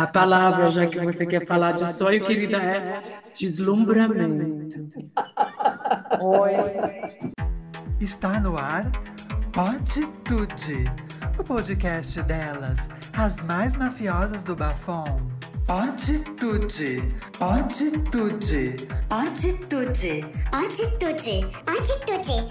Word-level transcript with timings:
A 0.00 0.06
palavra, 0.06 0.70
já 0.70 0.86
que 0.86 0.98
você 0.98 1.26
quer 1.26 1.46
falar 1.46 1.72
de 1.72 1.86
sonho, 1.92 2.24
querida, 2.24 2.56
é 2.56 3.02
deslumbramento. 3.38 4.90
Oi. 6.18 6.52
Está 8.00 8.40
no 8.40 8.56
ar 8.56 8.90
Pode 9.52 10.06
Tude, 10.24 10.90
o 11.38 11.44
podcast 11.44 12.22
delas, 12.22 12.78
as 13.12 13.42
mais 13.42 13.76
mafiosas 13.76 14.42
do 14.42 14.56
Bafom. 14.56 15.18
Pode 15.66 16.20
Tude, 16.36 17.02
Pode 17.38 17.90
Tude, 18.10 18.76
Pode 19.06 19.52
tudo, 19.68 19.86
pode 20.50 20.96
tudo, 20.98 21.50
pode 21.66 22.22
tudo. 22.24 22.48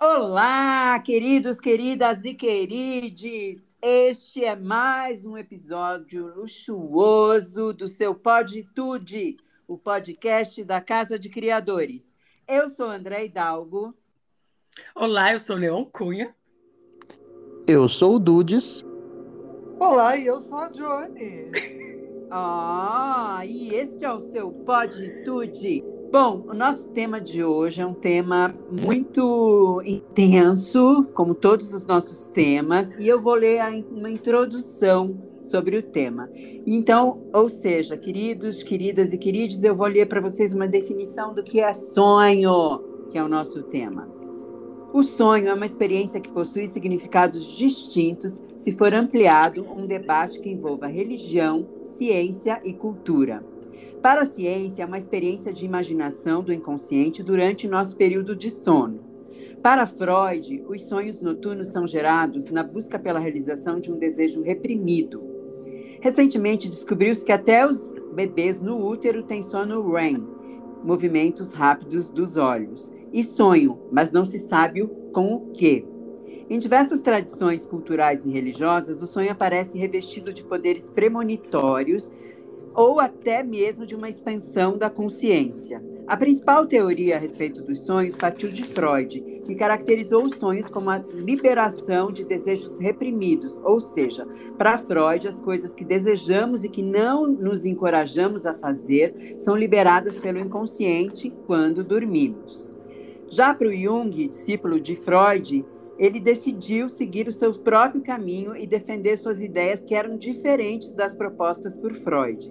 Olá, 0.00 1.00
queridos, 1.00 1.58
queridas 1.58 2.24
e 2.24 2.32
querides. 2.34 3.67
Este 3.80 4.44
é 4.44 4.56
mais 4.56 5.24
um 5.24 5.38
episódio 5.38 6.34
luxuoso 6.34 7.72
do 7.72 7.86
seu 7.86 8.12
Pode 8.12 8.64
Tude, 8.74 9.36
o 9.68 9.78
podcast 9.78 10.64
da 10.64 10.80
Casa 10.80 11.16
de 11.16 11.28
Criadores. 11.28 12.12
Eu 12.48 12.68
sou 12.68 12.88
André 12.88 13.26
Hidalgo. 13.26 13.94
Olá, 14.96 15.32
eu 15.32 15.38
sou 15.38 15.54
Leon 15.54 15.84
Cunha. 15.84 16.34
Eu 17.68 17.88
sou 17.88 18.16
o 18.16 18.18
Dudes. 18.18 18.84
Olá, 19.78 20.16
e 20.16 20.26
eu 20.26 20.40
sou 20.40 20.58
a 20.58 20.68
Johnny. 20.70 21.50
Ah, 22.30 23.40
e 23.46 23.74
este 23.74 24.04
é 24.04 24.12
o 24.12 24.20
seu 24.20 24.50
Pode 24.50 25.24
Tude. 25.24 25.82
Bom, 26.10 26.42
o 26.48 26.54
nosso 26.54 26.88
tema 26.88 27.20
de 27.20 27.44
hoje 27.44 27.82
é 27.82 27.86
um 27.86 27.92
tema 27.92 28.54
muito 28.82 29.82
intenso, 29.84 31.06
como 31.12 31.34
todos 31.34 31.74
os 31.74 31.84
nossos 31.84 32.30
temas, 32.30 32.90
e 32.98 33.06
eu 33.06 33.20
vou 33.20 33.34
ler 33.34 33.60
uma 33.90 34.08
introdução 34.08 35.18
sobre 35.42 35.76
o 35.76 35.82
tema. 35.82 36.30
Então, 36.66 37.20
ou 37.30 37.50
seja, 37.50 37.94
queridos, 37.94 38.62
queridas 38.62 39.12
e 39.12 39.18
queridos, 39.18 39.62
eu 39.62 39.76
vou 39.76 39.86
ler 39.86 40.06
para 40.06 40.22
vocês 40.22 40.54
uma 40.54 40.66
definição 40.66 41.34
do 41.34 41.42
que 41.42 41.60
é 41.60 41.74
sonho, 41.74 42.82
que 43.10 43.18
é 43.18 43.22
o 43.22 43.28
nosso 43.28 43.62
tema. 43.64 44.08
O 44.94 45.02
sonho 45.02 45.48
é 45.48 45.52
uma 45.52 45.66
experiência 45.66 46.20
que 46.20 46.30
possui 46.30 46.66
significados 46.68 47.54
distintos 47.54 48.42
se 48.56 48.72
for 48.72 48.94
ampliado 48.94 49.66
um 49.76 49.86
debate 49.86 50.40
que 50.40 50.48
envolva 50.48 50.86
religião, 50.86 51.68
ciência 51.98 52.62
e 52.64 52.72
cultura. 52.72 53.44
Para 54.02 54.22
a 54.22 54.26
ciência, 54.26 54.82
é 54.82 54.86
uma 54.86 54.98
experiência 54.98 55.52
de 55.52 55.64
imaginação 55.64 56.42
do 56.42 56.52
inconsciente 56.52 57.22
durante 57.22 57.68
nosso 57.68 57.96
período 57.96 58.36
de 58.36 58.50
sono. 58.50 59.00
Para 59.62 59.86
Freud, 59.86 60.64
os 60.68 60.82
sonhos 60.84 61.20
noturnos 61.20 61.68
são 61.68 61.86
gerados 61.86 62.48
na 62.48 62.62
busca 62.62 62.98
pela 62.98 63.18
realização 63.18 63.80
de 63.80 63.92
um 63.92 63.98
desejo 63.98 64.42
reprimido. 64.42 65.22
Recentemente 66.00 66.68
descobriu-se 66.68 67.24
que 67.24 67.32
até 67.32 67.66
os 67.66 67.92
bebês 68.14 68.60
no 68.60 68.86
útero 68.86 69.24
têm 69.24 69.42
sono 69.42 69.92
REM, 69.92 70.24
movimentos 70.84 71.52
rápidos 71.52 72.08
dos 72.08 72.36
olhos, 72.36 72.92
e 73.12 73.24
sonho, 73.24 73.78
mas 73.90 74.12
não 74.12 74.24
se 74.24 74.38
sabe 74.38 74.86
com 75.12 75.34
o 75.34 75.50
que. 75.52 75.84
Em 76.48 76.58
diversas 76.58 77.00
tradições 77.00 77.66
culturais 77.66 78.24
e 78.24 78.30
religiosas, 78.30 79.02
o 79.02 79.06
sonho 79.06 79.30
aparece 79.30 79.76
revestido 79.76 80.32
de 80.32 80.44
poderes 80.44 80.88
premonitórios 80.88 82.10
ou 82.78 83.00
até 83.00 83.42
mesmo 83.42 83.84
de 83.84 83.96
uma 83.96 84.08
expansão 84.08 84.78
da 84.78 84.88
consciência. 84.88 85.82
A 86.06 86.16
principal 86.16 86.64
teoria 86.64 87.16
a 87.16 87.18
respeito 87.18 87.60
dos 87.60 87.80
sonhos 87.80 88.14
partiu 88.14 88.50
de 88.50 88.62
Freud, 88.62 89.20
que 89.44 89.54
caracterizou 89.56 90.24
os 90.24 90.38
sonhos 90.38 90.68
como 90.68 90.88
a 90.88 90.98
liberação 91.12 92.12
de 92.12 92.24
desejos 92.24 92.78
reprimidos, 92.78 93.60
ou 93.64 93.80
seja, 93.80 94.24
para 94.56 94.78
Freud, 94.78 95.26
as 95.26 95.40
coisas 95.40 95.74
que 95.74 95.84
desejamos 95.84 96.62
e 96.62 96.68
que 96.68 96.80
não 96.80 97.26
nos 97.26 97.66
encorajamos 97.66 98.46
a 98.46 98.54
fazer 98.54 99.34
são 99.40 99.56
liberadas 99.56 100.16
pelo 100.16 100.38
inconsciente 100.38 101.34
quando 101.48 101.82
dormimos. 101.82 102.72
Já 103.28 103.52
para 103.52 103.66
o 103.66 103.74
Jung, 103.74 104.28
discípulo 104.28 104.78
de 104.78 104.94
Freud, 104.94 105.66
ele 105.98 106.20
decidiu 106.20 106.88
seguir 106.88 107.26
o 107.26 107.32
seu 107.32 107.52
próprio 107.54 108.00
caminho 108.00 108.54
e 108.54 108.68
defender 108.68 109.18
suas 109.18 109.40
ideias 109.40 109.82
que 109.82 109.96
eram 109.96 110.16
diferentes 110.16 110.92
das 110.92 111.12
propostas 111.12 111.74
por 111.74 111.92
Freud. 111.96 112.48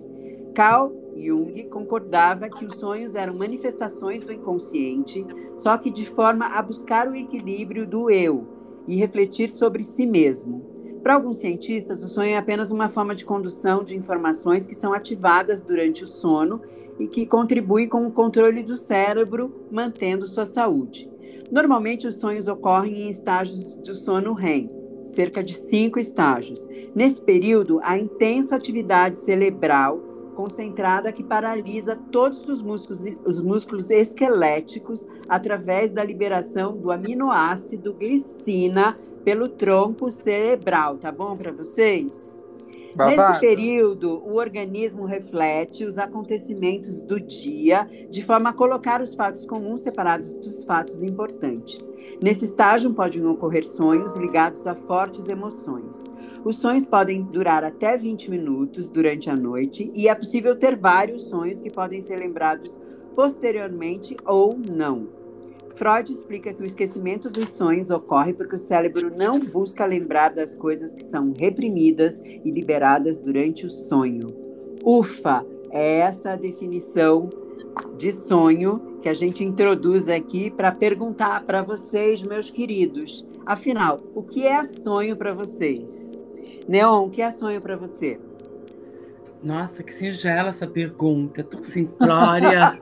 Carl 0.57 0.91
Jung 1.15 1.65
concordava 1.65 2.49
que 2.49 2.65
os 2.65 2.77
sonhos 2.77 3.13
eram 3.13 3.35
manifestações 3.35 4.23
do 4.23 4.33
inconsciente, 4.33 5.23
só 5.55 5.77
que 5.77 5.91
de 5.91 6.03
forma 6.03 6.47
a 6.47 6.59
buscar 6.63 7.07
o 7.07 7.15
equilíbrio 7.15 7.85
do 7.85 8.09
eu 8.09 8.47
e 8.87 8.95
refletir 8.95 9.51
sobre 9.51 9.83
si 9.83 10.07
mesmo. 10.07 10.99
Para 11.03 11.13
alguns 11.13 11.37
cientistas, 11.37 12.03
o 12.03 12.09
sonho 12.09 12.31
é 12.31 12.37
apenas 12.37 12.71
uma 12.71 12.89
forma 12.89 13.13
de 13.13 13.23
condução 13.23 13.83
de 13.83 13.95
informações 13.95 14.65
que 14.65 14.73
são 14.73 14.93
ativadas 14.93 15.61
durante 15.61 16.03
o 16.03 16.07
sono 16.07 16.59
e 16.99 17.07
que 17.07 17.27
contribui 17.27 17.85
com 17.85 18.07
o 18.07 18.11
controle 18.11 18.63
do 18.63 18.77
cérebro, 18.77 19.67
mantendo 19.69 20.25
sua 20.25 20.47
saúde. 20.47 21.07
Normalmente, 21.51 22.07
os 22.07 22.15
sonhos 22.15 22.47
ocorrem 22.47 23.03
em 23.03 23.09
estágios 23.11 23.75
do 23.75 23.93
sono 23.93 24.33
REM, 24.33 24.71
cerca 25.03 25.43
de 25.43 25.53
cinco 25.53 25.99
estágios. 25.99 26.67
Nesse 26.95 27.21
período, 27.21 27.79
a 27.83 27.95
intensa 27.95 28.55
atividade 28.55 29.19
cerebral 29.19 30.06
concentrada 30.37 31.11
que 31.11 31.23
paralisa 31.23 31.95
todos 32.11 32.47
os 32.47 32.61
músculos, 32.61 33.03
os 33.25 33.41
músculos 33.41 33.89
esqueléticos 33.89 35.03
através 35.27 35.91
da 35.91 36.03
liberação 36.03 36.77
do 36.77 36.91
aminoácido 36.91 37.95
glicina 37.99 38.95
pelo 39.25 39.47
tronco 39.47 40.11
cerebral, 40.11 40.99
tá 40.99 41.11
bom 41.11 41.35
para 41.35 41.51
vocês? 41.51 42.36
Nesse 43.05 43.17
Babado. 43.17 43.39
período, 43.39 44.23
o 44.25 44.37
organismo 44.37 45.05
reflete 45.05 45.85
os 45.85 45.99
acontecimentos 45.99 46.99
do 46.99 47.19
dia 47.19 47.87
de 48.09 48.23
forma 48.23 48.49
a 48.49 48.53
colocar 48.53 49.01
os 49.01 49.13
fatos 49.13 49.45
comuns 49.45 49.81
separados 49.81 50.35
dos 50.37 50.65
fatos 50.65 51.03
importantes. 51.03 51.87
Nesse 52.23 52.45
estágio, 52.45 52.93
podem 52.93 53.23
ocorrer 53.25 53.67
sonhos 53.67 54.15
ligados 54.15 54.65
a 54.65 54.73
fortes 54.73 55.27
emoções. 55.27 56.03
Os 56.43 56.55
sonhos 56.55 56.87
podem 56.87 57.21
durar 57.21 57.63
até 57.63 57.95
20 57.95 58.31
minutos 58.31 58.89
durante 58.89 59.29
a 59.29 59.35
noite 59.35 59.91
e 59.93 60.07
é 60.07 60.15
possível 60.15 60.57
ter 60.57 60.75
vários 60.75 61.25
sonhos 61.25 61.61
que 61.61 61.69
podem 61.69 62.01
ser 62.01 62.15
lembrados 62.15 62.79
posteriormente 63.15 64.17
ou 64.25 64.57
não. 64.57 65.16
Freud 65.77 66.11
explica 66.11 66.51
que 66.51 66.63
o 66.63 66.65
esquecimento 66.65 67.29
dos 67.29 67.49
sonhos 67.49 67.91
ocorre 67.91 68.33
porque 68.33 68.55
o 68.55 68.59
cérebro 68.59 69.15
não 69.15 69.39
busca 69.39 69.85
lembrar 69.85 70.29
das 70.29 70.55
coisas 70.55 70.95
que 70.95 71.03
são 71.03 71.31
reprimidas 71.39 72.19
e 72.19 72.49
liberadas 72.49 73.15
durante 73.19 73.63
o 73.67 73.69
sonho. 73.69 74.27
Ufa, 74.83 75.45
é 75.69 75.99
essa 75.99 76.31
a 76.31 76.35
definição 76.35 77.29
de 77.95 78.11
sonho 78.11 78.97
que 79.03 79.09
a 79.09 79.13
gente 79.13 79.43
introduz 79.43 80.09
aqui 80.09 80.49
para 80.49 80.71
perguntar 80.71 81.45
para 81.45 81.61
vocês, 81.61 82.23
meus 82.23 82.49
queridos. 82.49 83.23
Afinal, 83.45 84.01
o 84.15 84.23
que 84.23 84.47
é 84.47 84.63
sonho 84.63 85.15
para 85.15 85.33
vocês? 85.35 86.19
Neon, 86.67 87.05
o 87.05 87.09
que 87.11 87.21
é 87.21 87.29
sonho 87.29 87.61
para 87.61 87.77
você? 87.77 88.19
Nossa, 89.43 89.83
que 89.83 89.93
singela 89.93 90.49
essa 90.49 90.65
pergunta, 90.65 91.43
tão 91.43 91.63
simplória. 91.63 92.77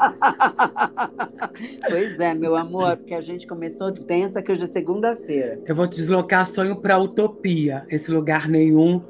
pois 1.87 2.19
é, 2.19 2.33
meu 2.33 2.55
amor, 2.55 2.97
porque 2.97 3.13
a 3.13 3.21
gente 3.21 3.45
começou 3.45 3.91
tensa 3.91 4.41
que 4.41 4.51
hoje 4.51 4.63
é 4.63 4.67
segunda-feira. 4.67 5.59
Eu 5.65 5.75
vou 5.75 5.85
deslocar 5.85 6.47
sonho 6.47 6.77
para 6.77 6.97
utopia, 6.97 7.85
esse 7.89 8.09
lugar 8.09 8.47
nenhum 8.47 9.01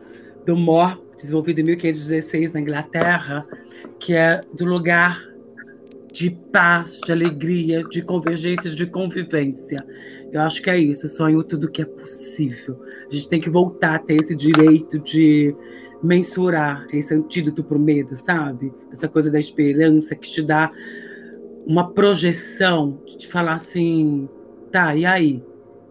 do 0.45 0.56
Mor, 0.56 1.01
desenvolvido 1.16 1.61
em 1.61 1.63
1516 1.63 2.53
na 2.53 2.61
Inglaterra, 2.61 3.45
que 4.00 4.13
é 4.13 4.41
do 4.53 4.66
lugar 4.66 5.22
de 6.12 6.31
paz, 6.31 7.01
de 7.01 7.12
alegria, 7.12 7.83
de 7.83 8.01
convergência, 8.01 8.69
de 8.72 8.85
convivência. 8.85 9.77
Eu 10.31 10.41
acho 10.41 10.62
que 10.62 10.69
é 10.69 10.77
isso, 10.77 11.07
sonho 11.09 11.44
tudo 11.44 11.69
que 11.69 11.81
é 11.81 11.85
possível. 11.85 12.81
A 13.09 13.13
gente 13.13 13.29
tem 13.29 13.39
que 13.39 13.50
voltar 13.50 13.95
a 13.95 14.00
ter 14.00 14.22
esse 14.22 14.35
direito 14.35 14.97
de 15.00 15.56
mensurar 16.01 16.88
esse 16.94 17.13
antídoto 17.13 17.63
para 17.63 17.77
o 17.77 17.80
medo, 17.80 18.18
sabe? 18.18 18.71
Essa 18.92 19.07
coisa 19.07 19.30
da 19.31 19.39
esperança 19.39 20.15
que 20.15 20.30
te 20.30 20.42
dá 20.42 20.71
uma 21.65 21.92
projeção 21.92 23.01
de 23.06 23.18
te 23.18 23.27
falar 23.27 23.56
assim, 23.56 24.30
tá, 24.71 24.95
e 24.95 25.06
aí? 25.06 25.44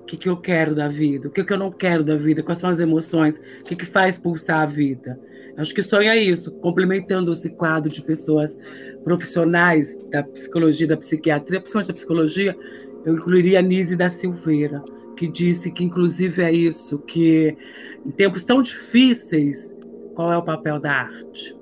O 0.03 0.07
que, 0.07 0.17
que 0.17 0.29
eu 0.29 0.37
quero 0.37 0.75
da 0.75 0.87
vida? 0.87 1.29
O 1.29 1.31
que, 1.31 1.43
que 1.43 1.53
eu 1.53 1.59
não 1.59 1.73
quero 1.73 2.05
da 2.05 2.15
vida? 2.15 2.43
Quais 2.43 2.59
são 2.59 2.69
as 2.69 2.79
emoções? 2.79 3.41
O 3.63 3.65
que, 3.65 3.75
que 3.75 3.87
faz 3.87 4.19
pulsar 4.19 4.61
a 4.61 4.67
vida? 4.67 5.19
Acho 5.57 5.75
que 5.75 5.83
sonho 5.83 6.11
é 6.11 6.19
isso, 6.19 6.53
complementando 6.53 7.33
esse 7.33 7.49
quadro 7.49 7.91
de 7.91 8.03
pessoas 8.03 8.59
profissionais 9.03 9.97
da 10.11 10.23
psicologia, 10.23 10.87
da 10.87 10.97
psiquiatria, 10.97 11.61
principalmente 11.61 11.89
da 11.89 11.95
psicologia, 11.95 12.57
eu 13.05 13.15
incluiria 13.15 13.61
a 13.61 13.63
Nise 13.63 13.97
da 13.97 14.11
Silveira, 14.11 14.83
que 15.17 15.29
disse 15.29 15.71
que, 15.71 15.85
inclusive, 15.85 16.43
é 16.43 16.53
isso, 16.53 16.99
que 16.99 17.57
em 18.05 18.11
tempos 18.11 18.45
tão 18.45 18.63
difíceis, 18.63 19.74
qual 20.15 20.33
é 20.33 20.37
o 20.37 20.43
papel 20.43 20.79
da 20.79 20.93
arte? 20.93 21.57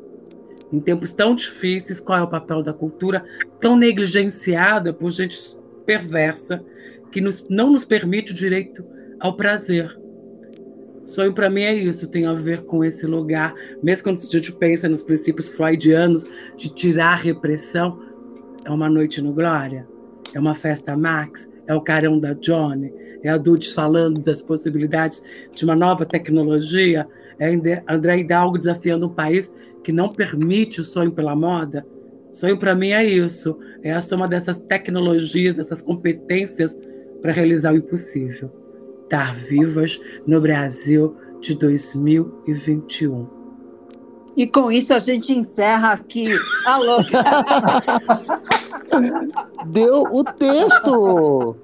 Em 0.72 0.80
tempos 0.80 1.12
tão 1.12 1.34
difíceis, 1.34 2.00
qual 2.00 2.18
é 2.18 2.22
o 2.22 2.28
papel 2.28 2.62
da 2.62 2.72
cultura 2.72 3.24
tão 3.60 3.76
negligenciada 3.76 4.92
por 4.92 5.10
gente 5.10 5.38
perversa 5.84 6.64
que 7.10 7.20
nos, 7.20 7.46
não 7.48 7.70
nos 7.70 7.84
permite 7.84 8.32
o 8.32 8.34
direito 8.34 8.84
ao 9.20 9.36
prazer? 9.36 9.98
Sonho 11.04 11.34
para 11.34 11.50
mim 11.50 11.62
é 11.62 11.74
isso, 11.74 12.06
tem 12.06 12.26
a 12.26 12.32
ver 12.32 12.62
com 12.62 12.84
esse 12.84 13.06
lugar, 13.06 13.54
mesmo 13.82 14.04
quando 14.04 14.18
a 14.18 14.22
gente 14.22 14.52
pensa 14.52 14.88
nos 14.88 15.02
princípios 15.02 15.48
freudianos 15.48 16.24
de 16.56 16.72
tirar 16.72 17.12
a 17.12 17.16
repressão, 17.16 18.00
é 18.64 18.70
uma 18.70 18.88
noite 18.88 19.20
no 19.20 19.32
Glória, 19.32 19.86
é 20.32 20.38
uma 20.38 20.54
festa 20.54 20.96
Max, 20.96 21.48
é 21.66 21.74
o 21.74 21.80
carão 21.80 22.18
da 22.18 22.32
Johnny, 22.34 22.92
é 23.22 23.28
adultos 23.28 23.72
falando 23.72 24.20
das 24.20 24.40
possibilidades 24.40 25.22
de 25.52 25.64
uma 25.64 25.74
nova 25.74 26.06
tecnologia, 26.06 27.06
é 27.42 27.82
André 27.88 28.18
Hidalgo 28.18 28.58
desafiando 28.58 29.06
um 29.06 29.14
país 29.14 29.52
que 29.82 29.90
não 29.90 30.08
permite 30.08 30.80
o 30.80 30.84
sonho 30.84 31.10
pela 31.10 31.34
moda. 31.34 31.84
Sonho 32.32 32.56
para 32.56 32.74
mim 32.74 32.90
é 32.90 33.04
isso, 33.04 33.58
é 33.82 33.92
a 33.92 34.00
soma 34.00 34.28
dessas 34.28 34.60
tecnologias, 34.60 35.56
dessas 35.56 35.82
competências 35.82 36.78
para 37.20 37.32
realizar 37.32 37.74
o 37.74 37.76
impossível. 37.76 38.50
Estar 39.04 39.36
vivas 39.36 40.00
no 40.26 40.40
Brasil 40.40 41.16
de 41.40 41.54
2021. 41.54 43.26
E 44.36 44.46
com 44.46 44.72
isso 44.72 44.94
a 44.94 44.98
gente 44.98 45.32
encerra 45.32 45.92
aqui. 45.92 46.26
Alô! 46.64 46.98
Deu 49.66 50.04
o 50.04 50.24
texto! 50.24 51.56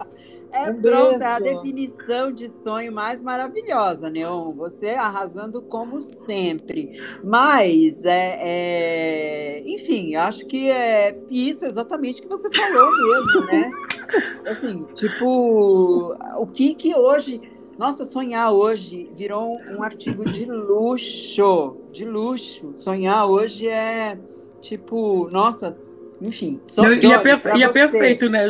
É 0.66 0.70
um 0.70 0.80
pronto, 0.80 1.22
é 1.22 1.26
a 1.26 1.38
definição 1.38 2.32
de 2.32 2.50
sonho 2.62 2.92
mais 2.92 3.22
maravilhosa, 3.22 4.10
Neon. 4.10 4.52
Você 4.54 4.88
arrasando 4.90 5.62
como 5.62 6.02
sempre. 6.02 7.00
Mas, 7.22 8.04
é, 8.04 8.38
é, 8.40 9.62
enfim, 9.66 10.16
acho 10.16 10.46
que 10.46 10.70
é 10.70 11.16
isso 11.30 11.64
exatamente 11.64 12.20
que 12.22 12.28
você 12.28 12.48
falou 12.52 12.90
mesmo, 12.90 13.46
né? 13.46 13.70
Assim, 14.46 14.84
tipo, 14.94 16.16
o 16.36 16.46
que 16.46 16.74
que 16.74 16.94
hoje. 16.94 17.40
Nossa, 17.78 18.04
sonhar 18.04 18.52
hoje 18.52 19.08
virou 19.14 19.56
um 19.70 19.84
artigo 19.84 20.24
de 20.24 20.44
luxo, 20.44 21.76
de 21.92 22.04
luxo. 22.04 22.72
Sonhar 22.74 23.24
hoje 23.30 23.68
é 23.68 24.18
tipo, 24.60 25.28
nossa, 25.30 25.76
enfim. 26.20 26.60
Só 26.64 26.84
e, 26.92 27.06
é, 27.06 27.18
perfe 27.18 27.48
e 27.56 27.62
é 27.62 27.68
perfeito, 27.68 28.28
né, 28.28 28.48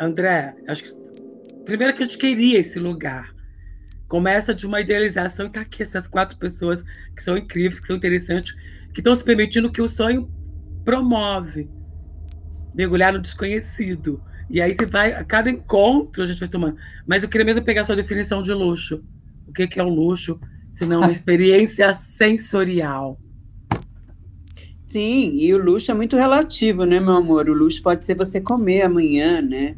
André? 0.00 0.56
Acho 0.66 0.84
que 0.84 0.99
Primeiro 1.70 1.94
que 1.94 2.02
a 2.02 2.06
gente 2.06 2.18
queria 2.18 2.58
esse 2.58 2.80
lugar. 2.80 3.32
Começa 4.08 4.52
de 4.52 4.66
uma 4.66 4.80
idealização 4.80 5.46
e 5.46 5.50
tá 5.50 5.60
aqui 5.60 5.84
essas 5.84 6.08
quatro 6.08 6.36
pessoas 6.36 6.82
que 7.14 7.22
são 7.22 7.38
incríveis, 7.38 7.78
que 7.78 7.86
são 7.86 7.94
interessantes, 7.94 8.56
que 8.92 8.98
estão 8.98 9.14
se 9.14 9.22
permitindo 9.22 9.70
que 9.70 9.80
o 9.80 9.88
sonho 9.88 10.28
promove. 10.84 11.70
Mergulhar 12.74 13.12
no 13.12 13.20
desconhecido. 13.20 14.20
E 14.50 14.60
aí 14.60 14.74
você 14.74 14.84
vai, 14.84 15.12
a 15.12 15.22
cada 15.22 15.48
encontro 15.48 16.24
a 16.24 16.26
gente 16.26 16.40
vai 16.40 16.48
tomando. 16.48 16.76
Mas 17.06 17.22
eu 17.22 17.28
queria 17.28 17.44
mesmo 17.44 17.62
pegar 17.62 17.82
a 17.82 17.84
sua 17.84 17.94
definição 17.94 18.42
de 18.42 18.52
luxo. 18.52 19.04
O 19.46 19.52
que 19.52 19.78
é 19.78 19.82
o 19.84 19.88
luxo? 19.88 20.40
Se 20.72 20.84
não 20.84 21.02
uma 21.02 21.12
experiência 21.14 21.94
sensorial. 21.94 23.16
Sim, 24.88 25.36
e 25.36 25.54
o 25.54 25.64
luxo 25.64 25.92
é 25.92 25.94
muito 25.94 26.16
relativo, 26.16 26.84
né, 26.84 26.98
meu 26.98 27.14
amor? 27.14 27.48
O 27.48 27.54
luxo 27.54 27.80
pode 27.80 28.04
ser 28.04 28.16
você 28.16 28.40
comer 28.40 28.82
amanhã, 28.82 29.40
né? 29.40 29.76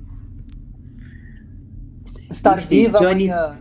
Estar 2.32 2.58
Enfim, 2.58 2.68
viva 2.68 2.98
Johnny... 2.98 3.30
amanhã. 3.30 3.58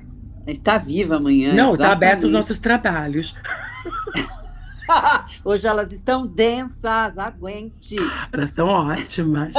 Está 0.48 0.78
viva 0.78 1.18
amanhã. 1.18 1.54
Não, 1.54 1.74
está 1.74 1.92
aberto 1.92 2.24
os 2.24 2.32
nossos 2.32 2.60
trabalhos. 2.60 3.36
Hoje 5.46 5.68
elas 5.68 5.92
estão 5.92 6.26
densas, 6.26 7.18
aguente. 7.18 7.96
Elas 8.32 8.50
estão 8.50 8.68
ótimas. 8.68 9.54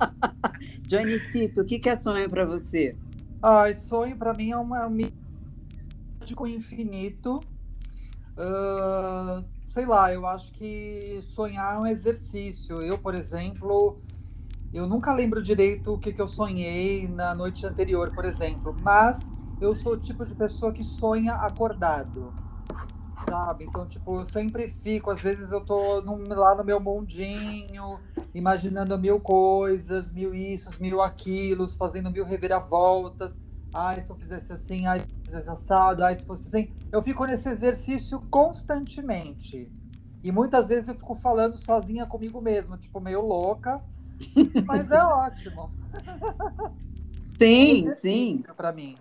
Johnny 0.86 1.18
Cito, 1.30 1.62
o 1.62 1.64
que, 1.64 1.78
que 1.78 1.88
é 1.88 1.96
sonho 1.96 2.30
para 2.30 2.44
você? 2.44 2.94
Ai, 3.42 3.74
sonho 3.74 4.16
para 4.16 4.32
mim 4.32 4.50
é 4.50 4.56
uma 4.56 4.88
com 6.34 6.44
o 6.44 6.48
infinito. 6.48 7.40
Uh, 8.36 9.44
sei 9.66 9.86
lá, 9.86 10.12
eu 10.12 10.26
acho 10.26 10.52
que 10.52 11.20
sonhar 11.22 11.76
é 11.76 11.78
um 11.78 11.86
exercício. 11.86 12.80
Eu, 12.80 12.98
por 12.98 13.14
exemplo, 13.14 14.00
eu 14.76 14.86
nunca 14.86 15.12
lembro 15.14 15.42
direito 15.42 15.94
o 15.94 15.98
que, 15.98 16.12
que 16.12 16.20
eu 16.20 16.28
sonhei 16.28 17.08
na 17.08 17.34
noite 17.34 17.66
anterior, 17.66 18.12
por 18.14 18.26
exemplo, 18.26 18.76
mas 18.82 19.18
eu 19.58 19.74
sou 19.74 19.94
o 19.94 19.96
tipo 19.96 20.26
de 20.26 20.34
pessoa 20.34 20.70
que 20.70 20.84
sonha 20.84 21.32
acordado. 21.32 22.34
Sabe? 23.28 23.64
Então, 23.64 23.86
tipo, 23.86 24.20
eu 24.20 24.24
sempre 24.26 24.68
fico, 24.68 25.10
às 25.10 25.20
vezes 25.20 25.50
eu 25.50 25.62
tô 25.62 26.02
no, 26.02 26.16
lá 26.28 26.54
no 26.54 26.62
meu 26.62 26.78
mundinho, 26.78 27.98
imaginando 28.34 28.98
mil 28.98 29.18
coisas, 29.18 30.12
mil 30.12 30.34
isso, 30.34 30.70
mil 30.80 31.00
aquilos, 31.00 31.76
fazendo 31.76 32.10
mil 32.10 32.26
reviravoltas. 32.26 33.38
Ai, 33.72 34.00
se 34.02 34.10
eu 34.10 34.16
fizesse 34.16 34.52
assim, 34.52 34.86
ai, 34.86 35.00
se 35.00 35.06
eu 35.06 35.24
fizesse 35.24 35.48
assado, 35.48 36.04
ai, 36.04 36.18
se 36.18 36.26
fosse 36.26 36.48
assim. 36.48 36.70
Eu 36.92 37.02
fico 37.02 37.24
nesse 37.24 37.48
exercício 37.48 38.20
constantemente. 38.30 39.72
E 40.22 40.30
muitas 40.30 40.68
vezes 40.68 40.88
eu 40.88 40.94
fico 40.94 41.14
falando 41.14 41.56
sozinha 41.56 42.04
comigo 42.04 42.40
mesma, 42.42 42.76
tipo, 42.76 43.00
meio 43.00 43.22
louca, 43.22 43.82
mas 44.66 44.90
é 44.90 45.02
ótimo. 45.02 45.70
Sim, 47.38 47.88
é 47.88 47.96
sim. 47.96 48.44
Para 48.56 48.72
mim. 48.72 48.96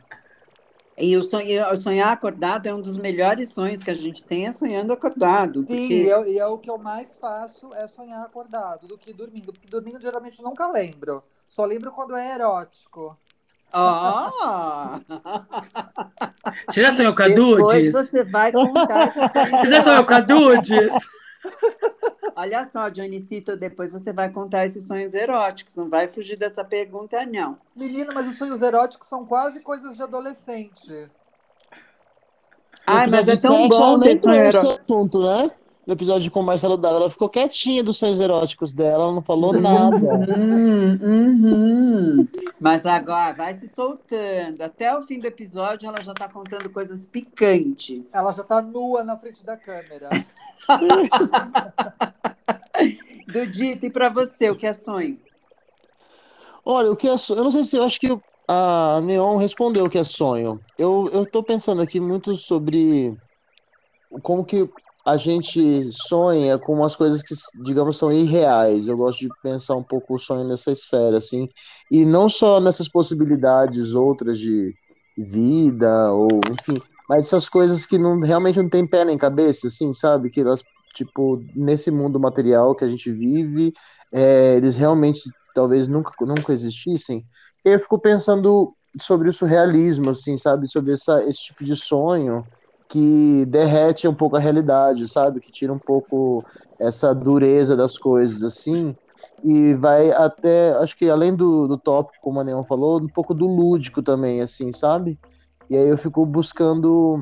E 0.97 1.17
o, 1.17 1.23
sonho, 1.23 1.81
sonhar 1.81 2.13
acordado 2.13 2.67
é 2.67 2.73
um 2.73 2.81
dos 2.81 2.97
melhores 2.97 3.49
sonhos 3.49 3.83
que 3.83 3.91
a 3.91 3.95
gente 3.95 4.23
tem, 4.23 4.47
é 4.47 4.53
sonhando 4.53 4.93
acordado. 4.93 5.59
Sim, 5.59 5.65
porque... 5.65 5.93
e, 5.93 6.09
é, 6.09 6.29
e 6.29 6.39
é 6.39 6.47
o 6.47 6.57
que 6.57 6.69
eu 6.69 6.77
mais 6.77 7.17
faço, 7.17 7.73
é 7.73 7.85
sonhar 7.87 8.23
acordado, 8.23 8.87
do 8.87 8.97
que 8.97 9.11
dormindo. 9.11 9.51
Porque 9.51 9.67
dormindo 9.67 10.01
geralmente 10.01 10.39
eu 10.39 10.45
nunca 10.45 10.67
lembro. 10.67 11.21
Só 11.47 11.65
lembro 11.65 11.91
quando 11.91 12.15
é 12.15 12.35
erótico. 12.35 13.17
Oh! 13.73 15.01
Você 16.71 16.81
já 16.81 16.93
sonhou 16.93 17.13
com 17.13 17.23
a 17.23 17.27
Dudes? 17.27 17.85
Depois 17.85 18.09
você 18.09 18.23
vai 18.23 18.51
contar 18.51 19.11
Você 19.11 19.67
já 19.67 19.83
sonhou 19.83 20.05
com 20.05 20.13
a 20.13 20.19
Dudes? 20.21 20.93
Olha 22.35 22.65
só, 22.65 22.89
Dionisito, 22.89 23.55
depois 23.55 23.91
você 23.91 24.11
vai 24.11 24.29
contar 24.29 24.65
esses 24.65 24.85
sonhos 24.85 25.13
eróticos. 25.13 25.75
Não 25.77 25.89
vai 25.89 26.07
fugir 26.07 26.35
dessa 26.35 26.63
pergunta, 26.63 27.25
não. 27.25 27.57
Menina, 27.75 28.13
mas 28.13 28.27
os 28.27 28.37
sonhos 28.37 28.61
eróticos 28.61 29.07
são 29.07 29.25
quase 29.25 29.61
coisas 29.61 29.95
de 29.95 30.03
adolescente. 30.03 31.09
Ai, 32.85 33.07
mas 33.07 33.27
é 33.27 33.37
tão 33.37 33.67
bom 33.67 33.99
ter 33.99 34.19
sonho 34.19 34.41
erótico. 34.41 34.81
assunto, 34.83 35.23
né? 35.23 35.51
No 35.85 35.93
episódio 35.93 36.31
com 36.31 36.41
Marcelo 36.41 36.77
Dalla, 36.77 36.97
ela 36.97 37.09
ficou 37.09 37.29
quietinha 37.29 37.83
dos 37.83 37.97
sonhos 37.97 38.19
eróticos 38.19 38.73
dela, 38.73 39.03
ela 39.03 39.13
não 39.13 39.21
falou 39.21 39.53
nada. 39.53 39.95
Uhum, 39.95 40.99
uhum. 41.01 42.27
Mas 42.59 42.85
agora 42.85 43.33
vai 43.33 43.53
se 43.53 43.67
soltando. 43.67 44.61
Até 44.61 44.97
o 44.97 45.03
fim 45.03 45.19
do 45.19 45.27
episódio, 45.27 45.87
ela 45.87 46.01
já 46.01 46.11
está 46.11 46.27
contando 46.27 46.69
coisas 46.71 47.05
picantes. 47.05 48.13
Ela 48.13 48.31
já 48.31 48.41
está 48.41 48.61
nua 48.61 49.03
na 49.03 49.15
frente 49.15 49.45
da 49.45 49.55
câmera. 49.55 50.09
Dudito, 53.31 53.85
e 53.85 53.91
para 53.91 54.09
você, 54.09 54.49
o 54.49 54.55
que 54.55 54.65
é 54.65 54.73
sonho? 54.73 55.19
Olha, 56.63 56.91
o 56.91 56.95
que 56.95 57.07
é 57.07 57.15
sonho? 57.15 57.41
Eu 57.41 57.43
não 57.43 57.51
sei 57.51 57.63
se 57.63 57.77
eu 57.77 57.83
acho 57.83 57.99
que 57.99 58.17
a 58.47 59.01
Neon 59.03 59.37
respondeu 59.37 59.85
o 59.85 59.89
que 59.89 59.99
é 59.99 60.03
sonho. 60.03 60.59
Eu, 60.79 61.09
eu 61.13 61.25
tô 61.25 61.43
pensando 61.43 61.81
aqui 61.81 61.99
muito 61.99 62.35
sobre 62.35 63.15
como 64.23 64.43
que 64.43 64.67
a 65.05 65.17
gente 65.17 65.87
sonha 65.91 66.57
com 66.57 66.73
umas 66.73 66.95
coisas 66.95 67.21
que, 67.21 67.35
digamos, 67.63 67.97
são 67.97 68.11
irreais. 68.11 68.87
Eu 68.87 68.97
gosto 68.97 69.19
de 69.19 69.29
pensar 69.43 69.75
um 69.75 69.83
pouco 69.83 70.15
o 70.15 70.19
sonho 70.19 70.47
nessa 70.47 70.71
esfera, 70.71 71.17
assim, 71.17 71.47
e 71.91 72.03
não 72.03 72.27
só 72.27 72.59
nessas 72.59 72.89
possibilidades 72.89 73.93
outras 73.93 74.39
de 74.39 74.73
vida, 75.15 76.11
ou 76.11 76.27
enfim, 76.51 76.81
mas 77.07 77.27
essas 77.27 77.47
coisas 77.47 77.85
que 77.85 77.99
não, 77.99 78.19
realmente 78.19 78.59
não 78.59 78.67
tem 78.67 78.85
pé 78.85 79.05
nem 79.05 79.17
cabeça, 79.17 79.67
assim, 79.67 79.93
sabe? 79.93 80.31
Que 80.31 80.41
elas, 80.41 80.63
tipo, 80.95 81.39
nesse 81.55 81.91
mundo 81.91 82.19
material 82.19 82.73
que 82.73 82.83
a 82.83 82.89
gente 82.89 83.11
vive, 83.11 83.73
é, 84.11 84.55
eles 84.55 84.75
realmente 84.75 85.21
talvez 85.53 85.87
nunca, 85.87 86.11
nunca 86.21 86.51
existissem. 86.51 87.23
Eu 87.63 87.79
fico 87.79 87.99
pensando 87.99 88.75
sobre 88.99 89.29
o 89.29 89.33
surrealismo, 89.33 90.09
assim, 90.09 90.35
sabe? 90.37 90.67
Sobre 90.67 90.93
essa, 90.93 91.23
esse 91.25 91.45
tipo 91.45 91.63
de 91.63 91.75
sonho 91.75 92.43
que 92.95 93.45
derrete 93.47 94.07
um 94.07 94.13
pouco 94.13 94.37
a 94.37 94.39
realidade, 94.39 95.05
sabe? 95.09 95.41
Que 95.41 95.51
tira 95.51 95.73
um 95.73 95.77
pouco 95.77 96.45
essa 96.79 97.13
dureza 97.13 97.75
das 97.75 97.97
coisas, 97.97 98.41
assim, 98.41 98.95
e 99.43 99.73
vai 99.73 100.11
até, 100.11 100.71
acho 100.77 100.97
que 100.97 101.09
além 101.09 101.35
do, 101.35 101.67
do 101.67 101.77
tópico, 101.77 102.15
como 102.21 102.39
a 102.39 102.43
Neon 102.45 102.63
falou, 102.63 103.01
um 103.01 103.09
pouco 103.09 103.33
do 103.33 103.47
lúdico 103.47 104.01
também, 104.01 104.39
assim, 104.39 104.71
sabe? 104.71 105.19
E 105.69 105.75
aí 105.75 105.89
eu 105.89 105.97
fico 105.97 106.25
buscando 106.25 107.21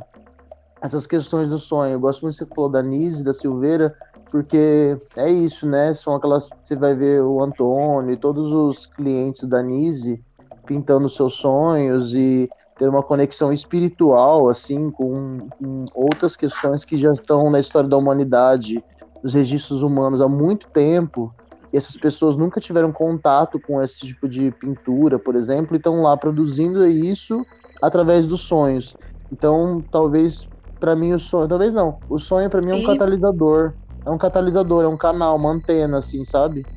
essas 0.80 1.08
questões 1.08 1.50
do 1.50 1.58
sonho. 1.58 1.94
Eu 1.94 2.00
gosto 2.00 2.22
muito 2.22 2.38
que 2.38 2.46
você 2.46 2.53
falou 2.53 2.70
da 2.70 2.84
Nise, 2.84 3.24
da 3.24 3.34
Silveira, 3.34 3.98
porque 4.30 4.96
é 5.15 5.27
isso, 5.27 5.68
né? 5.68 5.96
São 5.96 6.13
aquelas. 6.13 6.50
Você 6.63 6.75
vai 6.75 6.94
ver 6.94 7.24
o 7.24 7.42
Antônio 7.42 8.12
e 8.12 8.18
todos 8.18 8.51
os 8.51 8.86
clientes 8.86 9.48
da 9.48 9.63
Nise 9.63 10.24
pintando 10.68 11.10
seus 11.10 11.38
sonhos 11.38 12.13
e 12.13 12.48
ter 12.83 12.89
uma 12.89 13.01
conexão 13.01 13.53
espiritual, 13.53 14.49
assim, 14.49 14.91
com, 14.91 15.37
com, 15.57 15.85
outras 15.95 16.35
questões 16.35 16.83
que 16.83 16.99
já 16.99 17.13
estão 17.13 17.49
na 17.49 17.61
história 17.61 17.87
da 17.87 17.95
humanidade, 17.95 18.83
nos 19.23 19.33
registros 19.33 19.81
humanos 19.81 20.19
há 20.19 20.27
muito 20.27 20.67
tempo, 20.73 21.33
e 21.71 21.77
essas 21.77 21.95
pessoas 21.95 22.35
nunca 22.35 22.59
tiveram 22.59 22.91
contato 22.91 23.57
com 23.65 23.81
esse 23.81 24.05
tipo 24.05 24.27
de 24.27 24.51
pintura, 24.51 25.17
por 25.17 25.33
exemplo, 25.37 25.75
e 25.75 25.77
estão 25.77 26.01
lá 26.01 26.17
produzindo 26.17 26.85
isso 26.85 27.45
através 27.81 28.27
dos 28.27 28.41
sonhos. 28.41 28.93
Então, 29.31 29.81
talvez 29.89 30.49
para 30.77 30.93
mim 30.93 31.13
o 31.13 31.19
sonho, 31.19 31.47
talvez 31.47 31.73
não. 31.73 31.99
O 32.09 32.19
sonho 32.19 32.49
para 32.49 32.61
mim 32.61 32.71
é 32.71 32.75
um 32.75 32.79
E- 32.79 32.85
catalisador. 32.85 33.73
É 34.05 34.11
um 34.11 34.17
catalisador, 34.17 34.83
é 34.83 34.87
um 34.89 34.97
canal, 34.97 35.37
uma 35.37 35.51
antena, 35.51 35.99
assim, 35.99 36.25
sabe? 36.25 36.67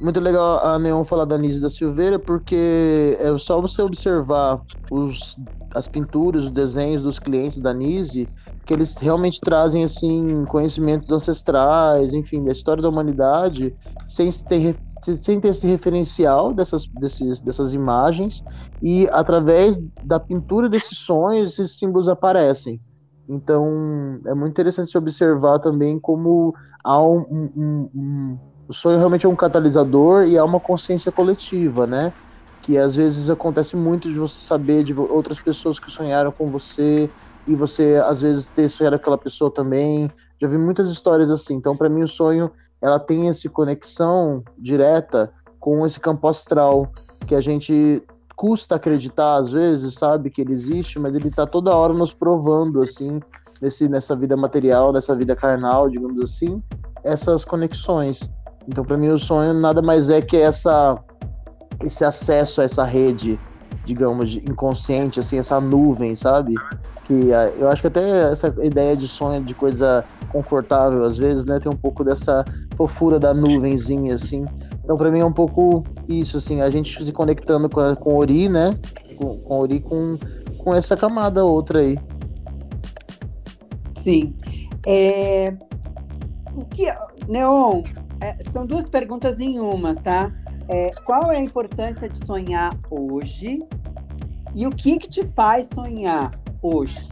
Muito 0.00 0.20
legal 0.20 0.64
a 0.64 0.78
Neon 0.78 1.04
falar 1.04 1.24
da 1.24 1.36
Nise 1.36 1.60
da 1.60 1.68
Silveira, 1.70 2.18
porque 2.18 3.16
é 3.18 3.36
só 3.38 3.60
você 3.60 3.82
observar 3.82 4.60
os, 4.90 5.34
as 5.74 5.88
pinturas, 5.88 6.44
os 6.44 6.50
desenhos 6.52 7.02
dos 7.02 7.18
clientes 7.18 7.60
da 7.60 7.74
Nise, 7.74 8.30
que 8.64 8.72
eles 8.72 8.96
realmente 8.98 9.40
trazem, 9.42 9.82
assim, 9.82 10.44
conhecimentos 10.46 11.10
ancestrais, 11.10 12.12
enfim, 12.12 12.44
da 12.44 12.52
história 12.52 12.82
da 12.82 12.88
humanidade, 12.88 13.74
sem 14.06 14.30
ter, 14.46 14.78
sem 15.22 15.40
ter 15.40 15.48
esse 15.48 15.66
referencial 15.66 16.54
dessas, 16.54 16.86
desses, 16.92 17.42
dessas 17.42 17.72
imagens, 17.74 18.42
e 18.80 19.08
através 19.10 19.76
da 20.00 20.20
pintura 20.20 20.68
desses 20.68 20.98
sonhos, 20.98 21.54
esses 21.58 21.76
símbolos 21.76 22.08
aparecem. 22.08 22.80
Então, 23.28 24.20
é 24.26 24.34
muito 24.34 24.52
interessante 24.52 24.90
se 24.92 24.98
observar 24.98 25.58
também 25.58 25.98
como 25.98 26.54
há 26.84 27.02
um- 27.02 27.20
um- 27.56 27.90
um- 27.94 28.38
o 28.68 28.74
sonho 28.74 28.98
realmente 28.98 29.24
é 29.24 29.28
um 29.28 29.34
catalisador 29.34 30.24
e 30.24 30.36
há 30.36 30.44
uma 30.44 30.60
consciência 30.60 31.10
coletiva, 31.10 31.86
né? 31.86 32.12
Que 32.62 32.76
às 32.76 32.96
vezes 32.96 33.30
acontece 33.30 33.74
muito 33.74 34.10
de 34.10 34.18
você 34.18 34.42
saber 34.42 34.84
de 34.84 34.92
outras 34.92 35.40
pessoas 35.40 35.80
que 35.80 35.90
sonharam 35.90 36.30
com 36.30 36.50
você 36.50 37.10
e 37.46 37.54
você 37.54 38.00
às 38.06 38.20
vezes 38.20 38.46
ter 38.48 38.68
sonhado 38.68 38.98
com 38.98 39.02
aquela 39.02 39.16
pessoa 39.16 39.50
também. 39.50 40.10
Já 40.38 40.46
vi 40.46 40.58
muitas 40.58 40.92
histórias 40.92 41.30
assim. 41.30 41.54
Então, 41.54 41.74
para 41.74 41.88
mim, 41.88 42.02
o 42.02 42.08
sonho 42.08 42.50
ela 42.80 43.00
tem 43.00 43.30
essa 43.30 43.48
conexão 43.48 44.44
direta 44.58 45.32
com 45.58 45.86
esse 45.86 45.98
campo 45.98 46.28
astral 46.28 46.92
que 47.26 47.34
a 47.34 47.40
gente 47.40 48.02
custa 48.36 48.76
acreditar 48.76 49.36
às 49.36 49.50
vezes, 49.50 49.94
sabe, 49.94 50.30
que 50.30 50.42
ele 50.42 50.52
existe, 50.52 50.98
mas 50.98 51.14
ele 51.14 51.30
tá 51.30 51.46
toda 51.46 51.74
hora 51.74 51.92
nos 51.92 52.12
provando 52.12 52.82
assim, 52.82 53.18
nesse, 53.60 53.88
nessa 53.88 54.14
vida 54.14 54.36
material, 54.36 54.92
nessa 54.92 55.16
vida 55.16 55.34
carnal, 55.34 55.88
digamos 55.88 56.22
assim, 56.22 56.62
essas 57.02 57.44
conexões. 57.44 58.30
Então, 58.68 58.84
para 58.84 58.98
mim, 58.98 59.08
o 59.08 59.18
sonho 59.18 59.54
nada 59.54 59.80
mais 59.80 60.10
é 60.10 60.20
que 60.20 60.36
essa 60.36 60.96
esse 61.82 62.04
acesso 62.04 62.60
a 62.60 62.64
essa 62.64 62.84
rede, 62.84 63.40
digamos, 63.84 64.36
inconsciente, 64.36 65.20
assim, 65.20 65.38
essa 65.38 65.60
nuvem, 65.60 66.14
sabe? 66.14 66.54
Que 67.04 67.32
ah, 67.32 67.50
eu 67.56 67.68
acho 67.68 67.80
que 67.80 67.86
até 67.86 68.30
essa 68.30 68.54
ideia 68.62 68.96
de 68.96 69.08
sonho 69.08 69.42
de 69.42 69.54
coisa 69.54 70.04
confortável, 70.30 71.02
às 71.04 71.16
vezes, 71.16 71.46
né, 71.46 71.58
tem 71.58 71.72
um 71.72 71.76
pouco 71.76 72.04
dessa 72.04 72.44
fofura 72.76 73.18
da 73.18 73.32
nuvenzinha, 73.32 74.14
assim. 74.14 74.44
Então, 74.84 74.96
para 74.96 75.10
mim, 75.10 75.20
é 75.20 75.24
um 75.24 75.32
pouco 75.32 75.84
isso, 76.08 76.36
assim, 76.36 76.60
a 76.60 76.68
gente 76.68 77.02
se 77.02 77.12
conectando 77.12 77.68
com, 77.70 77.80
a, 77.80 77.96
com 77.96 78.16
Ori, 78.16 78.48
né? 78.48 78.76
Com, 79.16 79.38
com 79.38 79.58
Ori, 79.60 79.80
com, 79.80 80.16
com 80.58 80.74
essa 80.74 80.96
camada 80.96 81.44
outra 81.44 81.78
aí. 81.78 81.98
Sim. 83.94 84.34
É, 84.86 85.54
o 86.54 86.64
que, 86.64 86.86
Neon, 87.28 87.82
é, 88.20 88.42
são 88.42 88.66
duas 88.66 88.88
perguntas 88.88 89.40
em 89.40 89.58
uma, 89.58 89.94
tá? 89.94 90.32
É, 90.68 90.90
qual 91.04 91.30
é 91.30 91.36
a 91.36 91.40
importância 91.40 92.08
de 92.08 92.24
sonhar 92.24 92.76
hoje? 92.90 93.60
E 94.54 94.66
o 94.66 94.70
que, 94.70 94.98
que 94.98 95.08
te 95.08 95.26
faz 95.28 95.68
sonhar 95.68 96.38
hoje? 96.60 97.08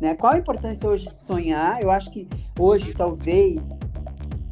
Né? 0.00 0.14
Qual 0.14 0.32
a 0.32 0.38
importância 0.38 0.88
hoje 0.88 1.08
de 1.08 1.18
sonhar? 1.18 1.82
Eu 1.82 1.90
acho 1.90 2.10
que 2.10 2.28
hoje, 2.58 2.92
talvez, 2.94 3.60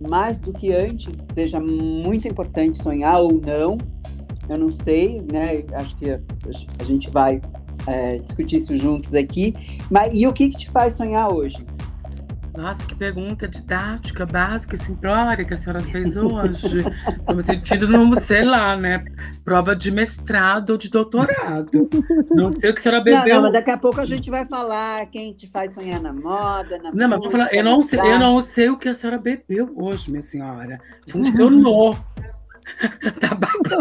mais 0.01 0.39
do 0.39 0.53
que 0.53 0.73
antes, 0.73 1.25
seja 1.33 1.61
muito 1.61 2.27
importante 2.27 2.83
sonhar 2.83 3.21
ou 3.21 3.41
não. 3.41 3.77
Eu 4.49 4.59
não 4.59 4.71
sei, 4.71 5.23
né? 5.33 5.65
Acho 5.73 5.97
que 5.97 6.11
a, 6.11 6.85
gente 6.85 7.11
vai 7.11 7.41
é, 7.87 8.19
discutir 8.19 8.57
isso 8.57 8.77
juntos 8.77 9.15
aqui. 9.15 9.55
Mas 9.91 10.13
e 10.13 10.27
o 10.27 10.33
que, 10.33 10.49
que 10.49 10.57
te 10.57 10.71
faz 10.71 10.95
sonhar 10.95 11.33
hoje? 11.33 11.65
Nossa, 12.57 12.87
que 12.87 12.95
pergunta 12.95 13.47
didática, 13.47 14.25
básica, 14.25 14.77
simplória 14.79 15.45
que 15.45 15.53
a 15.53 15.59
senhora 15.59 15.81
fez 15.83 16.17
hoje. 16.17 16.83
Tô 17.27 17.35
me 17.35 17.43
sentindo 17.43 17.87
num, 17.87 18.15
sei 18.17 18.45
lá, 18.45 18.77
né? 18.77 19.05
Prova 19.45 19.77
de 19.77 19.91
mestrado 19.91 20.71
ou 20.71 20.79
de 20.79 20.89
doutorado. 20.89 21.89
Não 22.31 22.51
sei 22.51 22.71
o 22.71 22.73
que 22.73 22.81
a 22.81 22.83
senhora 22.83 22.99
Não, 22.99 23.05
bebeu. 23.05 23.35
não, 23.35 23.43
mas 23.43 23.53
daqui 23.53 23.71
a 23.71 23.77
pouco 23.77 24.01
a 24.01 24.07
gente 24.07 24.31
vai 24.31 24.47
falar 24.47 25.05
quem 25.07 25.35
te 25.35 25.47
faz 25.47 25.75
sonhar 25.75 26.01
na 26.01 26.13
moda, 26.13 26.79
na 26.79 26.93
Não, 26.93 27.09
mas 27.09 27.21
vou 27.21 27.31
falar, 27.31 27.53
eu 27.53 27.63
não, 27.63 27.83
sei, 27.83 28.01
eu 28.01 28.19
não 28.19 28.41
sei 28.41 28.71
o 28.71 28.79
que 28.79 28.89
a 28.89 28.95
senhora 28.95 29.19
bebeu 29.19 29.73
hoje, 29.77 30.11
minha 30.11 30.23
senhora. 30.23 30.81
Funcionou. 31.09 31.97
tá 33.21 33.35
babado. 33.35 33.77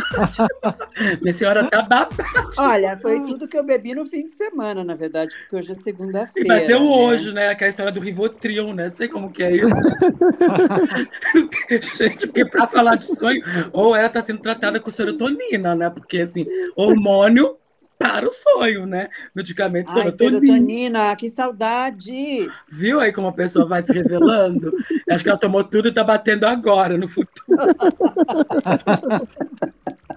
Minha 1.22 1.34
senhora 1.34 1.70
tá 1.70 1.82
babada. 1.82 2.16
Olha, 2.58 2.98
foi 2.98 3.24
tudo 3.26 3.48
que 3.48 3.58
eu 3.58 3.64
bebi 3.64 3.94
no 3.94 4.06
fim 4.06 4.26
de 4.26 4.32
semana, 4.32 4.84
na 4.84 4.96
verdade, 4.96 5.36
porque 5.36 5.56
hoje 5.56 5.72
é 5.72 5.76
E 5.76 5.80
segunda-feira. 5.80 6.56
bateu 6.56 6.80
né? 6.80 6.86
hoje, 6.86 7.34
né? 7.34 7.50
Aquela 7.50 7.70
história 7.70 7.92
do 7.92 8.00
Rivotril, 8.00 8.74
né? 8.74 8.90
Sei 8.92 9.08
como 9.08 9.32
que 9.32 9.44
é 9.44 9.56
isso. 9.56 9.70
Gente, 11.98 12.28
porque 12.28 12.46
pra 12.46 12.68
falar 12.68 12.96
de 12.96 13.06
sonho, 13.06 13.42
ou 13.72 13.96
ela 13.96 14.10
tá 14.10 14.24
sendo 14.24 14.40
tratada 14.40 14.80
com 14.80 14.90
serotonina, 14.90 15.76
né? 15.76 15.90
Porque, 15.90 16.20
assim, 16.20 16.46
hormônio 16.76 17.58
para 17.98 18.28
o 18.28 18.32
sonho, 18.32 18.86
né? 18.86 19.10
Medicamento 19.34 19.90
Ai, 19.90 20.12
serotonina. 20.12 20.48
serotonina, 20.48 21.16
que 21.16 21.30
saudade! 21.30 22.50
Viu 22.70 23.00
aí 23.00 23.12
como 23.12 23.28
a 23.28 23.34
pessoa 23.34 23.66
vai 23.66 23.82
se 23.82 23.94
revelando? 23.94 24.74
Acho 25.10 25.24
que 25.24 25.30
ela 25.30 25.40
tomou 25.40 25.64
tudo 25.64 25.88
e 25.88 25.94
tá 25.94 26.04
batendo 26.04 26.46
agora, 26.46 26.98
no 26.98 27.08
futuro. 27.08 27.46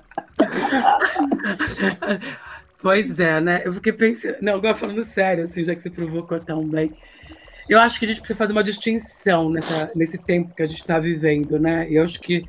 Pois 2.80 3.18
é, 3.18 3.40
né? 3.40 3.62
Eu 3.64 3.72
fiquei 3.72 3.92
pensando. 3.92 4.36
Não, 4.40 4.54
agora 4.54 4.74
falando 4.74 5.04
sério, 5.04 5.44
assim, 5.44 5.64
já 5.64 5.74
que 5.74 5.82
você 5.82 5.90
provocou 5.90 6.38
tão 6.38 6.64
bem. 6.64 6.92
Eu 7.68 7.80
acho 7.80 7.98
que 7.98 8.04
a 8.04 8.08
gente 8.08 8.20
precisa 8.20 8.38
fazer 8.38 8.52
uma 8.52 8.62
distinção 8.62 9.50
nessa, 9.50 9.90
nesse 9.94 10.16
tempo 10.16 10.54
que 10.54 10.62
a 10.62 10.66
gente 10.66 10.80
está 10.80 10.98
vivendo, 10.98 11.58
né? 11.58 11.86
Eu 11.90 12.04
acho 12.04 12.20
que 12.20 12.44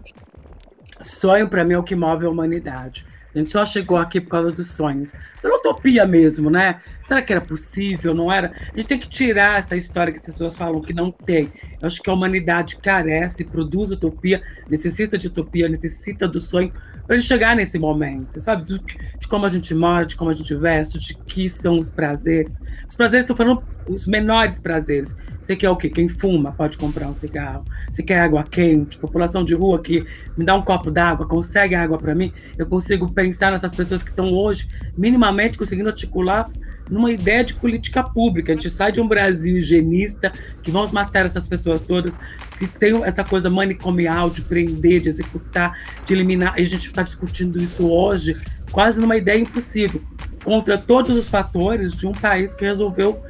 sonho, 1.02 1.50
para 1.50 1.66
mim, 1.66 1.74
é 1.74 1.80
o 1.80 1.84
que 1.84 1.96
move 1.96 2.26
a 2.26 2.30
humanidade. 2.30 3.06
A 3.34 3.38
gente 3.38 3.52
só 3.52 3.64
chegou 3.64 3.98
aqui 3.98 4.20
por 4.20 4.30
causa 4.30 4.52
dos 4.52 4.72
sonhos. 4.72 5.12
Pela 5.42 5.58
utopia 5.58 6.06
mesmo, 6.06 6.50
né? 6.50 6.82
Será 7.08 7.22
que 7.22 7.32
era 7.32 7.42
possível? 7.42 8.14
Não 8.14 8.32
era? 8.32 8.52
A 8.74 8.78
gente 8.78 8.88
tem 8.88 9.00
que 9.00 9.08
tirar 9.08 9.60
essa 9.60 9.76
história 9.76 10.12
que 10.12 10.20
as 10.20 10.26
pessoas 10.26 10.58
falam 10.58 10.82
que 10.82 10.94
não 10.94 11.12
tem. 11.12 11.52
Eu 11.82 11.88
acho 11.88 12.02
que 12.02 12.10
a 12.10 12.14
humanidade 12.14 12.78
carece, 12.78 13.44
produz 13.44 13.92
utopia, 13.92 14.42
necessita 14.68 15.18
de 15.18 15.28
utopia, 15.28 15.70
necessita 15.70 16.28
do 16.28 16.40
sonho 16.40 16.74
para 17.10 17.16
ele 17.16 17.25
chegar 17.25 17.56
nesse 17.56 17.80
momento, 17.80 18.39
sabe? 18.39 18.66
De, 18.66 18.80
de 19.18 19.28
como 19.28 19.44
a 19.44 19.50
gente 19.50 19.74
mora, 19.74 20.06
de 20.06 20.16
como 20.16 20.30
a 20.30 20.34
gente 20.34 20.54
veste, 20.54 21.00
de 21.00 21.16
que 21.16 21.50
são 21.50 21.80
os 21.80 21.89
prazeres. 21.89 22.60
Os 22.88 22.96
prazeres, 22.96 23.24
estou 23.24 23.36
falando 23.36 23.63
os 23.88 24.06
menores 24.06 24.60
prazeres. 24.60 25.16
Você 25.42 25.56
quer 25.56 25.72
o 25.72 25.75
quê? 25.75 25.89
Quem 25.89 26.08
fuma 26.08 26.51
pode 26.51 26.78
comprar 26.78 27.08
um 27.08 27.16
cigarro. 27.16 27.66
Você 27.92 28.04
quer 28.04 28.20
água 28.20 28.44
quente? 28.44 29.00
População 29.00 29.44
de 29.44 29.56
rua 29.56 29.82
que 29.82 30.06
me 30.38 30.46
dá 30.46 30.56
um 30.56 30.62
copo 30.62 30.92
d'água, 30.92 31.28
consegue 31.28 31.74
água 31.74 31.98
para 31.98 32.13
mim? 32.13 32.32
Eu 32.56 32.68
consigo 32.68 33.12
pensar 33.12 33.51
nessas 33.51 33.74
pessoas 33.74 34.04
que 34.04 34.12
estão 34.12 34.32
hoje 34.32 34.68
minimamente 34.96 35.58
conseguindo 35.58 35.89
articular 35.89 36.48
numa 36.88 37.12
ideia 37.12 37.44
de 37.44 37.56
política 37.56 38.04
pública. 38.04 38.51
A 38.51 38.56
gente 38.56 38.70
sai 38.70 38.92
de 38.92 39.01
um 39.01 39.08
Brasil 39.08 39.58
higienista, 39.58 40.32
que 40.62 40.70
vamos 40.70 40.92
matar 40.92 41.25
essas 41.25 41.48
pessoas 41.48 41.82
todas, 41.82 42.16
que 42.60 42.68
tem 42.68 43.01
essa 43.06 43.24
coisa 43.24 43.50
manicomial 43.50 44.30
de 44.30 44.42
prender, 44.42 45.01
de 45.01 45.08
executar, 45.08 45.80
de 46.06 46.13
eliminar. 46.13 46.60
E 46.60 46.62
a 46.62 46.66
gente 46.66 46.88
está 46.88 47.01
discutindo 47.01 47.58
isso 47.58 47.89
hoje, 47.89 48.36
quase 48.70 49.00
numa 49.00 49.16
ideia 49.16 49.39
impossível, 49.39 50.01
contra 50.44 50.78
todos 50.78 51.16
os 51.16 51.30
fatores 51.30 51.96
de 51.96 52.06
um 52.06 52.12
país 52.12 52.54
que 52.54 52.66
resolveu 52.66 53.24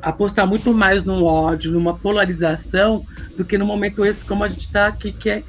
apostar 0.00 0.46
muito 0.46 0.72
mais 0.72 1.04
no 1.04 1.24
ódio, 1.24 1.72
numa 1.72 1.94
polarização, 1.94 3.04
do 3.36 3.44
que 3.44 3.58
no 3.58 3.66
momento 3.66 4.04
esse 4.04 4.24
como 4.24 4.42
a 4.42 4.48
gente 4.48 4.60
está 4.60 4.86
aqui, 4.86 5.12
que 5.12 5.28
é, 5.28 5.42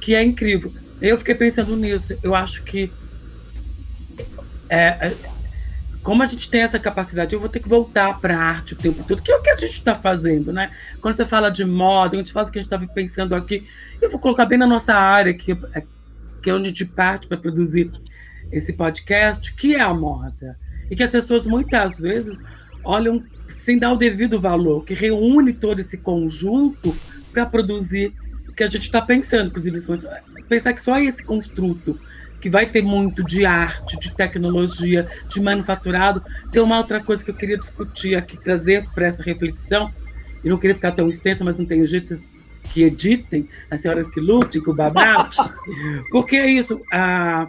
que 0.00 0.14
é 0.14 0.24
incrível. 0.24 0.72
Eu 1.00 1.18
fiquei 1.18 1.34
pensando 1.34 1.76
nisso. 1.76 2.16
Eu 2.22 2.34
acho 2.34 2.62
que 2.62 2.90
é, 4.68 5.08
é, 5.08 5.16
como 6.02 6.22
a 6.22 6.26
gente 6.26 6.50
tem 6.50 6.62
essa 6.62 6.78
capacidade, 6.78 7.32
eu 7.32 7.40
vou 7.40 7.48
ter 7.48 7.60
que 7.60 7.68
voltar 7.68 8.20
para 8.20 8.36
a 8.36 8.42
arte 8.42 8.74
o 8.74 8.76
tempo 8.76 9.04
todo, 9.06 9.22
que 9.22 9.30
é 9.30 9.36
o 9.36 9.42
que 9.42 9.50
a 9.50 9.56
gente 9.56 9.72
está 9.72 9.94
fazendo, 9.94 10.52
né? 10.52 10.70
Quando 11.00 11.16
você 11.16 11.24
fala 11.24 11.48
de 11.48 11.64
moda, 11.64 12.16
a 12.16 12.18
gente 12.18 12.32
fala 12.32 12.46
do 12.46 12.52
que 12.52 12.58
a 12.58 12.62
gente 12.62 12.66
estava 12.66 12.86
pensando 12.92 13.34
aqui, 13.34 13.66
eu 14.00 14.10
vou 14.10 14.18
colocar 14.18 14.44
bem 14.44 14.58
na 14.58 14.66
nossa 14.66 14.94
área, 14.94 15.32
que, 15.32 15.52
é, 15.52 15.82
que 16.42 16.50
é 16.50 16.54
onde 16.54 16.66
a 16.66 16.68
gente 16.68 16.84
parte 16.86 17.28
para 17.28 17.36
produzir 17.36 17.90
esse 18.50 18.72
podcast, 18.72 19.54
que 19.54 19.76
é 19.76 19.80
a 19.80 19.94
moda. 19.94 20.58
E 20.90 20.96
que 20.96 21.04
as 21.04 21.10
pessoas 21.10 21.46
muitas 21.46 21.98
vezes 21.98 22.38
olham 22.84 23.22
sem 23.48 23.78
dar 23.78 23.92
o 23.92 23.96
devido 23.96 24.40
valor, 24.40 24.84
que 24.84 24.94
reúne 24.94 25.52
todo 25.52 25.78
esse 25.78 25.96
conjunto 25.96 26.94
para 27.32 27.46
produzir 27.46 28.12
o 28.48 28.52
que 28.52 28.64
a 28.64 28.66
gente 28.66 28.82
está 28.82 29.00
pensando, 29.00 29.46
inclusive, 29.46 29.80
pensar 30.48 30.72
que 30.72 30.82
só 30.82 30.98
esse 30.98 31.22
construto 31.22 31.98
que 32.42 32.50
vai 32.50 32.66
ter 32.66 32.82
muito 32.82 33.22
de 33.22 33.46
arte, 33.46 33.96
de 34.00 34.12
tecnologia, 34.12 35.08
de 35.28 35.40
manufaturado. 35.40 36.20
Tem 36.50 36.60
uma 36.60 36.76
outra 36.76 37.00
coisa 37.00 37.24
que 37.24 37.30
eu 37.30 37.34
queria 37.36 37.56
discutir 37.56 38.16
aqui, 38.16 38.36
trazer 38.36 38.84
para 38.92 39.06
essa 39.06 39.22
reflexão, 39.22 39.92
e 40.42 40.48
não 40.48 40.58
queria 40.58 40.74
ficar 40.74 40.90
tão 40.90 41.08
extensa, 41.08 41.44
mas 41.44 41.56
não 41.56 41.64
tem 41.64 41.86
jeito, 41.86 42.08
vocês 42.08 42.22
que 42.72 42.82
editem, 42.82 43.48
as 43.70 43.80
senhoras 43.80 44.08
que 44.08 44.18
lutem, 44.18 44.60
com 44.60 44.72
o 44.72 44.74
babá, 44.74 45.30
porque 46.10 46.34
é 46.36 46.50
isso, 46.50 46.80
a, 46.92 47.46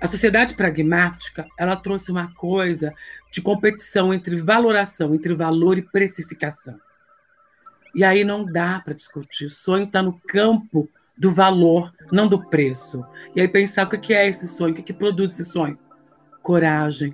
A 0.00 0.06
sociedade 0.08 0.54
pragmática, 0.54 1.46
ela 1.56 1.76
trouxe 1.76 2.10
uma 2.10 2.34
coisa 2.34 2.92
de 3.30 3.40
competição 3.40 4.12
entre 4.12 4.40
valoração, 4.40 5.14
entre 5.14 5.34
valor 5.34 5.78
e 5.78 5.82
precificação. 5.82 6.74
E 7.94 8.02
aí 8.02 8.24
não 8.24 8.44
dá 8.44 8.80
para 8.84 8.94
discutir. 8.94 9.44
O 9.44 9.50
sonho 9.50 9.84
está 9.84 10.02
no 10.02 10.18
campo 10.26 10.88
do 11.20 11.30
valor, 11.30 11.92
não 12.10 12.26
do 12.26 12.42
preço. 12.42 13.04
E 13.36 13.42
aí 13.42 13.46
pensar 13.46 13.86
o 13.86 13.90
que 13.90 14.14
é 14.14 14.26
esse 14.26 14.48
sonho, 14.48 14.72
o 14.72 14.82
que, 14.82 14.90
produz 14.90 15.34
esse 15.34 15.44
sonho? 15.44 15.78
Coragem, 16.42 17.12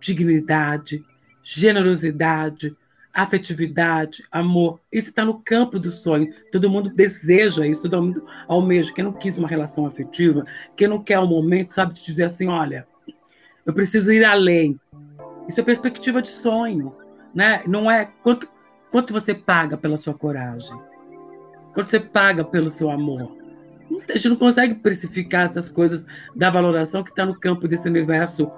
dignidade, 0.00 1.04
generosidade, 1.42 2.74
afetividade, 3.12 4.24
amor. 4.32 4.80
Isso 4.90 5.10
está 5.10 5.26
no 5.26 5.42
campo 5.42 5.78
do 5.78 5.90
sonho. 5.90 6.32
Todo 6.50 6.70
mundo 6.70 6.88
deseja 6.88 7.66
isso, 7.66 7.82
todo 7.82 8.02
mundo 8.02 8.26
almeja. 8.48 8.94
Quem 8.94 9.04
não 9.04 9.12
quis 9.12 9.36
uma 9.36 9.46
relação 9.46 9.84
afetiva, 9.84 10.46
quem 10.74 10.88
não 10.88 11.02
quer 11.02 11.18
um 11.18 11.26
momento, 11.26 11.74
sabe, 11.74 11.92
de 11.92 12.02
dizer 12.02 12.24
assim: 12.24 12.48
olha, 12.48 12.88
eu 13.66 13.74
preciso 13.74 14.10
ir 14.10 14.24
além. 14.24 14.80
Isso 15.46 15.60
é 15.60 15.62
perspectiva 15.62 16.22
de 16.22 16.28
sonho. 16.28 16.96
Né? 17.34 17.62
Não 17.66 17.90
é 17.90 18.10
quanto, 18.22 18.48
quanto 18.90 19.12
você 19.12 19.34
paga 19.34 19.76
pela 19.76 19.98
sua 19.98 20.14
coragem 20.14 20.87
quando 21.74 21.88
você 21.88 22.00
paga 22.00 22.44
pelo 22.44 22.70
seu 22.70 22.90
amor. 22.90 23.36
A 24.08 24.12
gente 24.14 24.28
não 24.28 24.36
consegue 24.36 24.74
precificar 24.74 25.46
essas 25.46 25.70
coisas 25.70 26.04
da 26.34 26.50
valoração 26.50 27.02
que 27.02 27.10
está 27.10 27.24
no 27.24 27.38
campo 27.38 27.66
desse 27.66 27.88
universo 27.88 28.50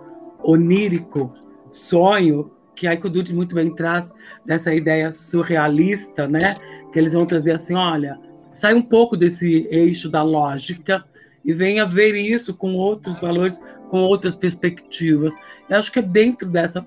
onírico, 0.42 1.32
sonho, 1.72 2.50
que 2.74 2.86
a 2.86 2.94
Icodud 2.94 3.34
muito 3.34 3.54
bem 3.54 3.74
traz 3.74 4.12
dessa 4.44 4.74
ideia 4.74 5.12
surrealista, 5.12 6.26
né? 6.26 6.56
Que 6.92 6.98
eles 6.98 7.12
vão 7.12 7.26
trazer 7.26 7.52
assim, 7.52 7.74
olha, 7.74 8.18
sai 8.52 8.74
um 8.74 8.82
pouco 8.82 9.16
desse 9.16 9.68
eixo 9.70 10.08
da 10.08 10.22
lógica 10.22 11.04
e 11.44 11.52
venha 11.52 11.86
ver 11.86 12.14
isso 12.14 12.54
com 12.54 12.74
outros 12.74 13.20
valores, 13.20 13.60
com 13.88 14.00
outras 14.00 14.34
perspectivas. 14.34 15.34
Eu 15.68 15.76
acho 15.76 15.92
que 15.92 15.98
é 15.98 16.02
dentro 16.02 16.48
dessa 16.48 16.86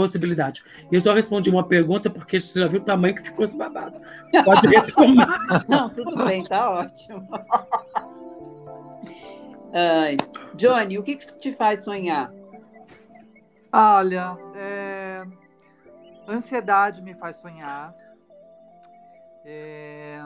possibilidade. 0.00 0.64
E 0.90 0.94
eu 0.94 1.00
só 1.00 1.12
respondi 1.12 1.50
uma 1.50 1.66
pergunta 1.66 2.08
porque 2.08 2.40
você 2.40 2.60
já 2.60 2.66
viu 2.66 2.80
o 2.80 2.84
tamanho 2.84 3.14
que 3.14 3.24
ficou 3.24 3.44
esse 3.44 3.56
babado. 3.56 4.00
Você 4.24 4.42
pode 4.42 4.66
retomar. 4.66 5.38
Não, 5.68 5.90
tudo 5.90 6.24
bem, 6.24 6.42
tá 6.42 6.70
ótimo. 6.70 7.28
Ai, 9.72 10.16
Johnny, 10.54 10.98
o 10.98 11.02
que, 11.02 11.16
que 11.16 11.38
te 11.38 11.52
faz 11.52 11.84
sonhar? 11.84 12.32
Olha, 13.72 14.36
é... 14.56 15.22
ansiedade 16.26 17.02
me 17.02 17.14
faz 17.14 17.36
sonhar. 17.36 17.94
É... 19.44 20.18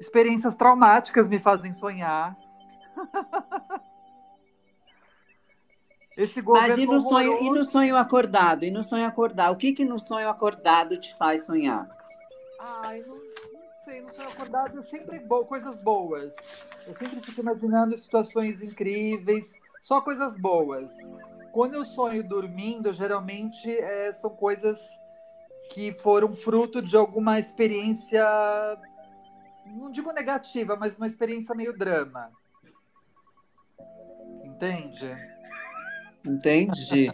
Experiências 0.00 0.54
traumáticas 0.54 1.28
me 1.28 1.40
fazem 1.40 1.74
sonhar. 1.74 2.36
Esse 6.20 6.42
Mas 6.42 6.76
e 6.76 6.84
no, 6.84 7.00
sonho, 7.00 7.38
e 7.40 7.48
no 7.48 7.64
sonho 7.64 7.96
acordado? 7.96 8.62
E 8.62 8.70
no 8.70 8.84
sonho 8.84 9.06
acordado? 9.06 9.54
O 9.54 9.56
que, 9.56 9.72
que 9.72 9.86
no 9.86 9.98
sonho 9.98 10.28
acordado 10.28 10.98
te 10.98 11.14
faz 11.14 11.46
sonhar? 11.46 11.88
Ai, 12.58 13.02
não, 13.06 13.16
não 13.16 13.84
sei. 13.86 14.02
No 14.02 14.14
sonho 14.14 14.28
acordado 14.28 14.78
é 14.78 14.82
sempre 14.82 15.18
bo 15.18 15.46
coisas 15.46 15.74
boas. 15.78 16.30
Eu 16.86 16.94
sempre 16.94 17.22
fico 17.22 17.40
imaginando 17.40 17.96
situações 17.96 18.60
incríveis, 18.60 19.54
só 19.82 20.02
coisas 20.02 20.36
boas. 20.36 20.90
Quando 21.52 21.72
eu 21.72 21.86
sonho 21.86 22.22
dormindo, 22.22 22.92
geralmente 22.92 23.70
é, 23.70 24.12
são 24.12 24.28
coisas 24.28 24.78
que 25.70 25.90
foram 26.00 26.34
fruto 26.34 26.82
de 26.82 26.98
alguma 26.98 27.38
experiência, 27.38 28.22
não 29.64 29.90
digo 29.90 30.12
negativa, 30.12 30.76
mas 30.76 30.98
uma 30.98 31.06
experiência 31.06 31.54
meio 31.54 31.72
drama. 31.72 32.30
Entende? 34.44 35.16
Entendi. 36.24 37.10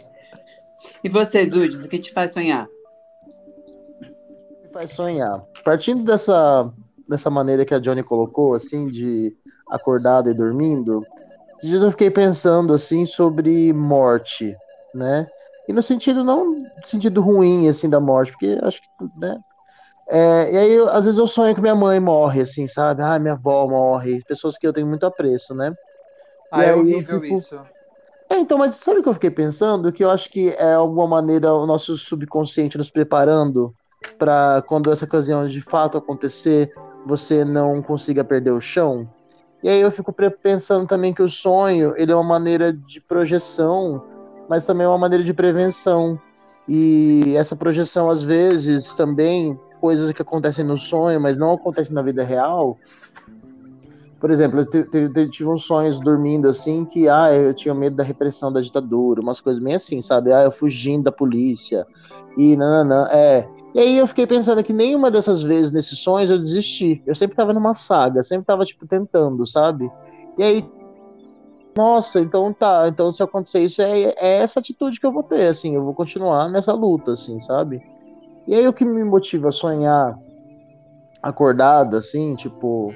E 1.03 1.09
você, 1.09 1.45
Dudes, 1.45 1.83
o 1.83 1.89
que 1.89 1.99
te 1.99 2.11
faz 2.11 2.33
sonhar? 2.33 2.67
Me 4.63 4.69
faz 4.71 4.91
sonhar. 4.91 5.43
Partindo 5.63 6.03
dessa, 6.03 6.71
dessa 7.07 7.29
maneira 7.29 7.65
que 7.65 7.73
a 7.73 7.79
Johnny 7.79 8.03
colocou, 8.03 8.53
assim, 8.53 8.87
de 8.87 9.35
acordado 9.69 10.29
e 10.29 10.33
dormindo, 10.33 11.05
eu 11.63 11.91
fiquei 11.91 12.09
pensando, 12.09 12.73
assim, 12.73 13.05
sobre 13.05 13.73
morte, 13.73 14.55
né? 14.93 15.27
E 15.67 15.73
no 15.73 15.83
sentido, 15.83 16.23
não 16.23 16.51
no 16.51 16.85
sentido 16.85 17.21
ruim, 17.21 17.67
assim, 17.67 17.89
da 17.89 17.99
morte, 17.99 18.31
porque 18.31 18.57
acho 18.61 18.81
que, 18.81 18.87
né? 19.15 19.39
É, 20.09 20.53
e 20.53 20.57
aí, 20.57 20.71
eu, 20.71 20.89
às 20.89 21.03
vezes 21.03 21.19
eu 21.19 21.27
sonho 21.27 21.53
que 21.53 21.59
minha 21.59 21.75
mãe 21.75 21.99
morre, 21.99 22.41
assim, 22.41 22.65
sabe? 22.65 23.03
Ah, 23.03 23.19
minha 23.19 23.33
avó 23.33 23.67
morre. 23.67 24.23
Pessoas 24.25 24.57
que 24.57 24.65
eu 24.65 24.71
tenho 24.71 24.87
muito 24.87 25.05
apreço, 25.05 25.53
né? 25.53 25.73
Ah, 26.49 26.63
é 26.63 26.73
horrível 26.73 27.21
fico... 27.21 27.37
isso. 27.37 27.59
É, 28.29 28.39
então, 28.39 28.57
mas 28.57 28.75
sabe 28.75 28.99
o 28.99 29.03
que 29.03 29.09
eu 29.09 29.13
fiquei 29.13 29.31
pensando? 29.31 29.91
Que 29.91 30.03
eu 30.03 30.11
acho 30.11 30.29
que 30.29 30.49
é 30.49 30.73
alguma 30.73 31.07
maneira 31.07 31.53
o 31.53 31.65
nosso 31.65 31.97
subconsciente 31.97 32.77
nos 32.77 32.89
preparando 32.89 33.73
para 34.17 34.63
quando 34.67 34.91
essa 34.91 35.05
ocasião 35.05 35.47
de 35.47 35.61
fato 35.61 35.97
acontecer, 35.97 36.73
você 37.05 37.45
não 37.45 37.81
consiga 37.81 38.23
perder 38.23 38.51
o 38.51 38.61
chão. 38.61 39.09
E 39.63 39.69
aí 39.69 39.81
eu 39.81 39.91
fico 39.91 40.13
pensando 40.13 40.85
também 40.85 41.13
que 41.13 41.21
o 41.21 41.29
sonho, 41.29 41.93
ele 41.97 42.11
é 42.11 42.15
uma 42.15 42.23
maneira 42.23 42.71
de 42.71 43.01
projeção, 43.01 44.03
mas 44.47 44.65
também 44.65 44.85
é 44.85 44.89
uma 44.89 44.97
maneira 44.97 45.23
de 45.23 45.33
prevenção. 45.33 46.19
E 46.67 47.33
essa 47.35 47.55
projeção, 47.55 48.09
às 48.09 48.21
vezes, 48.21 48.93
também, 48.93 49.59
coisas 49.79 50.11
que 50.11 50.21
acontecem 50.21 50.65
no 50.65 50.77
sonho, 50.77 51.19
mas 51.19 51.37
não 51.37 51.53
acontecem 51.53 51.93
na 51.93 52.01
vida 52.01 52.23
real, 52.23 52.77
por 54.19 54.31
exemplo, 54.31 54.61
eu 54.61 55.29
tive 55.29 55.49
uns 55.49 55.65
sonhos 55.65 55.99
dormindo 55.99 56.47
assim 56.47 56.85
que 56.85 57.07
ah, 57.07 57.31
eu 57.33 57.53
tinha 57.53 57.73
medo 57.73 57.95
da 57.95 58.03
repressão 58.03 58.51
da 58.51 58.61
ditadura, 58.61 59.21
umas 59.21 59.39
coisas 59.39 59.61
bem 59.61 59.75
assim, 59.75 60.01
sabe? 60.01 60.33
Ah, 60.33 60.43
eu 60.43 60.51
fugindo 60.51 61.03
da 61.03 61.11
polícia 61.11 61.85
e 62.37 62.55
não, 62.55 63.05
é. 63.07 63.47
E 63.75 63.79
aí 63.79 63.97
eu 63.97 64.07
fiquei 64.07 64.25
pensando 64.25 64.63
que 64.63 64.73
nenhuma 64.73 65.11
dessas 65.11 65.43
vezes 65.43 65.71
nesses 65.71 65.99
sonhos 65.99 66.31
eu 66.31 66.39
desisti. 66.39 67.03
Eu 67.05 67.15
sempre 67.15 67.35
tava 67.35 67.53
numa 67.53 67.75
saga, 67.75 68.23
sempre 68.23 68.45
tava 68.45 68.65
tipo 68.65 68.87
tentando, 68.87 69.45
sabe? 69.45 69.87
E 70.37 70.43
aí 70.43 70.65
nossa, 71.77 72.19
então 72.19 72.51
tá, 72.51 72.87
então 72.87 73.13
se 73.13 73.21
acontecer 73.21 73.59
isso 73.59 73.83
é, 73.83 74.15
é 74.17 74.37
essa 74.39 74.59
atitude 74.59 74.99
que 74.99 75.05
eu 75.05 75.11
vou 75.11 75.21
ter, 75.21 75.45
assim, 75.45 75.75
eu 75.75 75.83
vou 75.83 75.93
continuar 75.93 76.49
nessa 76.49 76.73
luta, 76.73 77.11
assim, 77.11 77.39
sabe? 77.39 77.79
E 78.47 78.55
aí 78.55 78.67
o 78.67 78.73
que 78.73 78.83
me 78.83 79.03
motiva 79.03 79.49
a 79.49 79.51
sonhar 79.51 80.17
acordado, 81.21 81.95
assim, 81.95 82.33
tipo, 82.33 82.91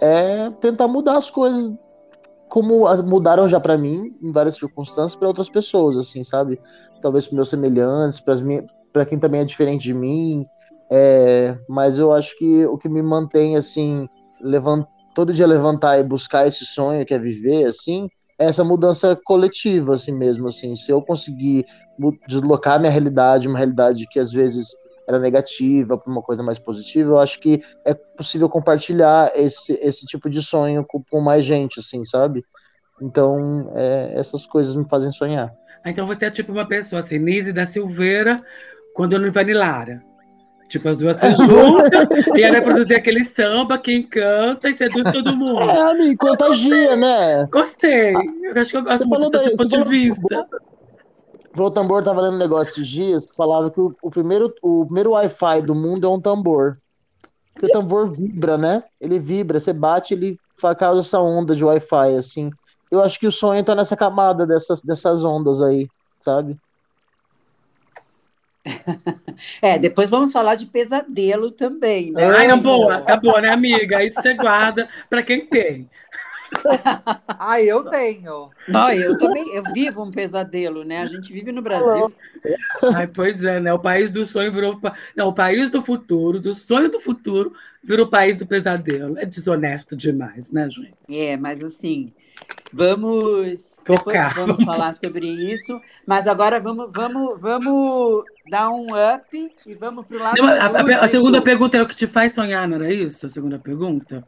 é 0.00 0.50
tentar 0.60 0.88
mudar 0.88 1.16
as 1.16 1.30
coisas 1.30 1.72
como 2.48 2.84
mudaram 3.04 3.48
já 3.48 3.60
para 3.60 3.78
mim 3.78 4.16
em 4.20 4.32
várias 4.32 4.56
circunstâncias 4.56 5.14
para 5.14 5.28
outras 5.28 5.48
pessoas 5.48 5.96
assim 5.96 6.24
sabe? 6.24 6.60
Talvez 7.00 7.26
para 7.26 7.36
meus 7.36 7.48
semelhantes 7.48 8.20
para 8.20 8.34
para 8.92 9.06
quem 9.06 9.18
também 9.18 9.42
é 9.42 9.44
diferente 9.44 9.82
de 9.82 9.94
mim 9.94 10.44
é, 10.90 11.56
mas 11.68 11.98
eu 11.98 12.12
acho 12.12 12.36
que 12.36 12.66
o 12.66 12.76
que 12.76 12.88
me 12.88 13.00
mantém 13.00 13.56
assim 13.56 14.08
levant, 14.40 14.84
todo 15.14 15.32
dia 15.32 15.46
levantar 15.46 16.00
e 16.00 16.02
buscar 16.02 16.48
esse 16.48 16.66
sonho 16.66 17.06
que 17.06 17.14
é 17.14 17.18
viver 17.18 17.66
assim 17.66 18.08
é 18.36 18.46
essa 18.46 18.64
mudança 18.64 19.16
coletiva 19.24 19.94
assim 19.94 20.12
mesmo 20.12 20.48
assim. 20.48 20.74
Se 20.74 20.90
eu 20.90 21.00
conseguir 21.02 21.66
deslocar 22.26 22.80
minha 22.80 22.90
realidade 22.90 23.46
uma 23.46 23.58
realidade 23.58 24.06
que 24.10 24.18
às 24.18 24.32
vezes 24.32 24.68
era 25.10 25.18
negativa 25.18 25.98
para 25.98 26.10
uma 26.10 26.22
coisa 26.22 26.42
mais 26.42 26.58
positiva, 26.58 27.10
eu 27.10 27.18
acho 27.18 27.40
que 27.40 27.62
é 27.84 27.92
possível 27.92 28.48
compartilhar 28.48 29.32
esse, 29.34 29.72
esse 29.82 30.06
tipo 30.06 30.30
de 30.30 30.40
sonho 30.40 30.84
com, 30.86 31.02
com 31.02 31.20
mais 31.20 31.44
gente, 31.44 31.80
assim, 31.80 32.04
sabe? 32.04 32.44
Então, 33.02 33.72
é, 33.74 34.12
essas 34.14 34.46
coisas 34.46 34.76
me 34.76 34.88
fazem 34.88 35.10
sonhar. 35.10 35.52
Ah, 35.82 35.90
então 35.90 36.06
você 36.06 36.26
é 36.26 36.30
tipo 36.30 36.52
uma 36.52 36.66
pessoa 36.66 37.00
assim, 37.00 37.18
Nise 37.18 37.52
da 37.52 37.66
Silveira, 37.66 38.40
quando 38.94 39.14
eu 39.14 39.18
não 39.18 39.32
Vanilara. 39.32 40.00
Tipo, 40.68 40.88
as 40.88 40.98
duas 40.98 41.16
se 41.16 41.28
juntam 41.34 42.06
e 42.36 42.42
ela 42.42 42.52
vai 42.52 42.62
produzir 42.62 42.94
aquele 42.94 43.24
samba 43.24 43.76
que 43.76 43.92
encanta 43.92 44.68
e 44.68 44.74
seduz 44.74 45.02
todo 45.12 45.36
mundo. 45.36 45.68
É, 45.68 45.94
me 45.94 46.16
contagia, 46.16 46.94
né? 46.94 47.48
Gostei. 47.50 48.14
Eu 48.14 48.60
acho 48.60 48.70
que 48.70 48.76
eu 48.76 48.84
gosto 48.84 49.08
você 49.08 49.18
muito 49.18 49.30
desse 49.30 49.56
ponto 49.56 49.68
de 49.68 49.88
vista. 49.88 50.46
O 51.56 51.70
tambor 51.70 52.04
tava 52.04 52.20
lendo 52.20 52.34
um 52.34 52.38
negócio 52.38 52.72
esses 52.72 52.88
dias 52.88 53.26
que 53.26 53.34
falava 53.34 53.70
que 53.70 53.80
o, 53.80 53.94
o 54.02 54.10
primeiro, 54.10 54.54
o 54.62 54.84
primeiro 54.84 55.10
Wi-Fi 55.10 55.62
do 55.62 55.74
mundo 55.74 56.06
é 56.06 56.10
um 56.10 56.20
tambor. 56.20 56.78
Porque 57.52 57.66
o 57.66 57.70
tambor 57.70 58.08
vibra, 58.08 58.56
né? 58.56 58.84
Ele 59.00 59.18
vibra, 59.18 59.58
você 59.58 59.72
bate, 59.72 60.14
ele 60.14 60.38
causa 60.78 61.00
essa 61.00 61.20
onda 61.20 61.56
de 61.56 61.64
Wi-Fi, 61.64 62.16
assim. 62.16 62.50
Eu 62.90 63.02
acho 63.02 63.18
que 63.18 63.26
o 63.26 63.32
sonho 63.32 63.64
tá 63.64 63.74
nessa 63.74 63.96
camada 63.96 64.46
dessas, 64.46 64.82
dessas 64.82 65.24
ondas 65.24 65.60
aí, 65.62 65.88
sabe? 66.20 66.56
É, 69.62 69.78
depois 69.78 70.10
vamos 70.10 70.32
falar 70.32 70.54
de 70.54 70.66
pesadelo 70.66 71.50
também, 71.50 72.12
né? 72.12 72.26
Ai, 72.26 72.46
não, 72.46 72.60
boa, 72.60 73.00
tá 73.00 73.16
boa, 73.16 73.40
né, 73.40 73.50
amiga? 73.50 74.04
Isso 74.04 74.20
você 74.20 74.34
guarda 74.34 74.88
para 75.08 75.22
quem 75.22 75.46
tem. 75.46 75.88
Ah, 77.28 77.60
eu 77.62 77.84
tenho. 77.84 78.50
Não, 78.68 78.90
eu 78.92 79.16
também, 79.18 79.54
eu 79.54 79.64
vivo 79.72 80.02
um 80.02 80.10
pesadelo, 80.10 80.84
né? 80.84 81.00
A 81.02 81.06
gente 81.06 81.32
vive 81.32 81.52
no 81.52 81.62
Brasil. 81.62 82.12
Ai, 82.94 83.06
pois 83.06 83.42
é, 83.42 83.60
né? 83.60 83.72
O 83.72 83.78
país 83.78 84.10
do 84.10 84.24
sonho 84.24 84.52
virou. 84.52 84.80
Não, 85.16 85.28
o 85.28 85.34
país 85.34 85.70
do 85.70 85.82
futuro, 85.82 86.40
do 86.40 86.54
sonho 86.54 86.90
do 86.90 87.00
futuro, 87.00 87.52
virou 87.82 88.06
o 88.06 88.10
país 88.10 88.36
do 88.38 88.46
pesadelo. 88.46 89.18
É 89.18 89.24
desonesto 89.24 89.96
demais, 89.96 90.50
né, 90.50 90.68
gente? 90.70 90.94
É, 91.08 91.36
mas 91.36 91.62
assim, 91.62 92.12
Vamos 92.72 93.76
Focar. 93.84 94.34
depois 94.34 94.46
vamos 94.46 94.64
falar 94.64 94.94
sobre 94.94 95.26
isso, 95.26 95.78
mas 96.06 96.26
agora 96.26 96.60
vamos 96.60 96.90
vamos 96.92 97.40
vamos 97.40 98.24
dar 98.48 98.70
um 98.70 98.86
up 98.94 99.52
e 99.66 99.74
vamos 99.74 100.06
pro 100.06 100.18
lado 100.18 100.38
Não, 100.38 100.48
a, 100.48 100.66
a- 100.66 101.04
a 101.04 101.08
segunda 101.08 101.42
pergunta 101.42 101.76
é 101.76 101.82
o 101.82 101.86
que 101.86 101.96
te 101.96 102.06
faz 102.06 102.32
sonhar, 102.32 102.68
não 102.68 102.76
era 102.76 102.92
isso? 102.92 103.26
A 103.26 103.30
segunda 103.30 103.58
pergunta? 103.58 104.24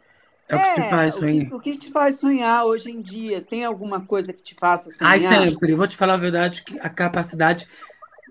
É, 0.59 0.73
o 0.73 0.75
que 0.75 0.83
te 0.83 0.91
faz 0.91 1.15
o 1.15 1.19
sonhar. 1.19 1.47
que, 1.47 1.55
o 1.55 1.61
que 1.61 1.77
te 1.77 1.91
faz 1.91 2.17
sonhar 2.17 2.65
hoje 2.65 2.91
em 2.91 3.01
dia? 3.01 3.41
Tem 3.41 3.65
alguma 3.65 4.01
coisa 4.01 4.33
que 4.33 4.43
te 4.43 4.55
faça 4.55 4.91
sonhar? 4.91 5.13
Ai, 5.13 5.21
sempre. 5.21 5.75
Vou 5.75 5.87
te 5.87 5.97
falar 5.97 6.15
a 6.15 6.19
verdade, 6.19 6.63
que 6.63 6.79
a 6.81 6.89
capacidade 6.89 7.67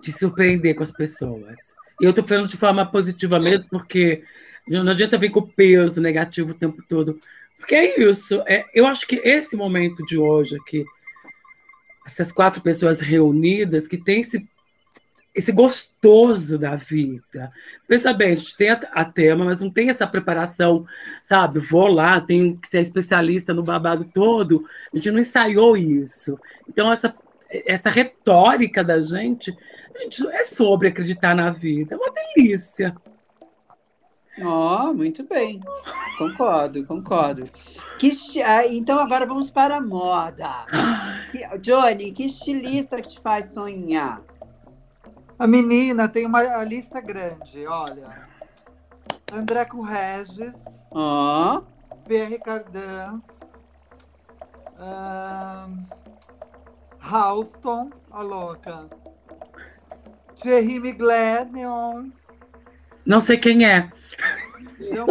de 0.01 0.11
surpreender 0.11 0.75
com 0.75 0.83
as 0.83 0.91
pessoas. 0.91 1.73
E 1.99 2.05
eu 2.05 2.13
tô 2.13 2.23
falando 2.23 2.47
de 2.47 2.57
forma 2.57 2.85
positiva 2.85 3.39
mesmo, 3.39 3.69
porque 3.69 4.23
não 4.67 4.83
não 4.83 4.91
adianta 4.91 5.17
vir 5.17 5.31
com 5.31 5.41
peso 5.41 6.01
negativo 6.01 6.51
o 6.51 6.55
tempo 6.55 6.83
todo. 6.87 7.19
Porque 7.57 7.75
é 7.75 7.99
isso. 8.01 8.41
É, 8.47 8.65
eu 8.73 8.87
acho 8.87 9.07
que 9.07 9.21
esse 9.23 9.55
momento 9.55 10.03
de 10.05 10.17
hoje 10.17 10.57
aqui, 10.57 10.85
essas 12.05 12.31
quatro 12.31 12.61
pessoas 12.61 12.99
reunidas, 12.99 13.87
que 13.87 13.97
tem 13.97 14.21
esse, 14.21 14.47
esse 15.33 15.51
gostoso 15.51 16.57
da 16.57 16.75
vida. 16.75 17.51
Pensa 17.87 18.11
bem, 18.13 18.33
a 18.33 18.35
gente 18.35 18.55
tem 18.57 18.69
a, 18.69 18.81
a 18.91 19.05
tema, 19.05 19.45
mas 19.45 19.61
não 19.61 19.69
tem 19.69 19.89
essa 19.89 20.05
preparação, 20.05 20.85
sabe? 21.23 21.59
Vou 21.59 21.87
lá, 21.87 22.19
tenho 22.19 22.57
que 22.57 22.67
ser 22.67 22.81
especialista 22.81 23.53
no 23.53 23.63
babado 23.63 24.03
todo. 24.13 24.65
A 24.91 24.95
gente 24.97 25.09
não 25.11 25.19
ensaiou 25.19 25.77
isso. 25.77 26.37
Então, 26.67 26.91
essa, 26.91 27.15
essa 27.49 27.89
retórica 27.89 28.83
da 28.83 29.01
gente, 29.01 29.55
a 29.95 29.99
gente 29.99 30.27
é 30.27 30.43
sobre 30.43 30.89
acreditar 30.89 31.33
na 31.35 31.49
vida. 31.49 31.95
É 31.95 31.97
uma 31.97 32.11
delícia. 32.35 32.93
Ó, 34.43 34.93
muito 34.93 35.23
bem. 35.23 35.59
Concordo, 36.17 36.85
concordo. 36.85 37.49
Que 37.99 38.07
esti- 38.07 38.41
ah, 38.41 38.65
Então 38.65 38.97
agora 38.97 39.25
vamos 39.25 39.49
para 39.49 39.77
a 39.77 39.81
moda. 39.81 40.65
Que- 41.31 41.57
Johnny, 41.59 42.11
que 42.11 42.25
estilista 42.25 43.01
que 43.01 43.09
te 43.09 43.19
faz 43.19 43.53
sonhar? 43.53 44.21
A 45.41 45.47
menina 45.47 46.07
tem 46.07 46.27
uma 46.27 46.63
lista 46.63 47.01
grande, 47.01 47.65
olha. 47.65 48.29
André 49.33 49.65
Regis, 49.89 50.63
Ó, 50.91 51.63
Pierre 52.07 52.37
Cardin, 52.37 53.23
ahn, 54.77 55.83
Halston, 56.99 57.89
a 58.11 58.21
louca. 58.21 58.87
Thierry 60.35 60.79
Mugler, 60.79 61.51
Neon, 61.51 62.11
Não 63.03 63.19
sei 63.19 63.39
quem 63.39 63.65
é. 63.65 63.91
Jean. 64.79 65.07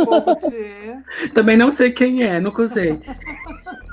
Também 1.35 1.57
não 1.57 1.73
sei 1.73 1.91
quem 1.91 2.23
é, 2.23 2.39
nunca 2.39 2.63
usei. 2.63 3.01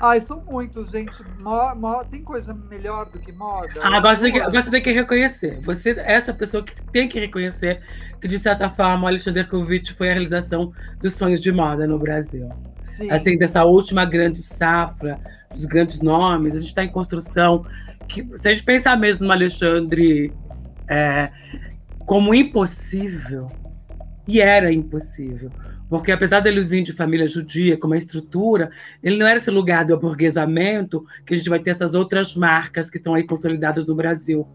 Ai, 0.00 0.20
são 0.20 0.42
muitos, 0.48 0.90
gente. 0.90 1.22
Mo- 1.42 1.74
mo- 1.76 2.04
Tem 2.04 2.22
coisa 2.22 2.54
melhor 2.54 3.06
do 3.10 3.18
que 3.18 3.30
moda? 3.32 3.72
Ah, 3.82 3.96
agora, 3.98 4.16
você 4.16 4.22
tem 4.24 4.32
que, 4.32 4.40
agora 4.40 4.62
você 4.62 4.70
tem 4.70 4.82
que 4.82 4.92
reconhecer. 4.92 5.60
Você 5.60 5.90
é 5.90 6.12
essa 6.14 6.32
pessoa 6.32 6.62
que 6.64 6.74
tem 6.90 7.06
que 7.08 7.20
reconhecer 7.20 7.82
que, 8.20 8.26
de 8.26 8.38
certa 8.38 8.70
forma, 8.70 9.04
o 9.04 9.06
Alexander 9.08 9.46
Kovic 9.48 9.92
foi 9.92 10.08
a 10.10 10.12
realização 10.14 10.72
dos 11.00 11.14
sonhos 11.14 11.40
de 11.40 11.52
moda 11.52 11.86
no 11.86 11.98
Brasil. 11.98 12.48
Sim. 12.82 13.10
Assim, 13.10 13.36
dessa 13.36 13.64
última 13.64 14.04
grande 14.04 14.42
safra, 14.42 15.18
dos 15.50 15.64
grandes 15.66 16.00
nomes, 16.00 16.54
a 16.54 16.58
gente 16.58 16.68
está 16.68 16.82
em 16.84 16.88
construção. 16.88 17.64
Que, 18.08 18.26
se 18.36 18.48
a 18.48 18.52
gente 18.52 18.64
pensar 18.64 18.96
mesmo 18.98 19.26
no 19.26 19.32
Alexandre 19.32 20.32
é, 20.88 21.30
como 22.06 22.34
impossível, 22.34 23.48
e 24.26 24.40
era 24.40 24.72
impossível, 24.72 25.50
porque 25.90 26.12
apesar 26.12 26.38
dele 26.38 26.62
vir 26.62 26.84
de 26.84 26.92
família 26.92 27.26
judia, 27.26 27.76
com 27.76 27.88
uma 27.88 27.98
estrutura, 27.98 28.70
ele 29.02 29.18
não 29.18 29.26
era 29.26 29.38
esse 29.38 29.50
lugar 29.50 29.84
do 29.84 29.92
aburguesamento 29.92 31.04
que 31.26 31.34
a 31.34 31.36
gente 31.36 31.50
vai 31.50 31.58
ter 31.58 31.70
essas 31.70 31.96
outras 31.96 32.36
marcas 32.36 32.88
que 32.88 32.96
estão 32.96 33.12
aí 33.12 33.24
consolidadas 33.24 33.88
no 33.88 33.96
Brasil. 33.96 34.46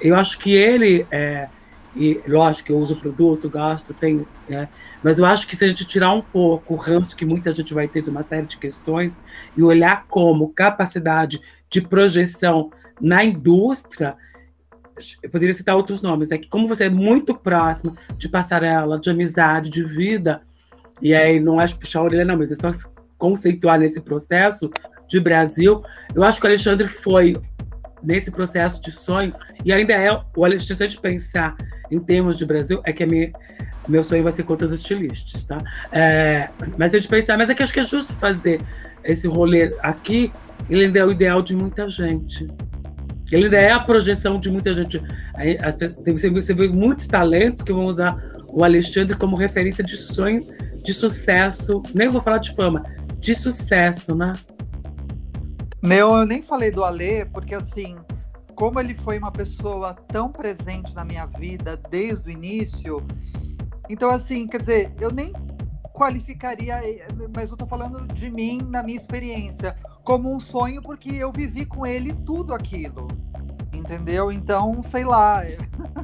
Eu 0.00 0.16
acho 0.16 0.36
que 0.36 0.52
ele, 0.52 1.06
é, 1.12 1.48
e 1.94 2.20
lógico 2.26 2.72
eu 2.72 2.78
uso 2.78 2.94
o 2.94 2.96
produto, 2.96 3.48
gosto, 3.48 3.94
tenho, 3.94 4.26
é, 4.50 4.66
mas 5.00 5.20
eu 5.20 5.24
acho 5.24 5.46
que 5.46 5.54
se 5.54 5.64
a 5.64 5.68
gente 5.68 5.86
tirar 5.86 6.12
um 6.12 6.22
pouco 6.22 6.74
o 6.74 6.76
ranço 6.76 7.14
que 7.14 7.24
muita 7.24 7.54
gente 7.54 7.72
vai 7.72 7.86
ter 7.86 8.02
de 8.02 8.10
uma 8.10 8.24
série 8.24 8.46
de 8.46 8.56
questões 8.56 9.20
e 9.56 9.62
olhar 9.62 10.06
como 10.08 10.48
capacidade 10.48 11.40
de 11.70 11.80
projeção 11.80 12.70
na 13.00 13.24
indústria, 13.24 14.16
eu 15.22 15.30
poderia 15.30 15.54
citar 15.54 15.76
outros 15.76 16.02
nomes, 16.02 16.32
é 16.32 16.38
que 16.38 16.48
como 16.48 16.66
você 16.66 16.84
é 16.84 16.90
muito 16.90 17.32
próximo 17.32 17.96
de 18.18 18.28
passarela, 18.28 18.98
de 18.98 19.08
amizade, 19.08 19.70
de 19.70 19.84
vida, 19.84 20.42
e 21.00 21.14
aí 21.14 21.40
não 21.40 21.58
acho 21.58 21.78
puxar 21.78 22.00
a 22.00 22.04
orelha, 22.04 22.24
não, 22.24 22.36
mas 22.36 22.52
é 22.52 22.54
só 22.54 22.70
conceituar 23.18 23.78
nesse 23.78 24.00
processo 24.00 24.70
de 25.08 25.20
Brasil, 25.20 25.82
eu 26.14 26.24
acho 26.24 26.40
que 26.40 26.46
o 26.46 26.48
Alexandre 26.48 26.86
foi 26.88 27.36
nesse 28.02 28.30
processo 28.30 28.80
de 28.80 28.90
sonho, 28.90 29.34
e 29.64 29.72
ainda 29.72 29.94
é 29.94 30.20
o 30.36 30.44
Alexandre, 30.44 30.90
se 30.90 31.00
pensar 31.00 31.56
em 31.90 31.98
termos 31.98 32.36
de 32.36 32.44
Brasil, 32.44 32.80
é 32.84 32.92
que 32.92 33.02
a 33.02 33.06
minha, 33.06 33.32
meu 33.88 34.04
sonho 34.04 34.22
vai 34.22 34.32
ser 34.32 34.42
contra 34.42 34.66
os 34.66 34.72
estilistas, 34.72 35.44
tá? 35.44 35.58
É, 35.90 36.48
mas 36.76 36.90
se 36.90 36.96
a 36.96 37.00
gente 37.00 37.08
pensar, 37.08 37.38
mas 37.38 37.48
é 37.48 37.54
que 37.54 37.62
acho 37.62 37.72
que 37.72 37.80
é 37.80 37.84
justo 37.84 38.12
fazer 38.12 38.60
esse 39.02 39.28
rolê 39.28 39.74
aqui, 39.80 40.32
ele 40.68 40.86
ainda 40.86 40.98
é 40.98 41.04
o 41.04 41.10
ideal 41.10 41.42
de 41.42 41.54
muita 41.54 41.88
gente. 41.88 42.46
Ele 43.30 43.44
ainda 43.44 43.56
é 43.56 43.72
a 43.72 43.80
projeção 43.80 44.38
de 44.38 44.50
muita 44.50 44.74
gente. 44.74 45.02
As 45.62 45.76
pessoas, 45.76 46.06
você 46.06 46.54
vê 46.54 46.68
muitos 46.68 47.06
talentos 47.06 47.64
que 47.64 47.72
vão 47.72 47.86
usar 47.86 48.16
o 48.48 48.62
Alexandre 48.62 49.16
como 49.16 49.34
referência 49.34 49.82
de 49.82 49.96
sonho, 49.96 50.40
de 50.84 50.92
sucesso. 50.94 51.82
Nem 51.94 52.08
vou 52.08 52.20
falar 52.22 52.38
de 52.38 52.54
fama, 52.54 52.84
de 53.18 53.34
sucesso, 53.34 54.14
né? 54.14 54.32
Meu, 55.82 56.14
eu 56.14 56.26
nem 56.26 56.42
falei 56.42 56.70
do 56.70 56.84
Alê, 56.84 57.24
porque 57.24 57.54
assim, 57.54 57.96
como 58.54 58.78
ele 58.78 58.94
foi 58.94 59.18
uma 59.18 59.32
pessoa 59.32 59.94
tão 60.08 60.30
presente 60.30 60.94
na 60.94 61.04
minha 61.04 61.26
vida 61.26 61.78
desde 61.90 62.28
o 62.28 62.32
início, 62.32 63.02
então 63.88 64.08
assim, 64.10 64.46
quer 64.46 64.60
dizer, 64.60 64.92
eu 65.00 65.10
nem 65.10 65.32
qualificaria, 65.92 66.80
mas 67.34 67.50
eu 67.50 67.56
tô 67.56 67.66
falando 67.66 68.06
de 68.14 68.30
mim 68.30 68.60
na 68.68 68.82
minha 68.82 68.96
experiência, 68.96 69.76
como 70.02 70.34
um 70.34 70.40
sonho, 70.40 70.82
porque 70.82 71.10
eu 71.10 71.30
vivi 71.32 71.64
com 71.64 71.86
ele 71.86 72.12
tudo 72.26 72.54
aquilo. 72.54 73.08
Entendeu? 73.72 74.32
Então, 74.32 74.82
sei 74.82 75.04
lá. 75.04 75.42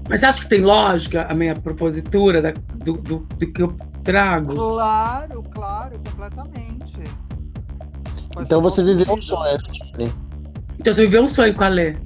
Mas 0.08 0.20
você 0.20 0.26
acha 0.26 0.42
que 0.42 0.48
tem 0.48 0.60
lógica 0.60 1.26
a 1.30 1.34
minha 1.34 1.54
propositura 1.54 2.42
da- 2.42 2.52
do, 2.84 2.94
do, 2.94 3.18
do 3.20 3.52
que 3.52 3.62
eu 3.62 3.74
trago? 4.10 4.54
Claro, 4.54 5.42
claro, 5.54 5.98
completamente. 5.98 6.96
Faz 8.34 8.46
Então 8.46 8.60
você 8.60 8.82
viveu 8.82 9.14
um 9.14 9.22
sonho, 9.22 9.58
Tiffany. 9.72 10.12
Então 10.78 10.94
você 10.94 11.02
viveu 11.02 11.22
um 11.22 11.28
sonho 11.28 11.54
com 11.54 11.64
a 11.64 11.68
Lê. 11.68 11.96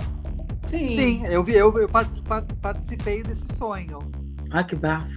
sim. 0.66 0.96
Sim, 0.96 1.26
eu, 1.26 1.42
vi, 1.42 1.54
eu, 1.54 1.76
eu 1.78 1.88
participei 1.88 3.22
desse 3.22 3.56
sonho. 3.56 3.98
Ah, 4.50 4.64
que 4.64 4.76
bafo. 4.76 5.08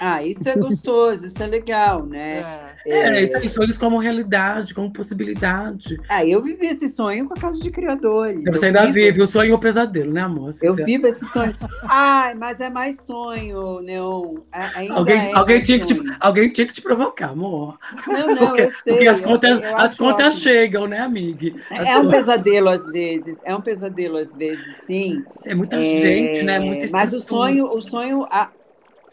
Ah, 0.00 0.22
isso 0.22 0.48
é 0.48 0.56
gostoso, 0.56 1.26
isso 1.26 1.42
é 1.42 1.46
legal, 1.46 2.06
né? 2.06 2.40
É. 2.40 2.67
É, 2.90 3.22
isso 3.22 3.36
aí, 3.36 3.48
sonhos 3.48 3.78
como 3.78 3.98
realidade, 3.98 4.74
como 4.74 4.92
possibilidade. 4.92 5.98
Ah, 6.10 6.24
eu 6.24 6.42
vivi 6.42 6.66
esse 6.66 6.88
sonho 6.88 7.26
com 7.28 7.34
a 7.34 7.36
Casa 7.36 7.60
de 7.60 7.70
Criadores. 7.70 8.44
Você 8.46 8.58
Eu 8.64 8.68
ainda 8.68 8.86
vivo 8.86 8.94
vive 8.94 9.22
o 9.22 9.26
sonho 9.26 9.50
e 9.50 9.52
o 9.52 9.58
pesadelo, 9.58 10.12
né, 10.12 10.22
amor? 10.22 10.54
Eu 10.62 10.74
vivo 10.74 11.06
esse 11.06 11.24
sonho. 11.26 11.54
Ai, 11.88 12.34
mas 12.34 12.60
é 12.60 12.70
mais 12.70 12.96
sonho, 13.04 13.80
Neon. 13.80 14.36
Ainda 14.74 14.98
Alguém, 14.98 15.18
é 15.20 15.34
alguém, 15.34 15.60
tinha 15.60 15.78
que 15.78 15.86
te, 15.86 15.94
sonho. 15.94 16.16
alguém 16.20 16.52
tinha 16.52 16.66
que 16.66 16.72
te 16.72 16.82
provocar, 16.82 17.30
amor. 17.30 17.78
Não, 18.06 18.28
não, 18.28 18.46
porque, 18.46 18.62
eu 18.62 18.70
sei. 18.70 18.94
porque 18.94 19.08
as 19.08 19.20
eu- 19.20 19.26
contas, 19.26 19.62
eu 19.62 19.76
as 19.76 19.90
acho 19.90 19.96
contas 19.98 20.34
chegam, 20.40 20.86
né, 20.86 21.00
amiga? 21.00 21.60
As 21.70 21.88
É 21.88 21.96
um 21.98 22.08
pesadelo 22.08 22.68
às 22.68 22.88
vezes, 22.90 23.38
é 23.44 23.54
um 23.54 23.60
pesadelo 23.60 24.16
às 24.16 24.34
vezes, 24.34 24.76
sim. 24.86 25.22
É 25.44 25.54
muita 25.54 25.76
É, 25.76 25.82
gente, 25.82 26.44
né? 26.44 26.58
Muita 26.58 26.86
mas 26.90 27.12
o 27.12 27.20
sonho, 27.20 27.66
o 27.66 27.80
sonho, 27.80 28.24
a- 28.30 28.50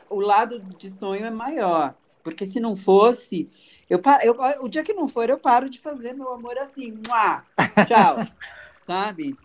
o 0.09 0.19
lado 0.19 0.59
de 0.79 0.89
sonho 0.91 1.25
é 1.25 1.31
maior, 1.31 1.95
porque 2.25 2.47
se 2.47 2.59
não 2.59 2.75
fosse, 2.75 3.51
eu, 3.87 4.01
eu, 4.23 4.35
o 4.63 4.67
dia 4.67 4.81
que 4.81 4.93
não 4.93 5.07
for, 5.07 5.29
eu 5.29 5.37
paro 5.37 5.69
de 5.69 5.79
fazer 5.79 6.11
meu 6.13 6.33
amor 6.33 6.57
assim, 6.57 6.91
Mua, 6.91 7.45
tchau, 7.85 8.17
sabe? 8.81 9.37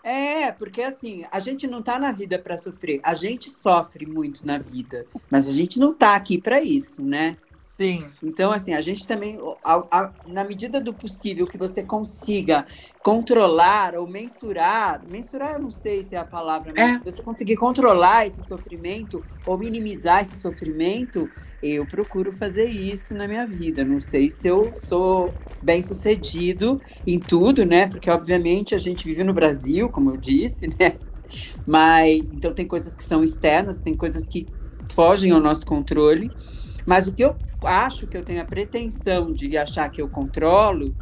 É, 0.00 0.52
porque 0.52 0.80
assim, 0.80 1.24
a 1.32 1.40
gente 1.40 1.66
não 1.66 1.82
tá 1.82 1.98
na 1.98 2.12
vida 2.12 2.38
para 2.38 2.56
sofrer, 2.56 3.00
a 3.04 3.16
gente 3.16 3.50
sofre 3.50 4.06
muito 4.06 4.46
na 4.46 4.58
vida, 4.58 5.08
mas 5.28 5.48
a 5.48 5.52
gente 5.52 5.80
não 5.80 5.92
tá 5.92 6.14
aqui 6.14 6.38
para 6.38 6.62
isso, 6.62 7.02
né? 7.04 7.36
Sim. 7.72 8.12
Então, 8.22 8.52
assim, 8.52 8.72
a 8.72 8.80
gente 8.80 9.06
também, 9.06 9.36
a- 9.64 9.88
a- 9.90 10.14
na 10.24 10.44
medida 10.44 10.80
do 10.80 10.94
possível 10.94 11.46
que 11.46 11.58
você 11.58 11.82
consiga 11.82 12.64
controlar 13.02 13.96
ou 13.96 14.06
mensurar, 14.06 15.04
mensurar 15.04 15.54
eu 15.54 15.58
não 15.58 15.70
sei 15.72 16.04
se 16.04 16.14
é 16.14 16.18
a 16.18 16.24
palavra, 16.24 16.72
mas 16.72 16.90
É. 16.90 16.98
se 16.98 17.04
você 17.04 17.22
conseguir 17.22 17.56
controlar 17.56 18.26
esse 18.26 18.42
sofrimento 18.44 19.26
ou 19.44 19.58
minimizar 19.58 20.22
esse 20.22 20.38
sofrimento, 20.40 21.32
eu 21.64 21.86
procuro 21.86 22.30
fazer 22.32 22.66
isso 22.66 23.14
na 23.14 23.26
minha 23.26 23.46
vida. 23.46 23.84
Não 23.84 24.00
sei 24.00 24.28
se 24.30 24.46
eu 24.48 24.76
sou 24.80 25.34
bem 25.62 25.82
sucedido 25.82 26.78
em 27.06 27.18
tudo, 27.18 27.64
né? 27.64 27.86
Porque, 27.88 28.10
obviamente, 28.10 28.74
a 28.74 28.78
gente 28.78 29.04
vive 29.06 29.24
no 29.24 29.32
Brasil, 29.32 29.88
como 29.88 30.10
eu 30.10 30.16
disse, 30.18 30.68
né? 30.68 30.98
Mas, 31.66 32.18
então, 32.32 32.52
tem 32.52 32.66
coisas 32.66 32.94
que 32.94 33.02
são 33.02 33.24
externas, 33.24 33.80
tem 33.80 33.94
coisas 33.96 34.26
que 34.28 34.46
fogem 34.92 35.30
ao 35.32 35.40
nosso 35.40 35.64
controle. 35.64 36.30
Mas 36.86 37.08
o 37.08 37.12
que 37.14 37.24
eu 37.24 37.34
acho 37.64 38.06
que 38.06 38.16
eu 38.16 38.22
tenho 38.22 38.42
a 38.42 38.44
pretensão 38.44 39.32
de 39.32 39.56
achar 39.56 39.88
que 39.90 40.02
eu 40.02 40.08
controlo, 40.10 40.94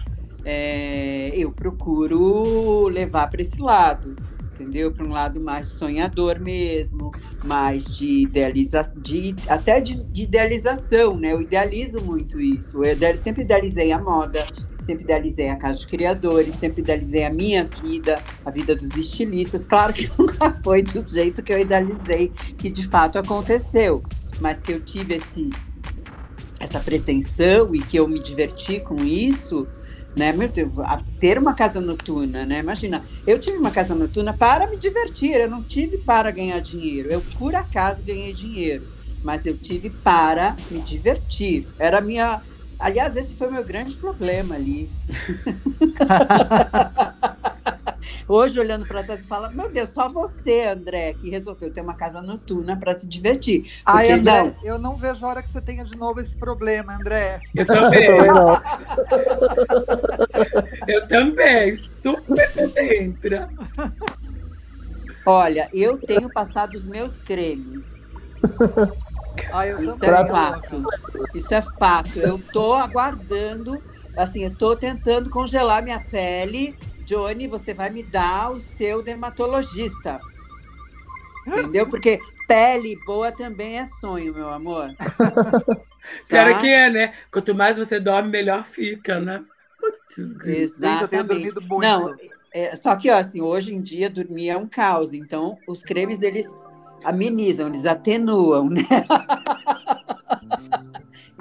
é, 0.45 1.33
eu 1.35 1.53
procuro 1.53 2.89
levar 2.89 3.29
para 3.29 3.43
esse 3.43 3.61
lado 3.61 4.15
entendeu? 4.55 4.93
Para 4.93 5.05
um 5.05 5.11
lado 5.11 5.41
mais 5.41 5.67
sonhador 5.69 6.39
mesmo, 6.39 7.13
mais 7.45 7.85
de 7.85 8.23
idealização, 8.23 8.95
de, 8.97 9.35
até 9.49 9.81
de, 9.81 10.03
de, 10.05 10.23
idealização, 10.23 11.17
né? 11.17 11.33
Eu 11.33 11.43
idealizo 11.43 12.01
muito 12.01 12.41
isso. 12.41 12.83
Eu 12.85 13.19
sempre 13.19 13.43
idealizei 13.43 13.93
a 13.93 13.99
moda, 13.99 14.47
sempre 14.83 15.05
idealizei 15.05 15.49
a 15.49 15.57
casa 15.57 15.81
de 15.81 15.87
criadores, 15.87 16.55
sempre 16.57 16.83
idealizei 16.83 17.25
a 17.25 17.31
minha 17.31 17.69
vida, 17.83 18.23
a 18.45 18.51
vida 18.51 18.77
dos 18.77 18.97
estilistas. 18.97 19.65
Claro 19.65 19.93
que 19.93 20.11
nunca 20.19 20.53
foi 20.63 20.83
do 20.83 21.07
jeito 21.09 21.43
que 21.43 21.53
eu 21.53 21.59
idealizei, 21.59 22.31
que 22.59 22.69
de 22.69 22.87
fato 22.89 23.19
aconteceu, 23.19 24.03
mas 24.41 24.61
que 24.61 24.73
eu 24.73 24.81
tive 24.81 25.15
esse 25.15 25.51
essa 26.61 26.79
pretensão 26.79 27.75
e 27.75 27.81
que 27.81 27.97
eu 27.97 28.07
me 28.07 28.21
diverti 28.21 28.79
com 28.79 29.05
isso, 29.05 29.67
né? 30.17 30.33
Meu 30.33 30.49
Deus, 30.49 30.73
ter 31.19 31.39
uma 31.39 31.55
casa 31.55 31.81
noturna, 31.81 32.45
né? 32.45 32.61
Imagina, 32.61 33.03
eu 33.27 33.39
tive 33.39 33.57
uma 33.57 33.71
casa 33.71 33.95
noturna 33.95 34.33
para 34.33 34.67
me 34.67 34.77
divertir, 34.77 35.37
eu 35.37 35.51
não 35.51 35.63
tive 35.63 35.99
para 35.99 36.31
ganhar 36.31 36.61
dinheiro. 36.61 37.11
Eu, 37.11 37.21
por 37.39 37.55
acaso, 37.55 38.03
ganhei 38.03 38.33
dinheiro, 38.33 38.87
mas 39.23 39.47
eu 39.47 39.57
tive 39.57 39.91
para 39.91 40.57
me 40.71 40.81
divertir. 40.81 41.67
Era 41.79 42.01
minha. 42.01 42.43
Aliás, 42.79 43.15
esse 43.17 43.37
foi 43.37 43.49
o 43.49 43.53
meu 43.53 43.65
grande 43.65 43.97
problema 43.97 44.55
ali. 44.55 44.91
Hoje, 48.35 48.59
olhando 48.59 48.87
para 48.87 49.05
trás, 49.05 49.27
fala: 49.27 49.51
Meu 49.51 49.69
Deus, 49.69 49.91
só 49.91 50.09
você, 50.09 50.65
André, 50.65 51.13
que 51.13 51.29
resolveu 51.29 51.71
ter 51.71 51.83
uma 51.83 51.93
casa 51.93 52.23
noturna 52.23 52.75
para 52.75 52.99
se 52.99 53.07
divertir. 53.07 53.71
Ai, 53.85 54.11
André, 54.11 54.45
não... 54.45 54.55
eu 54.65 54.79
não 54.79 54.97
vejo 54.97 55.27
a 55.27 55.29
hora 55.29 55.43
que 55.43 55.53
você 55.53 55.61
tenha 55.61 55.85
de 55.85 55.95
novo 55.99 56.19
esse 56.19 56.35
problema, 56.35 56.97
André. 56.97 57.43
Eu 57.55 57.67
também. 57.67 58.09
eu 60.89 61.07
também, 61.09 61.77
super 61.77 62.71
dentro. 62.73 63.51
Olha, 65.27 65.69
eu 65.71 65.99
tenho 65.99 66.31
passado 66.31 66.75
os 66.75 66.87
meus 66.87 67.19
cremes. 67.19 67.95
Ah, 69.53 69.67
Isso 69.67 70.05
é 70.07 70.29
fato. 70.29 70.83
Isso 71.35 71.53
é 71.53 71.61
fato. 71.61 72.19
Eu 72.19 72.41
tô 72.51 72.73
aguardando, 72.73 73.83
assim, 74.17 74.45
eu 74.45 74.55
tô 74.55 74.75
tentando 74.75 75.29
congelar 75.29 75.83
minha 75.83 76.01
pele 76.01 76.75
Johnny, 77.13 77.47
você 77.47 77.75
vai 77.75 77.91
me 77.91 78.03
dar 78.03 78.53
o 78.53 78.59
seu 78.59 79.03
dermatologista. 79.03 80.19
Entendeu? 81.47 81.87
Porque 81.87 82.19
pele 82.49 82.99
boa 83.05 83.31
também 83.31 83.79
é 83.79 83.85
sonho, 83.85 84.33
meu 84.33 84.49
amor. 84.49 84.95
Cara 86.27 86.55
tá? 86.55 86.61
que 86.61 86.69
é, 86.69 86.89
né? 86.89 87.13
Quanto 87.31 87.55
mais 87.55 87.77
você 87.77 88.01
dorme, 88.01 88.31
melhor 88.31 88.65
fica, 88.65 89.21
né? 89.21 89.45
Putz, 89.79 90.47
Exatamente. 90.47 91.55
Não, 91.79 92.15
é, 92.51 92.75
só 92.77 92.97
que 92.97 93.11
ó, 93.11 93.19
assim, 93.19 93.43
hoje 93.43 93.75
em 93.75 93.83
dia 93.83 94.09
dormir 94.09 94.49
é 94.49 94.57
um 94.57 94.67
caos. 94.67 95.13
Então, 95.13 95.59
os 95.69 95.83
cremes 95.83 96.23
eles 96.23 96.47
amenizam, 97.05 97.69
eles 97.69 97.85
atenuam, 97.85 98.71
né? 98.71 98.83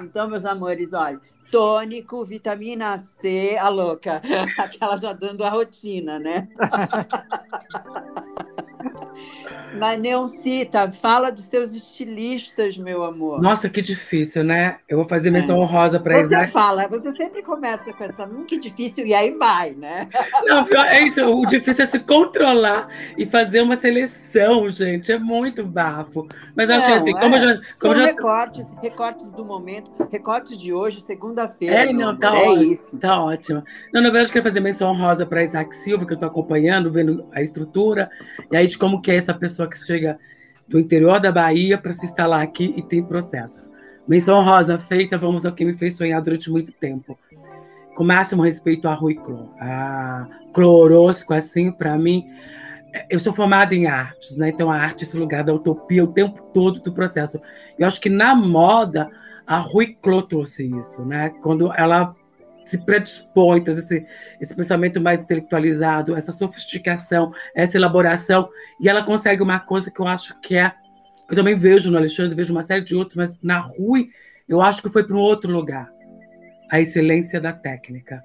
Então, 0.04 0.28
meus 0.28 0.44
amores, 0.44 0.92
olha, 0.92 1.20
tônico, 1.50 2.24
vitamina 2.24 2.98
C, 2.98 3.56
a 3.58 3.68
louca, 3.68 4.20
aquela 4.58 4.96
já 4.96 5.12
dando 5.12 5.44
a 5.44 5.50
rotina, 5.50 6.18
né? 6.18 6.48
Mas 9.78 9.98
Neoncita, 9.98 10.90
fala 10.92 11.30
dos 11.30 11.44
seus 11.44 11.74
estilistas, 11.74 12.76
meu 12.76 13.02
amor. 13.02 13.40
Nossa, 13.40 13.68
que 13.68 13.80
difícil, 13.80 14.44
né? 14.44 14.76
Eu 14.88 14.98
vou 14.98 15.08
fazer 15.08 15.30
menção 15.30 15.56
é. 15.56 15.60
honrosa 15.60 15.98
para. 15.98 16.22
Você 16.22 16.46
fala, 16.48 16.86
você 16.88 17.12
sempre 17.16 17.42
começa 17.42 17.92
com 17.92 18.04
essa, 18.04 18.26
hum, 18.26 18.44
que 18.44 18.58
difícil, 18.58 19.06
e 19.06 19.14
aí 19.14 19.30
vai, 19.30 19.70
né? 19.70 20.08
Não, 20.44 20.66
é 20.84 21.02
isso, 21.02 21.24
o 21.24 21.46
difícil 21.46 21.84
é 21.84 21.86
se 21.86 21.98
controlar 22.00 22.88
e 23.16 23.24
fazer 23.26 23.62
uma 23.62 23.76
seleção, 23.76 24.68
gente. 24.68 25.10
É 25.10 25.18
muito 25.18 25.64
bafo. 25.64 26.26
Mas 26.54 26.68
eu 26.68 26.76
acho 26.76 26.92
assim, 26.92 27.12
como 27.12 27.36
é. 27.36 27.40
já. 27.40 27.60
Como 27.80 27.94
já... 27.94 28.04
recortes, 28.04 28.66
recortes 28.82 29.30
do 29.30 29.44
momento, 29.44 29.90
recortes 30.10 30.58
de 30.58 30.72
hoje, 30.72 31.00
segunda-feira. 31.00 31.90
É, 31.90 31.92
não, 31.92 32.16
tá 32.16 32.36
é 32.36 32.48
ótimo. 32.48 32.72
Isso. 32.72 32.98
Tá 32.98 33.22
ótimo. 33.22 33.62
Não, 33.92 34.02
na 34.02 34.10
verdade, 34.10 34.28
eu 34.28 34.32
quero 34.32 34.44
fazer 34.44 34.60
menção 34.60 34.90
honrosa 34.90 35.24
para 35.24 35.42
Isaac 35.42 35.74
Silva, 35.76 36.04
que 36.04 36.12
eu 36.12 36.16
estou 36.16 36.28
acompanhando, 36.28 36.90
vendo 36.90 37.26
a 37.32 37.40
estrutura, 37.40 38.10
e 38.50 38.56
aí 38.56 38.66
de 38.72 38.78
como 38.78 39.00
que 39.00 39.10
é 39.10 39.16
essa 39.16 39.32
pessoa 39.32 39.68
que 39.68 39.78
chega 39.78 40.18
do 40.66 40.78
interior 40.78 41.20
da 41.20 41.30
Bahia 41.30 41.78
para 41.78 41.94
se 41.94 42.06
instalar 42.06 42.42
aqui 42.42 42.74
e 42.76 42.82
tem 42.82 43.02
processos. 43.02 43.70
Menção 44.06 44.42
rosa 44.42 44.78
feita, 44.78 45.16
vamos 45.16 45.46
ao 45.46 45.52
que 45.52 45.64
me 45.64 45.74
fez 45.74 45.96
sonhar 45.96 46.20
durante 46.20 46.50
muito 46.50 46.72
tempo. 46.72 47.18
Com 47.94 48.04
máximo 48.04 48.42
respeito 48.42 48.88
a 48.88 48.94
Rui 48.94 49.14
Clor. 49.14 49.48
A 49.60 50.26
Clorosco, 50.52 51.34
assim, 51.34 51.70
para 51.70 51.96
mim, 51.96 52.24
eu 53.08 53.18
sou 53.18 53.32
formada 53.32 53.74
em 53.74 53.86
artes, 53.86 54.36
né? 54.36 54.48
Então 54.48 54.70
a 54.70 54.76
arte, 54.76 55.04
esse 55.04 55.16
lugar 55.16 55.44
da 55.44 55.52
utopia 55.52 56.02
o 56.02 56.12
tempo 56.12 56.42
todo 56.54 56.80
do 56.80 56.92
processo. 56.92 57.40
Eu 57.78 57.86
acho 57.86 58.00
que 58.00 58.08
na 58.08 58.34
moda, 58.34 59.08
a 59.46 59.58
Rui 59.58 59.96
Clor 60.00 60.22
trouxe 60.22 60.66
isso, 60.80 61.04
né? 61.04 61.30
Quando 61.42 61.72
ela 61.74 62.14
se 62.64 62.78
predispõe, 62.78 63.60
então, 63.60 63.74
esse, 63.74 64.06
esse 64.40 64.54
pensamento 64.54 65.00
mais 65.00 65.20
intelectualizado, 65.20 66.16
essa 66.16 66.32
sofisticação, 66.32 67.32
essa 67.54 67.76
elaboração, 67.76 68.48
e 68.80 68.88
ela 68.88 69.02
consegue 69.02 69.42
uma 69.42 69.60
coisa 69.60 69.90
que 69.90 70.00
eu 70.00 70.06
acho 70.06 70.38
que 70.40 70.56
é, 70.56 70.72
eu 71.28 71.36
também 71.36 71.56
vejo 71.56 71.90
no 71.90 71.98
Alexandre, 71.98 72.34
vejo 72.34 72.52
uma 72.52 72.62
série 72.62 72.84
de 72.84 72.94
outros, 72.94 73.16
mas 73.16 73.38
na 73.42 73.58
Rui, 73.58 74.08
eu 74.48 74.60
acho 74.60 74.82
que 74.82 74.88
foi 74.88 75.04
para 75.04 75.16
um 75.16 75.20
outro 75.20 75.50
lugar, 75.52 75.90
a 76.70 76.80
excelência 76.80 77.40
da 77.40 77.52
técnica. 77.52 78.22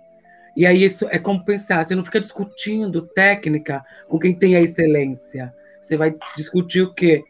E 0.56 0.66
aí 0.66 0.84
isso 0.84 1.08
é 1.10 1.20
como 1.20 1.46
pensar, 1.46 1.86
você 1.86 1.94
não 1.94 2.04
fica 2.04 2.20
discutindo 2.20 3.08
técnica 3.08 3.86
com 4.08 4.18
quem 4.18 4.34
tem 4.34 4.56
a 4.56 4.62
excelência. 4.62 5.54
Você 5.84 5.96
vai 5.96 6.16
discutir 6.36 6.82
o 6.82 6.94
quê? 6.94 7.24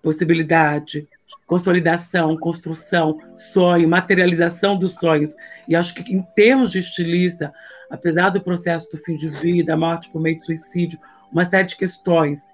Possibilidade, 0.00 1.08
consolidação, 1.48 2.36
construção, 2.36 3.18
sonho, 3.34 3.88
materialização 3.88 4.78
dos 4.78 4.96
sonhos. 4.96 5.34
E 5.66 5.74
acho 5.74 5.94
que, 5.94 6.14
em 6.14 6.22
termos 6.36 6.70
de 6.70 6.78
estilista, 6.78 7.52
apesar 7.90 8.28
do 8.28 8.40
processo 8.40 8.88
do 8.92 8.98
fim 8.98 9.16
de 9.16 9.28
vida, 9.28 9.74
morte 9.74 10.10
por 10.10 10.20
meio 10.20 10.38
de 10.38 10.44
suicídio, 10.44 11.00
uma 11.32 11.46
série 11.46 11.66
de 11.66 11.74
questões. 11.74 12.46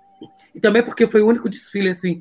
E 0.55 0.61
também 0.61 0.81
porque 0.81 1.09
foi 1.09 1.23
o 1.23 1.27
único 1.27 1.51
desfile, 1.51 1.91
assim. 1.91 2.21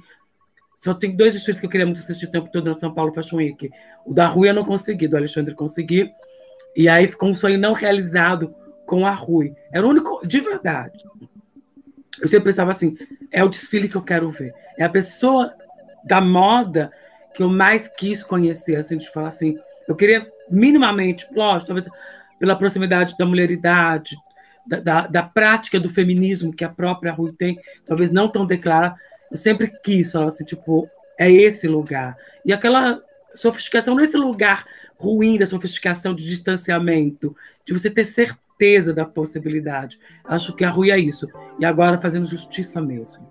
Só 0.80 0.96
tem 0.96 1.16
dois 1.16 1.36
desfiles 1.36 1.60
que 1.60 1.66
eu 1.68 1.70
queria 1.70 1.86
muito 1.86 2.02
assistir 2.02 2.26
o 2.26 2.32
tempo 2.32 2.50
todo 2.52 2.66
na 2.66 2.78
São 2.80 2.92
Paulo 2.92 3.14
Fashion 3.14 3.38
Week. 3.38 3.70
O 4.04 4.12
da 4.12 4.26
Rui 4.26 4.50
eu 4.50 4.54
não 4.54 4.66
consegui, 4.66 5.08
do 5.08 5.16
Alexandre 5.16 5.54
consegui. 5.54 6.12
E 6.76 6.90
aí 6.90 7.08
ficou 7.08 7.30
um 7.30 7.36
sonho 7.36 7.60
não 7.60 7.74
realizado 7.74 8.54
com 8.88 9.06
a 9.06 9.12
Rui. 9.12 9.54
Era 9.72 9.86
o 9.86 9.90
único, 9.92 10.26
de 10.26 10.40
verdade. 10.40 10.98
Eu 12.20 12.28
sempre 12.28 12.46
pensava 12.46 12.72
assim: 12.72 12.98
é 13.32 13.44
o 13.44 13.48
desfile 13.48 13.88
que 13.88 13.96
eu 13.96 14.02
quero 14.02 14.32
ver. 14.32 14.56
É 14.76 14.84
a 14.84 14.90
pessoa 14.90 15.54
da 16.04 16.22
moda 16.22 16.92
que 17.34 17.42
eu 17.42 17.50
mais 17.50 17.88
quis 17.88 18.24
conhecer, 18.24 18.76
assim, 18.76 18.98
de 18.98 19.12
falar 19.12 19.30
assim, 19.30 19.58
eu 19.88 19.96
queria 19.96 20.28
minimamente, 20.50 21.28
lógico, 21.34 21.68
talvez 21.68 21.88
pela 22.40 22.56
proximidade 22.56 23.16
da 23.18 23.26
mulheridade, 23.26 24.16
da, 24.66 24.80
da, 24.80 25.08
da, 25.08 25.24
prática 25.24 25.80
do 25.80 25.90
feminismo 25.90 26.54
que 26.54 26.64
a 26.64 26.70
própria 26.70 27.12
Rui 27.12 27.34
tem, 27.34 27.60
talvez 27.86 28.12
não 28.12 28.30
tão 28.30 28.46
declarada, 28.46 28.96
eu 29.32 29.38
sempre 29.38 29.72
quis 29.84 30.12
falar 30.12 30.28
assim, 30.28 30.46
tipo, 30.46 30.88
é 31.18 31.32
esse 31.32 31.68
lugar. 31.68 32.16
E 32.46 32.54
aquela 32.54 33.02
sofisticação 33.34 33.96
nesse 33.96 34.16
lugar 34.16 34.66
ruim 34.98 35.38
da 35.38 35.48
sofisticação 35.48 36.14
de 36.14 36.24
distanciamento, 36.24 37.36
de 37.66 37.74
você 37.74 37.90
ter 37.90 38.06
certeza 38.06 38.94
da 38.94 39.06
possibilidade. 39.06 40.00
Acho 40.24 40.56
que 40.56 40.64
a 40.64 40.70
Rui 40.70 40.92
é 40.92 40.98
isso. 40.98 41.28
E 41.60 41.66
agora 41.66 42.00
fazendo 42.00 42.26
justiça 42.26 42.82
mesmo. 42.82 43.28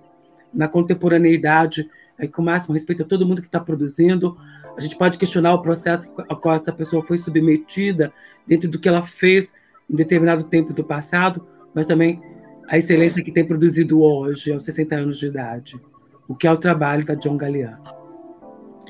Na 0.52 0.68
contemporaneidade, 0.68 1.88
aí, 2.22 2.28
com 2.28 2.40
o 2.40 2.44
máximo 2.44 2.74
respeito 2.74 3.02
a 3.02 3.06
todo 3.06 3.26
mundo 3.26 3.42
que 3.42 3.48
está 3.48 3.60
produzindo. 3.60 4.36
A 4.76 4.80
gente 4.80 4.96
pode 4.96 5.18
questionar 5.18 5.54
o 5.54 5.62
processo 5.62 6.10
a 6.28 6.34
qual 6.34 6.56
essa 6.56 6.72
pessoa 6.72 7.02
foi 7.02 7.18
submetida, 7.18 8.12
dentro 8.46 8.68
do 8.68 8.78
que 8.78 8.88
ela 8.88 9.02
fez 9.02 9.52
em 9.90 9.96
determinado 9.96 10.44
tempo 10.44 10.72
do 10.72 10.82
passado, 10.82 11.46
mas 11.74 11.86
também 11.86 12.20
a 12.68 12.78
excelência 12.78 13.22
que 13.22 13.32
tem 13.32 13.44
produzido 13.44 14.00
hoje, 14.00 14.52
aos 14.52 14.64
60 14.64 14.94
anos 14.94 15.18
de 15.18 15.26
idade, 15.26 15.80
o 16.26 16.34
que 16.34 16.46
é 16.46 16.52
o 16.52 16.56
trabalho 16.56 17.04
da 17.04 17.14
John 17.14 17.36
Galliano. 17.36 17.82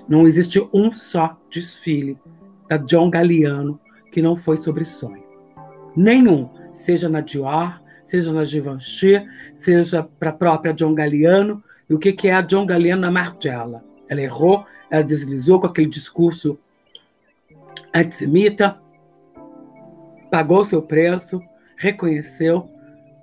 Não 0.08 0.26
existe 0.26 0.60
um 0.72 0.92
só 0.92 1.38
desfile 1.50 2.18
da 2.68 2.76
John 2.76 3.10
Galliano 3.10 3.80
que 4.12 4.22
não 4.22 4.36
foi 4.36 4.56
sobre 4.56 4.84
sonho. 4.84 5.24
Nenhum, 5.96 6.48
seja 6.74 7.08
na 7.08 7.20
Dior, 7.20 7.80
seja 8.04 8.32
na 8.32 8.44
Givenchy, 8.44 9.26
seja 9.56 10.02
para 10.02 10.30
a 10.30 10.34
própria 10.34 10.72
John 10.72 10.94
Galliano, 10.94 11.62
e 11.92 11.94
o 11.94 11.98
que, 11.98 12.26
é 12.26 12.32
a 12.32 12.40
John 12.40 12.64
Galliano 12.64 13.02
na 13.02 13.10
Margiela? 13.10 13.84
Ela 14.08 14.22
errou, 14.22 14.64
ela 14.90 15.04
deslizou 15.04 15.60
com 15.60 15.66
aquele 15.66 15.90
discurso 15.90 16.58
antissemita, 17.94 18.80
pagou 20.30 20.64
seu 20.64 20.80
preço, 20.80 21.42
reconheceu 21.76 22.66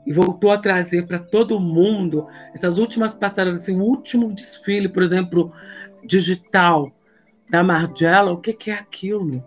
e 0.05 0.13
voltou 0.13 0.51
a 0.51 0.57
trazer 0.59 1.07
para 1.07 1.17
todo 1.17 1.59
mundo 1.59 2.27
essas 2.53 2.77
últimas 2.77 3.11
passadas, 3.11 3.55
assim, 3.55 3.75
o 3.75 3.83
último 3.83 4.31
desfile, 4.31 4.87
por 4.87 5.01
exemplo, 5.01 5.51
digital 6.05 6.91
da 7.49 7.63
Margiela, 7.63 8.31
o 8.31 8.37
que, 8.37 8.69
é 8.69 8.73
aquilo? 8.75 9.43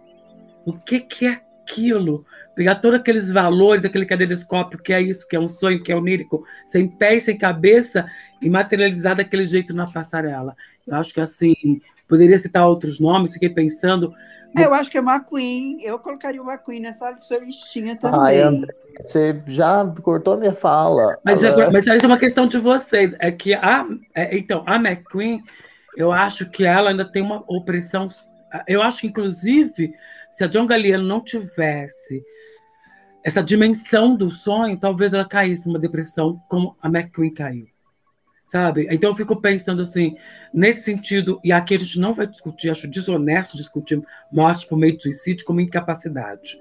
O 0.66 0.72
que 0.72 1.06
é 1.24 1.40
aquilo? 1.62 2.26
Pegar 2.54 2.76
todos 2.76 3.00
aqueles 3.00 3.32
valores, 3.32 3.84
aquele 3.84 4.04
caleidoscópio, 4.04 4.78
que 4.78 4.92
é 4.92 5.00
isso, 5.00 5.26
que 5.26 5.34
é 5.34 5.40
um 5.40 5.48
sonho, 5.48 5.82
que 5.82 5.90
é 5.90 5.96
onírico, 5.96 6.44
sem 6.66 6.86
pé 6.86 7.16
e 7.16 7.20
sem 7.20 7.36
cabeça, 7.38 8.06
e 8.40 8.50
materializar 8.50 9.16
daquele 9.16 9.46
jeito 9.46 9.72
na 9.72 9.86
passarela. 9.86 10.54
Eu 10.86 10.96
acho 10.96 11.14
que 11.14 11.20
assim, 11.20 11.80
poderia 12.06 12.38
citar 12.38 12.68
outros 12.68 13.00
nomes, 13.00 13.32
fiquei 13.32 13.48
pensando. 13.48 14.12
Eu 14.58 14.74
acho 14.74 14.90
que 14.90 14.98
é 14.98 15.00
uma 15.00 15.18
Queen, 15.18 15.80
eu 15.82 15.98
colocaria 15.98 16.42
uma 16.42 16.58
Queen 16.58 16.80
nessa 16.80 17.18
sua 17.18 17.38
listinha 17.38 17.96
também. 17.96 18.20
Ai, 18.20 18.40
André, 18.42 18.74
você 19.00 19.42
já 19.46 19.82
cortou 20.02 20.36
minha 20.36 20.52
fala. 20.52 21.16
Mas, 21.24 21.42
Ela- 21.42 21.70
mas 21.70 21.86
isso 21.86 22.04
é 22.04 22.06
uma 22.06 22.18
questão 22.18 22.46
de 22.46 22.58
vocês. 22.58 23.14
É 23.18 23.32
que 23.32 23.54
a, 23.54 23.86
é, 24.14 24.36
então, 24.36 24.62
a 24.66 24.76
McQueen, 24.76 25.42
eu 25.96 26.12
acho 26.12 26.50
que 26.50 26.64
ela 26.64 26.90
ainda 26.90 27.04
tem 27.04 27.22
uma 27.22 27.42
opressão. 27.46 28.08
Eu 28.68 28.82
acho 28.82 29.00
que, 29.00 29.06
inclusive, 29.06 29.94
se 30.30 30.44
a 30.44 30.46
John 30.46 30.66
Galliano 30.66 31.04
não 31.04 31.22
tivesse 31.22 32.22
essa 33.22 33.42
dimensão 33.42 34.16
do 34.16 34.30
sonho, 34.30 34.78
talvez 34.78 35.12
ela 35.12 35.24
caísse 35.24 35.66
numa 35.66 35.78
depressão 35.78 36.40
como 36.48 36.76
a 36.82 36.88
McQueen 36.88 37.32
caiu. 37.32 37.66
Sabe? 38.48 38.86
Então 38.90 39.10
eu 39.10 39.16
fico 39.16 39.40
pensando 39.40 39.80
assim, 39.80 40.14
nesse 40.52 40.82
sentido, 40.82 41.40
e 41.42 41.50
aqui 41.50 41.74
a 41.74 41.78
gente 41.78 41.98
não 41.98 42.12
vai 42.12 42.26
discutir, 42.26 42.68
acho 42.68 42.86
desonesto 42.86 43.56
discutir 43.56 44.02
morte 44.30 44.66
por 44.66 44.76
meio 44.76 44.96
de 44.96 45.02
suicídio 45.02 45.46
como 45.46 45.60
incapacidade. 45.60 46.60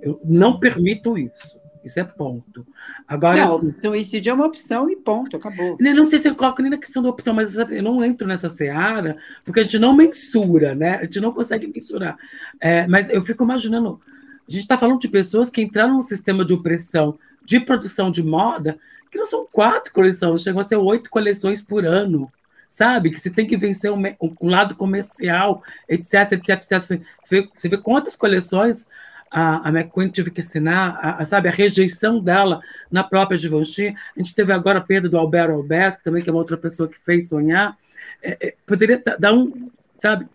Eu 0.00 0.18
não 0.24 0.58
permito 0.58 1.18
isso. 1.18 1.60
Isso 1.86 2.00
é 2.00 2.04
ponto. 2.04 2.66
Agora, 3.06 3.36
Não, 3.36 3.58
assim, 3.58 3.68
suicídio 3.68 4.30
é 4.30 4.34
uma 4.34 4.46
opção 4.46 4.90
e 4.90 4.96
ponto, 4.96 5.36
acabou. 5.36 5.76
eu 5.78 5.94
não 5.94 6.06
sei 6.06 6.18
se 6.18 6.28
eu 6.28 6.34
coloco 6.34 6.60
nem 6.60 6.72
na 6.72 6.78
questão 6.78 7.00
da 7.00 7.08
opção, 7.08 7.32
mas 7.32 7.54
eu 7.54 7.82
não 7.82 8.04
entro 8.04 8.26
nessa 8.26 8.50
seara, 8.50 9.16
porque 9.44 9.60
a 9.60 9.62
gente 9.62 9.78
não 9.78 9.94
mensura, 9.94 10.74
né? 10.74 10.96
A 10.96 11.04
gente 11.04 11.20
não 11.20 11.32
consegue 11.32 11.70
mensurar. 11.72 12.16
É, 12.60 12.88
mas 12.88 13.08
eu 13.08 13.22
fico 13.22 13.44
imaginando, 13.44 14.00
a 14.48 14.50
gente 14.50 14.62
está 14.62 14.78
falando 14.78 15.00
de 15.00 15.08
pessoas 15.08 15.50
que 15.50 15.62
entraram 15.62 15.94
num 15.94 16.02
sistema 16.02 16.44
de 16.44 16.54
opressão 16.54 17.18
de 17.46 17.60
produção 17.60 18.10
de 18.10 18.22
moda, 18.24 18.76
que 19.10 19.16
não 19.16 19.24
são 19.24 19.46
quatro 19.50 19.92
coleções, 19.92 20.42
chegam 20.42 20.60
a 20.60 20.64
ser 20.64 20.76
oito 20.76 21.08
coleções 21.08 21.62
por 21.62 21.86
ano, 21.86 22.30
sabe? 22.68 23.10
Que 23.10 23.20
você 23.20 23.30
tem 23.30 23.46
que 23.46 23.56
vencer 23.56 23.90
um, 23.90 23.96
me- 23.96 24.16
um 24.20 24.48
lado 24.50 24.74
comercial, 24.74 25.62
etc, 25.88 26.32
etc, 26.32 26.48
etc. 26.48 26.80
Você 26.80 27.00
vê, 27.30 27.48
você 27.54 27.68
vê 27.68 27.78
quantas 27.78 28.16
coleções 28.16 28.84
a, 29.30 29.68
a 29.68 29.70
McQueen 29.70 30.10
teve 30.10 30.30
que 30.30 30.40
assinar, 30.40 30.98
a, 31.00 31.22
a, 31.22 31.24
sabe, 31.24 31.48
a 31.48 31.52
rejeição 31.52 32.18
dela 32.20 32.60
na 32.90 33.04
própria 33.04 33.38
Givenchy. 33.38 33.88
A 33.88 34.20
gente 34.20 34.34
teve 34.34 34.52
agora 34.52 34.78
a 34.78 34.82
perda 34.82 35.08
do 35.08 35.16
Alberto 35.16 35.52
Albers, 35.52 35.96
também 35.98 36.22
que 36.22 36.28
é 36.28 36.32
uma 36.32 36.40
outra 36.40 36.56
pessoa 36.56 36.88
que 36.88 36.98
fez 36.98 37.28
sonhar. 37.28 37.76
É, 38.22 38.48
é, 38.48 38.54
poderia 38.66 39.00
dar 39.18 39.32
um, 39.32 39.70
sabe, 40.00 40.26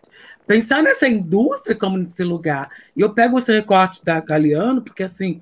pensar 0.46 0.82
nessa 0.82 1.08
indústria 1.08 1.76
como 1.76 1.98
nesse 1.98 2.22
lugar. 2.22 2.70
E 2.96 3.00
eu 3.00 3.12
pego 3.12 3.38
esse 3.38 3.52
recorte 3.52 4.04
da 4.04 4.20
Galeano, 4.20 4.82
porque 4.82 5.02
assim, 5.02 5.40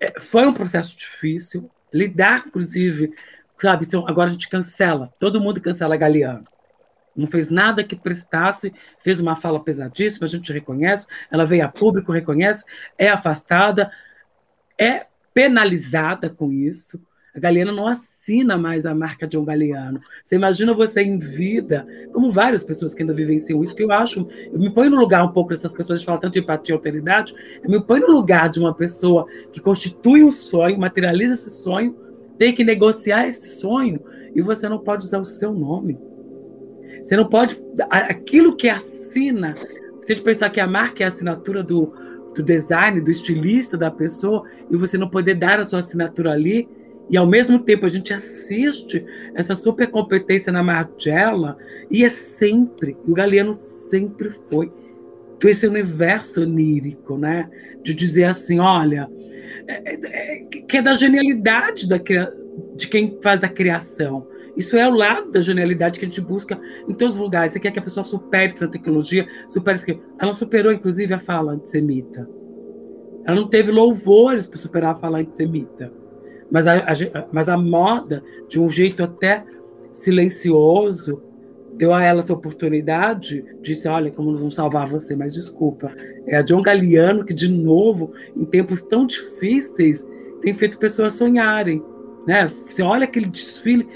é, 0.00 0.20
foi 0.20 0.46
um 0.46 0.52
processo 0.52 0.96
difícil, 0.96 1.70
lidar, 1.92 2.44
inclusive, 2.46 3.14
sabe, 3.60 3.84
então, 3.86 4.06
agora 4.08 4.28
a 4.28 4.32
gente 4.32 4.48
cancela, 4.48 5.12
todo 5.18 5.40
mundo 5.40 5.60
cancela 5.60 5.94
a 5.94 5.98
Galeano. 5.98 6.44
Não 7.14 7.26
fez 7.26 7.50
nada 7.50 7.84
que 7.84 7.94
prestasse, 7.94 8.72
fez 9.00 9.20
uma 9.20 9.36
fala 9.36 9.62
pesadíssima, 9.62 10.26
a 10.26 10.30
gente 10.30 10.52
reconhece, 10.52 11.06
ela 11.30 11.44
veio 11.44 11.64
a 11.64 11.68
público, 11.68 12.10
reconhece, 12.10 12.64
é 12.96 13.08
afastada, 13.08 13.92
é 14.78 15.06
penalizada 15.34 16.30
com 16.30 16.50
isso. 16.52 17.00
A 17.34 17.38
Galeano 17.38 17.72
não 17.72 17.88
assina 18.22 18.56
mais 18.56 18.86
a 18.86 18.94
marca 18.94 19.26
de 19.26 19.36
um 19.36 19.44
Galeano. 19.44 20.00
Você 20.24 20.36
imagina 20.36 20.72
você 20.72 21.02
em 21.02 21.18
vida, 21.18 21.86
como 22.12 22.30
várias 22.30 22.62
pessoas 22.62 22.94
que 22.94 23.02
ainda 23.02 23.12
vivenciam 23.12 23.62
isso, 23.64 23.74
que 23.74 23.82
eu 23.82 23.90
acho, 23.90 24.28
eu 24.52 24.58
me 24.58 24.70
ponho 24.70 24.90
no 24.90 25.00
lugar 25.00 25.24
um 25.24 25.32
pouco 25.32 25.50
dessas 25.50 25.74
pessoas 25.74 26.00
que 26.00 26.06
falam 26.06 26.20
tanto 26.20 26.34
de 26.34 26.38
empatia 26.38 26.72
e 26.72 26.76
alteridade, 26.76 27.34
eu 27.62 27.70
me 27.70 27.82
ponho 27.82 28.06
no 28.06 28.14
lugar 28.14 28.48
de 28.48 28.60
uma 28.60 28.72
pessoa 28.72 29.26
que 29.52 29.60
constitui 29.60 30.22
um 30.22 30.30
sonho, 30.30 30.78
materializa 30.78 31.34
esse 31.34 31.50
sonho, 31.50 31.96
tem 32.38 32.54
que 32.54 32.62
negociar 32.62 33.26
esse 33.26 33.58
sonho, 33.58 34.00
e 34.34 34.40
você 34.40 34.68
não 34.68 34.78
pode 34.78 35.04
usar 35.04 35.18
o 35.18 35.24
seu 35.24 35.52
nome. 35.52 35.98
Você 37.02 37.16
não 37.16 37.28
pode. 37.28 37.56
Aquilo 37.90 38.56
que 38.56 38.68
assina, 38.68 39.54
se 39.56 40.12
a 40.12 40.14
gente 40.14 40.22
pensar 40.22 40.48
que 40.48 40.60
a 40.60 40.66
marca 40.66 41.02
é 41.02 41.06
a 41.06 41.08
assinatura 41.08 41.62
do, 41.62 41.92
do 42.34 42.42
design, 42.42 43.00
do 43.00 43.10
estilista 43.10 43.76
da 43.76 43.90
pessoa, 43.90 44.44
e 44.70 44.76
você 44.76 44.96
não 44.96 45.08
poder 45.08 45.34
dar 45.34 45.60
a 45.60 45.64
sua 45.64 45.80
assinatura 45.80 46.32
ali, 46.32 46.68
e 47.12 47.16
ao 47.18 47.26
mesmo 47.26 47.58
tempo 47.58 47.84
a 47.84 47.90
gente 47.90 48.14
assiste 48.14 49.04
essa 49.34 49.54
super 49.54 49.88
competência 49.88 50.50
na 50.50 50.62
Margiela, 50.62 51.58
e 51.90 52.04
é 52.06 52.08
sempre, 52.08 52.96
o 53.06 53.12
Galeano 53.12 53.54
sempre 53.90 54.30
foi, 54.48 54.72
esse 55.44 55.66
universo 55.66 56.42
onírico, 56.42 57.18
né? 57.18 57.50
De 57.82 57.92
dizer 57.92 58.24
assim: 58.24 58.60
olha, 58.60 59.10
é, 59.66 59.94
é, 59.94 60.38
que 60.44 60.76
é 60.76 60.82
da 60.82 60.94
genialidade 60.94 61.88
da, 61.88 61.96
de 61.96 62.86
quem 62.88 63.18
faz 63.20 63.42
a 63.42 63.48
criação. 63.48 64.26
Isso 64.56 64.76
é 64.76 64.86
o 64.88 64.94
lado 64.94 65.32
da 65.32 65.40
genialidade 65.40 65.98
que 65.98 66.04
a 66.04 66.08
gente 66.08 66.20
busca 66.20 66.60
em 66.88 66.94
todos 66.94 67.16
os 67.16 67.20
lugares. 67.20 67.52
Você 67.52 67.60
quer 67.60 67.72
que 67.72 67.78
a 67.78 67.82
pessoa 67.82 68.04
supere 68.04 68.52
essa 68.54 68.68
tecnologia, 68.68 69.26
supere 69.48 69.78
isso. 69.78 69.86
Ela 70.18 70.32
superou, 70.32 70.72
inclusive, 70.72 71.12
a 71.12 71.18
fala 71.18 71.52
antissemita. 71.52 72.28
Ela 73.26 73.36
não 73.36 73.48
teve 73.48 73.72
louvores 73.72 74.46
para 74.46 74.58
superar 74.58 74.92
a 74.92 74.98
fala 74.98 75.18
antissemita. 75.18 75.92
Mas 76.52 76.66
a, 76.66 76.74
a, 76.74 77.26
mas 77.32 77.48
a 77.48 77.56
moda, 77.56 78.22
de 78.46 78.60
um 78.60 78.68
jeito 78.68 79.02
até 79.02 79.42
silencioso, 79.90 81.22
deu 81.74 81.94
a 81.94 82.02
ela 82.02 82.20
essa 82.20 82.34
oportunidade, 82.34 83.42
disse, 83.62 83.88
olha, 83.88 84.10
como 84.10 84.30
nós 84.30 84.40
vamos 84.40 84.54
salvar 84.54 84.86
você, 84.86 85.16
mas 85.16 85.32
desculpa. 85.32 85.90
É 86.26 86.36
a 86.36 86.42
John 86.42 86.60
Galliano 86.60 87.24
que, 87.24 87.32
de 87.32 87.48
novo, 87.48 88.12
em 88.36 88.44
tempos 88.44 88.82
tão 88.82 89.06
difíceis, 89.06 90.06
tem 90.42 90.54
feito 90.54 90.78
pessoas 90.78 91.14
sonharem. 91.14 91.82
Né? 92.26 92.52
Você 92.66 92.82
olha 92.82 93.04
aquele 93.04 93.26
desfile, 93.26 93.88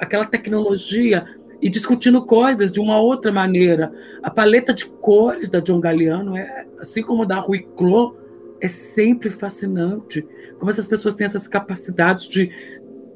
aquela 0.00 0.24
tecnologia, 0.24 1.26
e 1.60 1.68
discutindo 1.68 2.24
coisas 2.24 2.70
de 2.70 2.80
uma 2.80 3.00
outra 3.00 3.32
maneira. 3.32 3.92
A 4.22 4.30
paleta 4.30 4.72
de 4.72 4.86
cores 4.86 5.50
da 5.50 5.60
John 5.60 5.80
Galliano, 5.80 6.36
é, 6.36 6.66
assim 6.78 7.02
como 7.02 7.26
da 7.26 7.36
Rui 7.36 7.66
Clos, 7.76 8.14
é 8.60 8.68
sempre 8.68 9.30
fascinante. 9.30 10.26
Como 10.58 10.70
essas 10.70 10.88
pessoas 10.88 11.14
têm 11.14 11.26
essas 11.26 11.46
capacidades 11.46 12.26
de, 12.28 12.50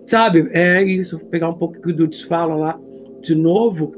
sabe, 0.07 0.49
é 0.53 0.83
isso, 0.83 1.19
vou 1.19 1.29
pegar 1.29 1.49
um 1.49 1.55
pouco 1.55 1.79
o 1.79 1.81
que 1.81 1.91
o 1.91 1.97
Dudes 1.97 2.23
fala 2.23 2.55
lá 2.55 2.81
de 3.21 3.35
novo, 3.35 3.95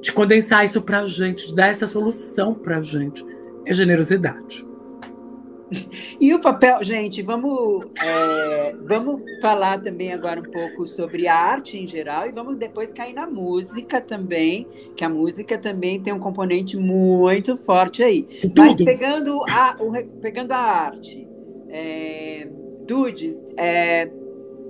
de 0.00 0.12
condensar 0.12 0.64
isso 0.64 0.82
para 0.82 1.00
a 1.00 1.06
gente, 1.06 1.48
de 1.48 1.54
dar 1.54 1.68
essa 1.68 1.86
solução 1.86 2.54
para 2.54 2.78
a 2.78 2.82
gente. 2.82 3.24
É 3.64 3.72
generosidade. 3.72 4.66
E 6.20 6.34
o 6.34 6.40
papel, 6.40 6.82
gente, 6.84 7.22
vamos, 7.22 7.86
é, 8.02 8.76
vamos 8.84 9.22
falar 9.40 9.80
também 9.80 10.12
agora 10.12 10.40
um 10.40 10.50
pouco 10.50 10.86
sobre 10.86 11.26
a 11.26 11.34
arte 11.34 11.78
em 11.78 11.86
geral 11.86 12.26
e 12.26 12.32
vamos 12.32 12.56
depois 12.56 12.92
cair 12.92 13.14
na 13.14 13.26
música 13.26 14.00
também, 14.00 14.66
que 14.94 15.04
a 15.04 15.08
música 15.08 15.56
também 15.56 16.00
tem 16.00 16.12
um 16.12 16.18
componente 16.18 16.76
muito 16.76 17.56
forte 17.56 18.02
aí. 18.02 18.26
Mas 18.56 18.72
Tudo. 18.72 18.84
pegando 18.84 19.42
a, 19.48 19.76
o 19.80 19.92
pegando 20.20 20.52
a 20.52 20.58
arte, 20.58 21.26
é, 21.72 22.46
Dudes, 22.86 23.50
é, 23.56 24.10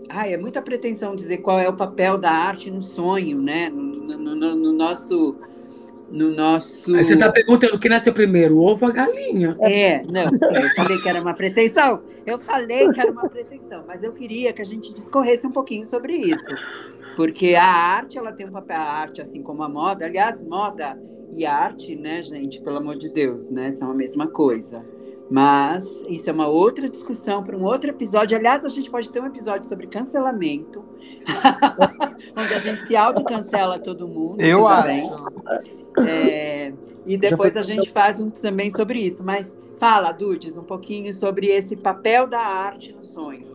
ai, 0.09 0.35
é 0.35 0.37
muita 0.39 0.63
pretensão 0.63 1.15
dizer 1.17 1.39
qual 1.39 1.59
é 1.59 1.69
o 1.69 1.77
papel 1.77 2.17
da 2.17 2.31
arte 2.31 2.71
no 2.71 2.83
sonho, 2.83 3.41
né? 3.43 3.69
No, 3.69 4.17
no- 4.19 4.37
no- 4.37 4.57
no 4.57 4.73
nosso. 4.73 5.37
No 6.11 6.31
nosso. 6.31 6.95
Aí 6.95 7.05
você 7.05 7.15
está 7.15 7.33
perguntando 7.33 7.75
o 7.75 7.81
que 7.81 7.89
nasceu 7.89 8.13
primeiro, 8.13 8.57
o 8.57 8.61
ovo 8.63 8.85
ou 8.85 8.91
a 8.91 8.95
galinha? 8.95 9.57
É, 9.63 10.03
não, 10.03 10.29
sim, 10.39 10.57
eu 10.57 10.71
falei 10.77 11.01
que 11.01 11.09
era 11.09 11.21
uma 11.21 11.33
pretensão. 11.33 12.03
Eu 12.27 12.39
falei 12.39 12.91
que 12.91 13.01
era 13.01 13.11
uma 13.11 13.29
pretensão, 13.29 13.85
mas 13.87 14.03
eu 14.03 14.13
queria 14.13 14.53
que 14.53 14.61
a 14.61 14.65
gente 14.65 14.93
discorresse 14.93 15.47
um 15.47 15.53
pouquinho 15.53 15.87
sobre 15.87 16.15
isso. 16.15 16.55
Porque 17.17 17.55
a 17.55 17.65
arte, 17.65 18.19
ela 18.19 18.33
tem 18.33 18.47
um 18.47 18.53
papel, 18.53 18.77
a 18.77 18.81
arte, 18.83 19.23
assim 19.23 19.43
como 19.43 19.63
a 19.63 19.69
moda. 19.69 20.05
Aliás, 20.05 20.43
moda 20.43 20.99
e 21.33 21.47
arte, 21.47 21.97
né, 21.97 22.23
gente, 22.23 22.61
pelo 22.61 22.77
amor 22.77 22.97
de 22.97 23.09
Deus, 23.09 23.49
né, 23.49 23.71
são 23.71 23.91
a 23.91 23.95
mesma 23.95 24.29
coisa. 24.29 24.85
Mas 25.31 25.85
isso 26.09 26.29
é 26.29 26.33
uma 26.33 26.47
outra 26.47 26.89
discussão 26.89 27.43
para 27.43 27.57
um 27.57 27.65
outro 27.65 27.91
episódio. 27.91 28.37
Aliás, 28.37 28.65
a 28.65 28.69
gente 28.69 28.91
pode 28.91 29.11
ter 29.11 29.21
um 29.21 29.27
episódio 29.27 29.69
sobre 29.69 29.87
cancelamento, 29.87 30.85
onde 32.37 32.55
a 32.55 32.59
gente 32.59 32.87
se 32.87 32.95
autocancela 32.95 33.79
todo 33.79 34.07
mundo. 34.07 34.43
Eu 34.43 34.59
tudo 34.59 34.69
acho. 34.69 34.87
bem. 34.87 35.11
É, 36.07 36.73
e 37.07 37.17
depois 37.17 37.57
a 37.57 37.63
gente 37.63 37.91
faz 37.91 38.21
um 38.21 38.29
também 38.29 38.71
sobre 38.71 39.01
isso. 39.01 39.25
Mas 39.25 39.57
fala, 39.79 40.13
Dudes, 40.13 40.57
um 40.57 40.65
pouquinho 40.65 41.13
sobre 41.15 41.49
esse 41.49 41.77
papel 41.77 42.27
da 42.27 42.41
arte 42.41 42.93
no 42.93 43.05
sonho. 43.05 43.53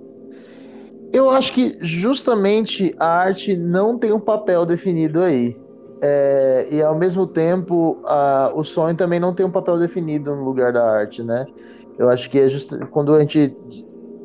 Eu 1.14 1.30
acho 1.30 1.54
que 1.54 1.78
justamente 1.82 2.94
a 3.00 3.08
arte 3.08 3.56
não 3.56 3.98
tem 3.98 4.12
um 4.12 4.20
papel 4.20 4.66
definido 4.66 5.22
aí. 5.22 5.56
É, 6.02 6.68
e 6.72 6.82
ao 6.84 6.96
mesmo 6.98 7.26
tempo, 7.28 8.02
a- 8.06 8.52
o 8.54 8.64
sonho 8.64 8.96
também 8.96 9.20
não 9.20 9.34
tem 9.34 9.46
um 9.46 9.52
papel 9.52 9.78
definido 9.80 10.36
no 10.36 10.44
lugar 10.44 10.72
da 10.74 10.84
arte, 10.90 11.24
né? 11.24 11.46
Eu 11.98 12.10
acho 12.10 12.30
que 12.30 12.38
é 12.40 12.48
just, 12.50 12.70
quando 12.92 13.16
a 13.16 13.20
gente 13.22 13.58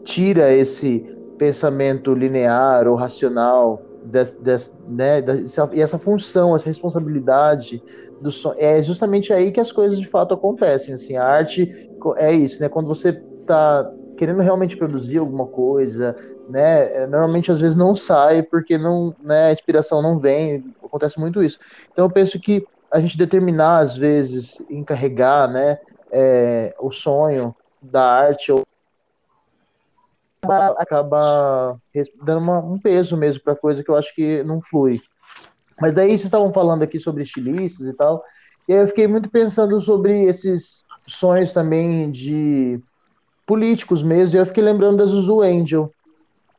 tira 0.05 0.53
esse 0.53 1.05
pensamento 1.39 2.15
linear 2.15 2.87
ou 2.89 2.97
racional 2.97 3.87
des, 4.03 4.35
des, 4.39 4.71
né, 4.87 5.21
e 5.73 5.81
essa 5.81 5.99
função, 5.99 6.55
essa 6.57 6.67
responsabilidade 6.69 7.83
do 8.21 8.31
sonho, 8.33 8.57
é 8.59 8.83
justamente 8.83 9.33
aí 9.33 9.51
que 9.53 9.61
as 9.61 9.73
coisas 9.73 9.99
de 9.99 10.07
fato 10.09 10.35
acontecem. 10.35 10.95
Assim, 10.95 11.17
a 11.17 11.25
arte 11.25 11.71
é 12.17 12.33
isso, 12.33 12.61
né? 12.63 12.69
Quando 12.69 12.87
você 12.89 13.23
está 13.41 13.89
querendo 14.17 14.41
realmente 14.43 14.77
produzir 14.77 15.19
alguma 15.19 15.47
coisa, 15.49 16.17
né? 16.47 16.93
É, 17.05 17.07
normalmente 17.07 17.51
às 17.51 17.61
vezes 17.61 17.77
não 17.77 17.95
sai 17.97 18.43
porque 18.43 18.77
não, 18.79 19.15
né? 19.21 19.49
A 19.49 19.53
inspiração 19.53 20.03
não 20.03 20.19
vem. 20.19 20.65
Acontece 20.93 21.19
muito 21.19 21.43
isso. 21.43 21.59
Então 21.91 22.05
eu 22.05 22.11
penso 22.11 22.39
que 22.39 22.67
a 22.91 23.01
gente 23.01 23.17
determinar 23.17 23.79
às 23.79 23.97
vezes, 23.97 24.61
encarregar, 24.69 25.51
né? 25.51 25.79
É, 26.11 26.75
o 26.79 26.93
sonho 26.93 27.57
da 27.81 28.03
arte 28.03 28.53
ou 28.53 28.63
acaba 30.77 31.81
dando 32.23 32.43
uma, 32.43 32.59
um 32.59 32.79
peso 32.79 33.17
mesmo 33.17 33.43
para 33.43 33.57
coisa 33.57 33.83
que 33.83 33.91
eu 33.91 33.97
acho 33.97 34.15
que 34.15 34.43
não 34.43 34.61
flui. 34.61 35.01
Mas 35.81 35.93
daí 35.93 36.09
vocês 36.11 36.25
estavam 36.25 36.53
falando 36.53 36.83
aqui 36.83 37.01
sobre 37.01 37.23
estilistas 37.23 37.87
e 37.87 37.95
tal, 37.95 38.23
e 38.69 38.75
aí 38.75 38.81
eu 38.81 38.89
fiquei 38.89 39.07
muito 39.07 39.31
pensando 39.31 39.81
sobre 39.81 40.25
esses 40.25 40.85
sonhos 41.07 41.53
também 41.53 42.11
de 42.11 42.79
políticos 43.47 44.03
mesmo, 44.03 44.37
e 44.37 44.41
eu 44.41 44.47
fiquei 44.47 44.63
lembrando 44.63 44.99
da 44.99 45.07
Zuzu 45.07 45.41
Angel, 45.41 45.91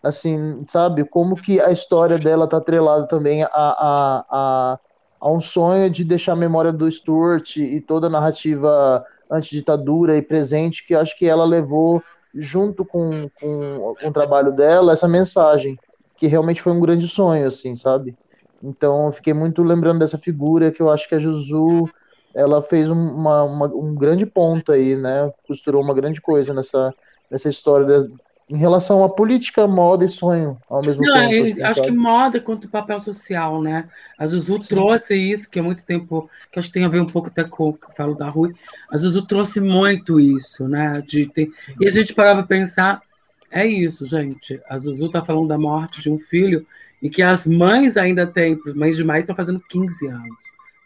assim, 0.04 0.66
sabe, 0.68 1.06
como 1.06 1.36
que 1.36 1.62
a 1.62 1.72
história 1.72 2.20
dela 2.20 2.45
tá 2.45 2.58
atrelada 2.58 3.08
também 3.08 3.41
a, 3.43 3.49
a, 3.54 4.26
a, 4.30 4.80
a 5.22 5.32
um 5.32 5.39
sonho 5.39 5.89
de 5.89 6.04
deixar 6.04 6.34
a 6.34 6.36
memória 6.36 6.74
do 6.74 6.91
Stuart 6.91 7.56
e 7.56 7.80
toda 7.80 8.08
a 8.08 8.10
narrativa 8.10 9.06
antiditadura 9.32 10.18
e 10.18 10.22
presente, 10.22 10.86
que 10.86 10.93
acho 10.93 11.18
que 11.18 11.26
ela 11.26 11.45
levou 11.45 12.04
junto 12.36 12.84
com, 12.84 13.30
com, 13.39 13.95
com 13.99 14.08
o 14.08 14.14
trabalho 14.14 14.51
dela, 14.51 14.91
essa 14.91 15.08
mensagem, 15.08 15.80
que 16.18 16.28
realmente 16.28 16.62
foi 16.62 16.74
um 16.74 16.82
grande 16.82 17.08
sonho, 17.08 17.47
assim, 17.47 17.76
sabe? 17.76 18.16
Então, 18.62 19.06
eu 19.06 19.12
fiquei 19.12 19.34
muito 19.34 19.64
lembrando 19.64 19.99
dessa 19.99 20.18
figura 20.18 20.72
que 20.72 20.82
eu 20.82 20.89
acho 20.89 21.08
que 21.08 21.16
a 21.16 21.20
Juju, 21.20 21.89
ela 22.34 22.62
fez 22.62 22.89
uma, 22.89 23.43
uma, 23.43 23.68
um 23.68 23.95
grande 23.95 24.26
ponto 24.26 24.72
aí, 24.72 24.95
né? 24.95 25.32
Costurou 25.47 25.82
uma 25.82 25.93
grande 25.93 26.22
coisa 26.22 26.54
nessa, 26.54 26.93
nessa 27.30 27.49
história 27.49 27.86
de, 27.86 28.14
em 28.50 28.58
relação 28.58 29.04
à 29.04 29.10
política, 29.10 29.66
moda 29.68 30.06
e 30.06 30.10
sonho 30.10 30.58
ao 30.70 30.82
mesmo 30.82 31.04
Não, 31.04 31.14
tempo. 31.14 31.44
assim, 31.50 31.62
acho 31.62 31.80
sabe? 31.82 31.91
que 31.91 31.98
moda 31.98 32.39
quanto 32.39 32.68
papel 32.68 33.00
social, 33.00 33.62
né? 33.62 33.89
A 34.18 34.28
Zuzu 34.28 34.62
Sim. 34.62 34.70
trouxe 34.70 35.16
isso, 35.16 35.50
que 35.50 35.60
há 35.60 35.64
muito 35.64 35.84
tempo, 35.84 36.30
que 36.52 36.60
acho 36.60 36.68
que 36.68 36.74
tem 36.74 36.86
a 36.86 36.89
ver 36.89 37.02
um 37.02 37.08
pouco 37.08 37.30
até 37.30 37.44
com 37.44 37.70
o 37.70 37.74
que 37.74 37.86
eu 37.86 37.96
falo 37.96 38.16
da 38.16 38.30
Rui. 38.30 38.54
A 38.91 38.98
Zuzu 38.98 39.26
trouxe 39.26 39.60
muito 39.60 40.20
isso, 40.20 40.68
né? 40.68 41.02
De 41.06 41.26
ter... 41.28 41.50
E 41.80 41.88
a 41.88 41.91
gente 41.91 42.14
parava 42.14 42.44
para 42.44 42.58
pensar, 42.58 43.02
é 43.50 43.66
isso, 43.66 44.06
gente. 44.06 44.60
A 44.70 44.78
Zuzu 44.78 45.10
tá 45.10 45.24
falando 45.24 45.48
da 45.48 45.58
morte 45.58 46.02
de 46.02 46.12
um 46.12 46.20
filho 46.20 46.66
e 47.02 47.10
que 47.10 47.22
as 47.22 47.46
mães 47.48 47.98
ainda 47.98 48.26
têm, 48.26 48.60
mães 48.76 48.98
de 48.98 49.04
mais 49.04 49.24
estão 49.24 49.36
fazendo 49.36 49.62
15 49.70 50.08
anos, 50.08 50.38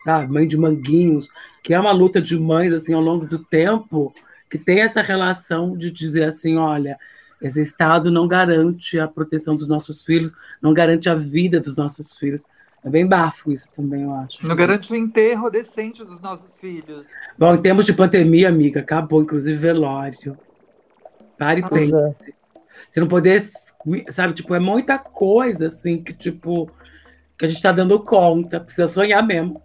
sabe? 0.04 0.32
Mãe 0.32 0.48
de 0.48 0.58
manguinhos, 0.58 1.30
que 1.64 1.74
é 1.74 1.80
uma 1.80 1.92
luta 1.92 2.22
de 2.22 2.38
mães, 2.40 2.72
assim, 2.74 2.94
ao 2.94 3.02
longo 3.02 3.26
do 3.26 3.40
tempo, 3.40 4.14
que 4.50 4.58
tem 4.58 4.82
essa 4.82 5.02
relação 5.02 5.78
de 5.78 5.92
dizer 5.92 6.24
assim, 6.24 6.58
olha, 6.58 6.98
esse 7.42 7.62
Estado 7.62 8.12
não 8.12 8.28
garante 8.28 9.00
a 9.00 9.08
proteção 9.08 9.56
dos 9.56 9.68
nossos 9.68 10.04
filhos, 10.04 10.34
não 10.62 10.74
garante 10.74 11.10
a 11.10 11.16
vida 11.16 11.60
dos 11.60 11.78
nossos 11.78 12.18
filhos. 12.18 12.44
É 12.84 12.90
bem 12.90 13.06
bafo 13.06 13.52
isso 13.52 13.70
também, 13.76 14.04
eu 14.04 14.14
acho. 14.14 14.46
Não 14.48 14.56
garante 14.56 14.92
o 14.92 14.96
enterro 14.96 15.50
decente 15.50 16.04
dos 16.04 16.22
nossos 16.22 16.58
filhos. 16.58 17.08
Bom, 17.38 17.56
em 17.56 17.62
termos 17.62 17.86
de 17.86 17.94
pandemia, 17.94 18.50
amiga, 18.50 18.80
acabou, 18.80 19.22
inclusive, 19.22 19.58
velório. 19.58 20.38
Pare 21.38 21.62
e 21.62 21.70
pense. 21.70 21.94
é. 21.94 22.16
Você 22.88 23.00
não 23.00 23.08
poder, 23.08 23.44
sabe, 24.10 24.34
tipo, 24.34 24.56
é 24.56 24.60
muita 24.60 24.98
coisa, 24.98 25.68
assim, 25.68 26.02
que, 26.02 26.14
tipo, 26.14 26.72
que 27.38 27.46
a 27.46 27.48
gente 27.48 27.62
tá 27.62 27.72
dando 27.72 28.00
conta, 28.00 28.60
precisa 28.60 28.88
sonhar 28.88 29.26
mesmo. 29.26 29.62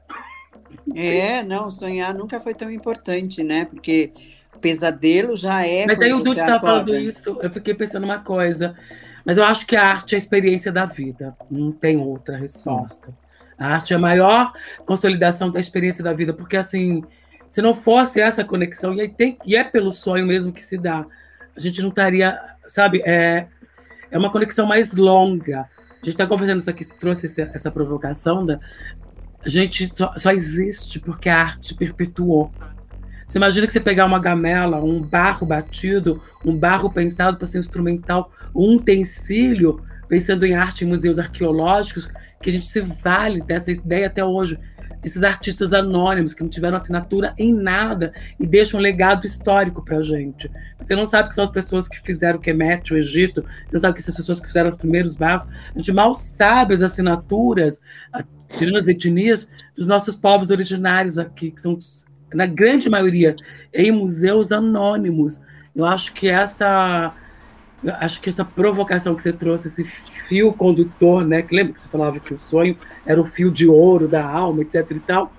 É, 0.95 1.43
não, 1.43 1.71
sonhar 1.71 2.13
nunca 2.13 2.41
foi 2.41 2.55
tão 2.55 2.71
importante, 2.71 3.43
né? 3.43 3.65
Porque 3.67 4.13
pesadelo 4.63 5.37
já 5.37 5.67
é. 5.67 5.85
Mas 5.87 5.99
aí 6.01 6.13
o 6.15 6.19
Dude 6.25 6.41
estava 6.41 6.61
falando 6.61 6.95
isso, 6.97 7.39
eu 7.43 7.51
fiquei 7.51 7.75
pensando 7.75 8.05
uma 8.05 8.21
coisa. 8.21 8.75
Mas 9.25 9.37
eu 9.37 9.45
acho 9.45 9.67
que 9.67 9.77
a 9.77 9.85
arte 9.85 10.15
é 10.15 10.17
a 10.17 10.19
experiência 10.19 10.73
da 10.73 10.87
vida, 10.87 11.37
não 11.51 11.71
tem 11.71 11.97
outra 11.99 12.37
resposta. 12.37 13.09
A 13.59 13.67
arte 13.75 13.93
é 13.93 13.97
a 13.97 13.99
maior 13.99 14.53
consolidação 14.87 15.51
da 15.51 15.61
experiência 15.61 16.03
da 16.03 16.13
vida, 16.13 16.33
porque 16.33 16.57
assim, 16.57 17.05
se 17.49 17.61
não 17.63 17.75
fosse 17.75 18.21
essa 18.21 18.43
conexão, 18.45 18.95
e, 18.95 19.09
tem, 19.09 19.37
e 19.45 19.55
é 19.55 19.63
pelo 19.63 19.93
sonho 19.93 20.27
mesmo 20.27 20.51
que 20.53 20.63
se 20.63 20.77
dá, 20.77 21.05
a 21.57 21.61
gente 21.61 21.81
não 21.83 21.91
estaria, 21.91 22.41
sabe, 22.67 23.03
é, 23.05 23.47
é 24.11 24.19
uma 24.19 24.31
conexão 24.31 24.67
mais 24.67 24.93
longa. 24.95 25.61
A 25.61 25.97
gente 26.05 26.09
está 26.15 26.27
conversando 26.27 26.61
isso 26.61 26.71
aqui, 26.71 26.85
trouxe 26.85 27.27
esse- 27.27 27.43
essa 27.43 27.71
provocação 27.71 28.45
da. 28.45 28.59
A 29.45 29.49
gente 29.49 29.89
só, 29.97 30.13
só 30.17 30.33
existe 30.33 30.99
porque 30.99 31.29
a 31.29 31.41
arte 31.43 31.75
perpetuou. 31.75 32.51
Você 33.33 33.39
imagina 33.39 33.67
que 33.67 33.73
você 33.73 33.81
pegar 33.81 34.05
uma 34.05 34.19
gamela, 34.19 34.85
um 34.85 35.01
barro 35.01 35.47
batido, 35.47 36.23
um 36.45 36.55
barro 36.55 36.93
pensado 36.93 37.39
para 37.39 37.47
ser 37.47 37.61
instrumental, 37.61 38.31
um 38.55 38.77
utensílio, 38.77 39.83
pensando 40.07 40.45
em 40.45 40.55
arte 40.55 40.85
em 40.85 40.89
museus 40.89 41.19
arqueológicos, 41.19 42.11
que 42.43 42.51
a 42.51 42.53
gente 42.53 42.67
se 42.67 42.83
vale 42.83 43.41
dessa 43.41 43.71
ideia 43.71 44.09
até 44.09 44.23
hoje. 44.23 44.59
Esses 45.03 45.23
artistas 45.23 45.73
anônimos 45.73 46.35
que 46.35 46.43
não 46.43 46.51
tiveram 46.51 46.77
assinatura 46.77 47.33
em 47.39 47.55
nada 47.55 48.13
e 48.39 48.47
deixam 48.47 48.79
um 48.79 48.83
legado 48.83 49.27
histórico 49.27 49.83
para 49.83 49.97
a 49.97 50.03
gente. 50.03 50.51
Você 50.79 50.95
não 50.95 51.07
sabe 51.07 51.31
que 51.31 51.35
são 51.35 51.45
as 51.45 51.51
pessoas 51.51 51.89
que 51.89 51.99
fizeram 52.03 52.39
o 52.39 52.43
Kemet, 52.43 52.93
o 52.93 52.99
Egito, 52.99 53.43
você 53.67 53.73
não 53.73 53.81
sabe 53.81 53.95
que 53.95 54.03
são 54.03 54.13
as 54.13 54.19
pessoas 54.19 54.41
que 54.41 54.47
fizeram 54.47 54.69
os 54.69 54.77
primeiros 54.77 55.17
barros. 55.17 55.49
A 55.75 55.79
gente 55.79 55.91
mal 55.91 56.15
sabe 56.15 56.75
as 56.75 56.83
assinaturas, 56.83 57.81
tirando 58.59 58.77
as 58.77 58.87
etnias, 58.87 59.49
dos 59.75 59.87
nossos 59.87 60.17
povos 60.17 60.51
originários 60.51 61.17
aqui, 61.17 61.51
que 61.51 61.63
são 61.63 61.79
na 62.35 62.47
grande 62.47 62.89
maioria, 62.89 63.37
em 63.73 63.91
museus 63.91 64.53
anônimos. 64.53 65.41
Eu 65.75 65.85
acho 65.85 66.13
que 66.13 66.29
essa 66.29 67.15
acho 67.99 68.21
que 68.21 68.29
essa 68.29 68.45
provocação 68.45 69.15
que 69.15 69.23
você 69.23 69.33
trouxe, 69.33 69.67
esse 69.67 69.85
fio 69.85 70.53
condutor, 70.53 71.25
né? 71.25 71.43
Que 71.43 71.55
lembra 71.55 71.73
que 71.73 71.81
você 71.81 71.89
falava 71.89 72.21
que 72.21 72.33
o 72.33 72.39
sonho 72.39 72.77
era 73.05 73.21
o 73.21 73.25
fio 73.25 73.51
de 73.51 73.67
ouro 73.67 74.07
da 74.07 74.25
alma, 74.25 74.63
etc 74.63 74.89
e 74.91 75.01
tal. 75.01 75.33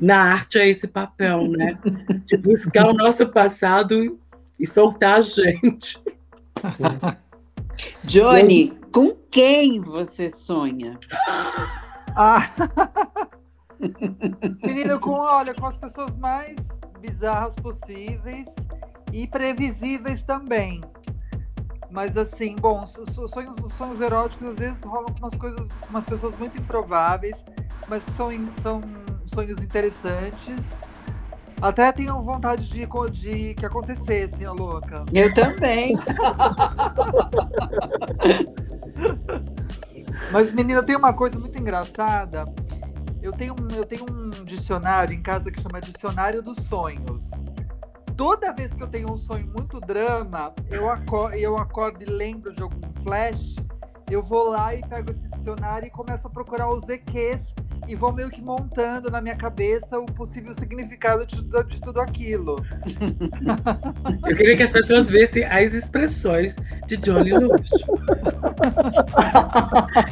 Na 0.00 0.22
arte 0.22 0.58
é 0.58 0.68
esse 0.68 0.86
papel, 0.86 1.48
né? 1.48 1.78
De 2.26 2.36
buscar 2.36 2.88
o 2.88 2.92
nosso 2.92 3.26
passado 3.26 4.18
e 4.58 4.66
soltar 4.66 5.18
a 5.18 5.20
gente. 5.20 5.98
Sim. 6.64 6.84
Johnny, 8.04 8.72
com 8.92 9.16
quem 9.30 9.80
você 9.80 10.30
sonha? 10.30 10.98
Ah! 12.16 12.50
Menino, 14.62 14.98
com, 15.00 15.12
olha, 15.12 15.54
com 15.54 15.66
as 15.66 15.76
pessoas 15.76 16.14
mais 16.16 16.56
bizarras 17.00 17.54
possíveis 17.56 18.48
e 19.12 19.26
previsíveis 19.26 20.22
também. 20.22 20.80
Mas 21.90 22.16
assim, 22.16 22.56
bom, 22.56 22.82
os 22.82 22.96
os 23.16 23.30
sonhos, 23.30 23.56
os 23.58 23.72
sonhos 23.74 24.00
eróticos 24.00 24.48
às 24.48 24.58
vezes 24.58 24.82
rolam 24.82 25.12
com 25.12 25.18
umas 25.18 25.36
coisas, 25.36 25.68
umas 25.88 26.04
pessoas 26.04 26.34
muito 26.36 26.58
improváveis, 26.58 27.36
mas 27.88 28.02
que 28.02 28.10
são, 28.12 28.30
são 28.62 28.80
sonhos 29.26 29.62
interessantes. 29.62 30.68
Até 31.62 31.92
tenho 31.92 32.20
vontade 32.20 32.68
de, 32.68 32.84
de 33.12 33.54
que 33.54 33.64
acontecesse, 33.64 34.44
a 34.44 34.52
louca. 34.52 35.04
Eu 35.14 35.32
também. 35.32 35.96
Mas, 40.30 40.52
menina, 40.52 40.82
tem 40.82 40.96
uma 40.96 41.12
coisa 41.12 41.38
muito 41.38 41.56
engraçada. 41.58 42.44
Eu 43.24 43.32
tenho, 43.32 43.54
um- 43.54 43.74
eu 43.74 43.86
tenho 43.86 44.04
um 44.04 44.28
dicionário 44.44 45.14
em 45.14 45.22
casa 45.22 45.50
que 45.50 45.58
chama 45.58 45.80
Dicionário 45.80 46.42
dos 46.42 46.58
Sonhos. 46.66 47.30
Toda 48.14 48.52
vez 48.52 48.74
que 48.74 48.82
eu 48.82 48.86
tenho 48.86 49.10
um 49.10 49.16
sonho 49.16 49.46
muito 49.46 49.80
drama, 49.80 50.52
eu 50.70 50.90
acordo, 50.90 51.34
eu 51.34 51.56
acordo 51.56 52.02
e 52.02 52.04
lembro 52.04 52.52
de 52.52 52.62
algum 52.62 52.82
flash, 53.02 53.56
eu 54.10 54.22
vou 54.22 54.50
lá 54.50 54.74
e 54.74 54.86
pego 54.86 55.10
esse 55.10 55.26
dicionário 55.30 55.86
e 55.86 55.90
começo 55.90 56.26
a 56.26 56.30
procurar 56.30 56.68
os 56.68 56.86
EQs 56.86 57.46
e 57.86 57.94
vou 57.94 58.12
meio 58.12 58.30
que 58.30 58.40
montando 58.40 59.10
na 59.10 59.20
minha 59.20 59.36
cabeça 59.36 59.98
o 59.98 60.06
possível 60.06 60.54
significado 60.54 61.26
de, 61.26 61.36
tudo- 61.36 61.64
de 61.64 61.80
tudo 61.80 62.00
aquilo. 62.00 62.56
Eu 64.28 64.36
queria 64.36 64.56
que 64.56 64.62
as 64.62 64.70
pessoas 64.70 65.08
vissem 65.08 65.44
as 65.44 65.72
expressões 65.72 66.56
de 66.86 66.96
Johnny 66.96 67.32
Luxo. 67.32 67.74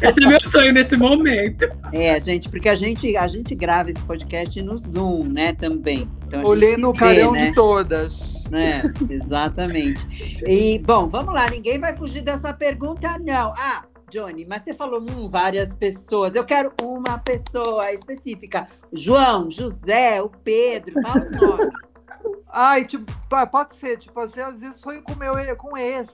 Esse 0.02 0.24
é 0.24 0.28
meu 0.28 0.40
sonho 0.44 0.72
nesse 0.72 0.96
momento. 0.96 1.66
É, 1.92 2.18
gente, 2.20 2.48
porque 2.48 2.68
a 2.68 2.74
gente, 2.74 3.16
a 3.16 3.26
gente 3.26 3.54
grava 3.54 3.90
esse 3.90 4.02
podcast 4.02 4.60
no 4.62 4.76
Zoom, 4.76 5.24
né, 5.24 5.52
também. 5.52 6.08
Então, 6.26 6.40
a 6.40 6.42
gente 6.42 6.50
Olhando 6.50 6.78
se 6.80 6.84
o 6.84 6.92
vê, 6.92 6.98
carão 6.98 7.32
né? 7.32 7.46
de 7.48 7.54
todas. 7.54 8.44
né? 8.50 8.82
Exatamente. 9.08 10.42
E, 10.46 10.78
bom, 10.78 11.08
vamos 11.08 11.34
lá, 11.34 11.48
ninguém 11.50 11.78
vai 11.78 11.96
fugir 11.96 12.22
dessa 12.22 12.52
pergunta, 12.52 13.18
não. 13.18 13.52
Ah, 13.56 13.84
Johnny, 14.12 14.44
mas 14.44 14.62
você 14.62 14.74
falou 14.74 15.00
hum, 15.00 15.26
várias 15.26 15.72
pessoas. 15.72 16.34
Eu 16.34 16.44
quero 16.44 16.70
uma 16.82 17.18
pessoa 17.18 17.90
específica. 17.92 18.68
João, 18.92 19.50
José, 19.50 20.20
o 20.20 20.28
Pedro, 20.28 21.00
fala 21.00 21.24
o 21.24 21.30
nome. 21.30 21.72
Ai, 22.52 22.86
tipo, 22.86 23.10
pode 23.50 23.74
ser, 23.76 23.96
tipo, 23.96 24.20
assim, 24.20 24.40
às 24.40 24.60
vezes 24.60 24.76
sonho 24.76 25.02
com 25.02 25.14
meu 25.14 25.32
com 25.56 25.78
ex. 25.78 26.08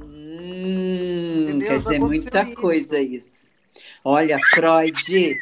Hum, 0.00 1.58
quer 1.58 1.80
dizer 1.80 1.98
muita 1.98 2.38
construir 2.38 2.54
coisa 2.54 2.98
isso. 2.98 3.52
Olha, 4.02 4.38
Freud. 4.54 5.36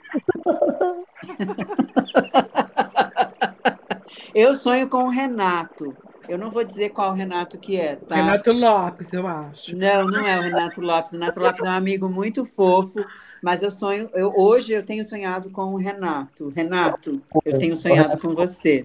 Eu 4.34 4.56
sonho 4.56 4.88
com 4.88 5.04
o 5.04 5.08
Renato. 5.08 5.96
Eu 6.28 6.36
não 6.36 6.50
vou 6.50 6.62
dizer 6.62 6.90
qual 6.90 7.14
Renato 7.14 7.56
que 7.56 7.80
é, 7.80 7.96
tá? 7.96 8.16
Renato 8.16 8.52
Lopes, 8.52 9.12
eu 9.12 9.26
acho. 9.26 9.76
Não, 9.76 10.06
não 10.06 10.26
é 10.26 10.38
o 10.38 10.42
Renato 10.42 10.80
Lopes. 10.80 11.12
O 11.12 11.14
Renato 11.14 11.40
Lopes 11.40 11.64
é 11.64 11.68
um 11.68 11.72
amigo 11.72 12.08
muito 12.08 12.44
fofo, 12.44 13.04
mas 13.42 13.62
eu 13.62 13.70
sonho. 13.70 14.10
Eu, 14.12 14.32
hoje 14.36 14.72
eu 14.72 14.84
tenho 14.84 15.04
sonhado 15.04 15.50
com 15.50 15.72
o 15.72 15.76
Renato. 15.76 16.50
Renato, 16.50 17.22
eu 17.44 17.58
tenho 17.58 17.76
sonhado 17.76 18.18
com 18.18 18.34
você. 18.34 18.84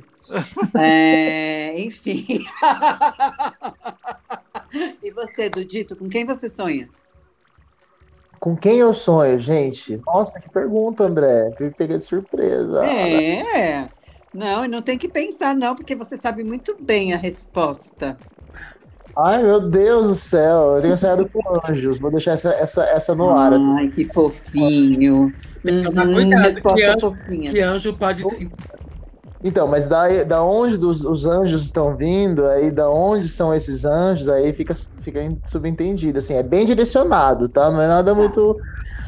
É, 0.79 1.79
enfim. 1.79 2.23
e 5.03 5.11
você, 5.11 5.49
Dudito, 5.49 5.95
com 5.95 6.07
quem 6.07 6.25
você 6.25 6.49
sonha? 6.49 6.87
Com 8.39 8.55
quem 8.55 8.77
eu 8.77 8.93
sonho, 8.93 9.39
gente? 9.39 10.01
Nossa, 10.05 10.39
que 10.39 10.49
pergunta, 10.49 11.05
André. 11.05 11.53
Me 11.59 11.71
peguei 11.71 11.97
de 11.97 12.03
surpresa. 12.03 12.85
É. 12.85 13.89
Não, 14.33 14.65
e 14.65 14.67
não 14.67 14.81
tem 14.81 14.97
que 14.97 15.07
pensar, 15.07 15.55
não, 15.55 15.75
porque 15.75 15.95
você 15.95 16.17
sabe 16.17 16.43
muito 16.43 16.75
bem 16.81 17.13
a 17.13 17.17
resposta. 17.17 18.17
Ai, 19.15 19.43
meu 19.43 19.69
Deus 19.69 20.07
do 20.07 20.15
céu. 20.15 20.75
Eu 20.75 20.81
tenho 20.81 20.97
sonhado 20.97 21.29
com 21.29 21.39
anjos. 21.69 21.99
Vou 21.99 22.09
deixar 22.11 22.33
essa, 22.33 22.49
essa, 22.55 22.83
essa 22.85 23.15
no 23.15 23.29
ar. 23.29 23.53
Assim. 23.53 23.71
Ai, 23.75 23.89
que 23.89 24.05
fofinho. 24.05 25.33
Tomar 25.63 26.07
Uhum, 26.07 26.13
cuidado, 26.13 26.41
resposta 26.41 26.77
que 26.77 26.83
anjo- 26.83 26.99
fofinha. 27.01 27.51
Que 27.51 27.61
anjo 27.61 27.93
pode. 27.97 28.23
Então, 29.43 29.67
mas 29.67 29.87
da, 29.87 30.23
da 30.23 30.41
onde 30.41 30.77
dos, 30.77 31.03
os 31.03 31.25
anjos 31.25 31.63
estão 31.63 31.95
vindo, 31.95 32.47
aí 32.47 32.71
da 32.71 32.89
onde 32.89 33.27
são 33.27 33.53
esses 33.53 33.83
anjos, 33.83 34.29
aí 34.29 34.53
fica, 34.53 34.73
fica 35.01 35.19
subentendido. 35.45 36.19
Assim, 36.19 36.35
é 36.35 36.43
bem 36.43 36.65
direcionado, 36.65 37.49
tá? 37.49 37.69
Não 37.69 37.81
é 37.81 37.87
nada 37.87 38.15
muito 38.15 38.57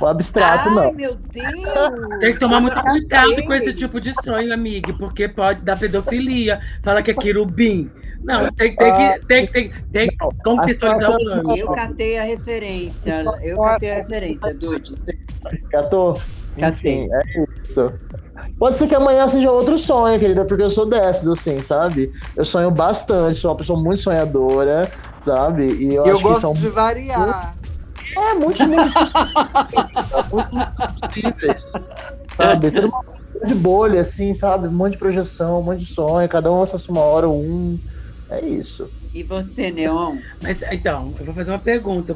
abstrato, 0.02 0.68
Ai, 0.70 0.76
não. 0.76 0.94
meu 0.94 1.16
Deus! 1.16 2.20
Tem 2.20 2.34
que 2.34 2.40
tomar 2.40 2.60
muito 2.60 2.82
cuidado 2.82 3.44
com 3.46 3.54
esse 3.54 3.74
tipo 3.74 4.02
de 4.02 4.14
sonho, 4.24 4.54
amiga, 4.54 4.94
porque 4.94 5.30
pode 5.30 5.64
dar 5.64 5.80
pedofilia. 5.80 6.60
Fala 6.84 7.02
que 7.02 7.12
é 7.12 7.14
querubim. 7.14 7.90
Não, 8.22 8.52
tem, 8.52 8.76
tem 8.76 8.94
que, 8.94 9.26
tem, 9.28 9.48
tem, 9.48 9.74
tem 9.92 10.10
que 10.10 10.18
contextualizar 10.44 11.12
o 11.12 11.30
anjo. 11.30 11.62
Eu 11.62 11.72
catei 11.72 12.18
a 12.18 12.24
referência. 12.24 13.24
Eu 13.42 13.58
catei 13.58 13.92
a 13.92 13.96
referência, 13.96 14.54
Dudes. 14.54 15.06
Catou? 15.70 16.20
Catei. 16.58 17.04
Enfim, 17.04 17.10
é 17.14 17.46
isso. 17.62 17.94
Pode 18.58 18.78
ser 18.78 18.88
que 18.88 18.96
amanhã 18.96 19.28
seja 19.28 19.52
outro 19.52 19.78
sonho, 19.78 20.20
querida, 20.20 20.46
porque 20.46 20.64
eu 20.64 20.70
sou 20.70 20.86
dessas, 20.86 21.28
assim, 21.28 21.62
sabe? 21.62 22.12
Eu 22.36 22.46
sonho 22.46 22.72
bastante, 22.72 23.40
sou 23.40 23.52
uma 23.52 23.58
pessoa 23.58 23.80
muito 23.80 24.02
sonhadora, 24.02 24.90
sabe? 25.24 25.64
E 25.74 25.94
eu, 25.96 26.06
Eu 26.06 26.14
acho 26.14 26.18
que 26.24 26.30
gosto 26.30 26.42
são 26.42 26.54
de 26.54 26.68
variar. 26.70 27.56
é, 28.16 28.34
muitos 28.36 28.66
mundos 28.66 28.94
possíveis, 28.94 30.06
muitos 30.32 30.52
mundos 30.52 31.00
possíveis, 31.02 31.72
sabe? 32.38 32.72
Toda 32.72 32.88
uma 32.88 33.04
coisa 33.04 33.46
de 33.46 33.56
bolha, 33.56 34.02
assim, 34.02 34.34
sabe? 34.34 34.68
Um 34.68 34.72
monte 34.72 34.94
de 34.94 34.98
projeção, 35.00 35.60
um 35.60 35.64
monte 35.64 35.80
de 35.80 35.94
sonho, 35.94 36.28
cada 36.30 36.52
um 36.52 36.64
acessa 36.64 36.92
uma 36.92 37.02
hora 37.02 37.28
ou 37.28 37.38
um. 37.42 37.78
É 38.30 38.40
isso. 38.44 38.90
E 39.14 39.22
você, 39.24 39.70
Neon? 39.72 40.18
Mas, 40.42 40.58
então, 40.72 41.14
eu 41.20 41.26
vou 41.26 41.34
fazer 41.36 41.52
uma 41.52 41.60
pergunta 41.60 42.16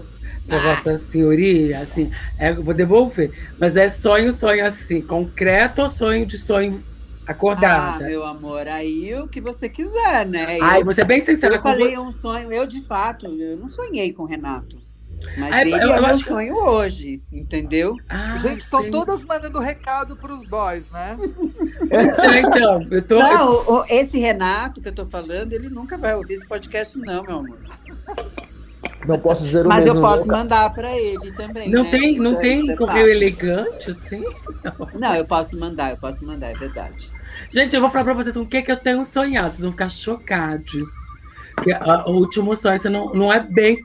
para 0.49 0.75
Vossa 0.75 0.99
Senhoria, 1.11 1.79
assim, 1.79 2.11
é, 2.37 2.51
vou 2.53 2.73
devolver. 2.73 3.31
Mas 3.59 3.75
é 3.77 3.87
sonho, 3.89 4.33
sonho 4.33 4.65
assim, 4.65 5.01
concreto 5.01 5.81
ou 5.83 5.89
sonho 5.89 6.25
de 6.25 6.37
sonho 6.37 6.83
Ah, 7.27 7.31
acordada? 7.31 8.05
meu 8.05 8.25
amor, 8.25 8.67
aí 8.67 9.13
o 9.15 9.27
que 9.27 9.39
você 9.39 9.69
quiser, 9.69 10.25
né? 10.25 10.57
Eu, 10.57 10.63
Ai, 10.63 10.83
você 10.83 11.01
é 11.01 11.05
bem 11.05 11.23
sincera 11.23 11.55
eu 11.55 11.61
com 11.61 11.69
falei 11.69 11.97
um 11.97 12.11
sonho, 12.11 12.51
eu 12.51 12.65
de 12.65 12.81
fato, 12.81 13.27
eu 13.27 13.55
não 13.57 13.69
sonhei 13.69 14.11
com 14.11 14.23
o 14.23 14.25
Renato. 14.25 14.77
Mas 15.37 15.51
Ai, 15.51 15.61
ele 15.63 15.73
eu- 15.73 15.79
é 15.79 15.83
eu 15.83 16.01
meu 16.01 16.05
acho 16.05 16.23
que- 16.23 16.29
sonho 16.29 16.55
hoje, 16.55 17.21
entendeu? 17.31 17.97
Ah, 18.07 18.37
Gente, 18.37 18.61
estão 18.61 18.89
todas 18.89 19.21
mandando 19.25 19.59
recado 19.59 20.15
pros 20.15 20.47
boys, 20.47 20.83
né? 20.91 21.17
É, 21.91 22.39
Então, 22.39 22.87
eu 22.91 23.01
tô. 23.01 23.17
Não, 23.19 23.51
o- 23.51 23.79
o- 23.79 23.85
esse 23.89 24.17
Renato 24.19 24.79
que 24.79 24.87
eu 24.87 24.93
tô 24.95 25.05
falando, 25.07 25.51
ele 25.53 25.69
nunca 25.69 25.97
vai 25.97 26.15
ouvir 26.15 26.35
esse 26.35 26.47
podcast, 26.47 26.97
não, 26.99 27.23
meu 27.23 27.37
amor. 27.39 27.57
Não 29.07 29.17
posso 29.19 29.43
dizer 29.43 29.65
o 29.65 29.69
Mas 29.69 29.85
mesmo. 29.85 29.97
eu 29.97 30.01
posso 30.01 30.27
não. 30.27 30.37
mandar 30.37 30.73
para 30.73 30.91
ele 30.91 31.31
também. 31.31 31.69
Não 31.69 31.83
né? 31.83 31.89
tem, 31.91 32.19
não 32.19 32.31
Você- 32.31 32.41
tem 32.41 32.75
correio 32.75 33.05
tá. 33.05 33.11
elegante, 33.11 33.91
assim? 33.91 34.23
Não, 34.95 35.15
eu 35.15 35.25
posso 35.25 35.57
mandar, 35.57 35.91
eu 35.91 35.97
posso 35.97 36.25
mandar, 36.25 36.47
é 36.51 36.53
verdade. 36.53 37.11
Gente, 37.49 37.75
eu 37.75 37.81
vou 37.81 37.89
falar 37.89 38.03
pra 38.03 38.13
vocês 38.13 38.35
o 38.35 38.45
que, 38.45 38.57
é 38.57 38.61
que 38.61 38.71
eu 38.71 38.77
tenho 38.77 39.03
sonhado, 39.05 39.49
vocês 39.51 39.61
vão 39.61 39.71
ficar 39.71 39.89
chocados. 39.89 40.89
Que, 41.63 41.71
ah, 41.73 42.03
o 42.07 42.11
último 42.17 42.55
sonho, 42.55 42.75
isso 42.75 42.89
não, 42.89 43.13
não 43.13 43.31
é 43.33 43.39
bem. 43.39 43.79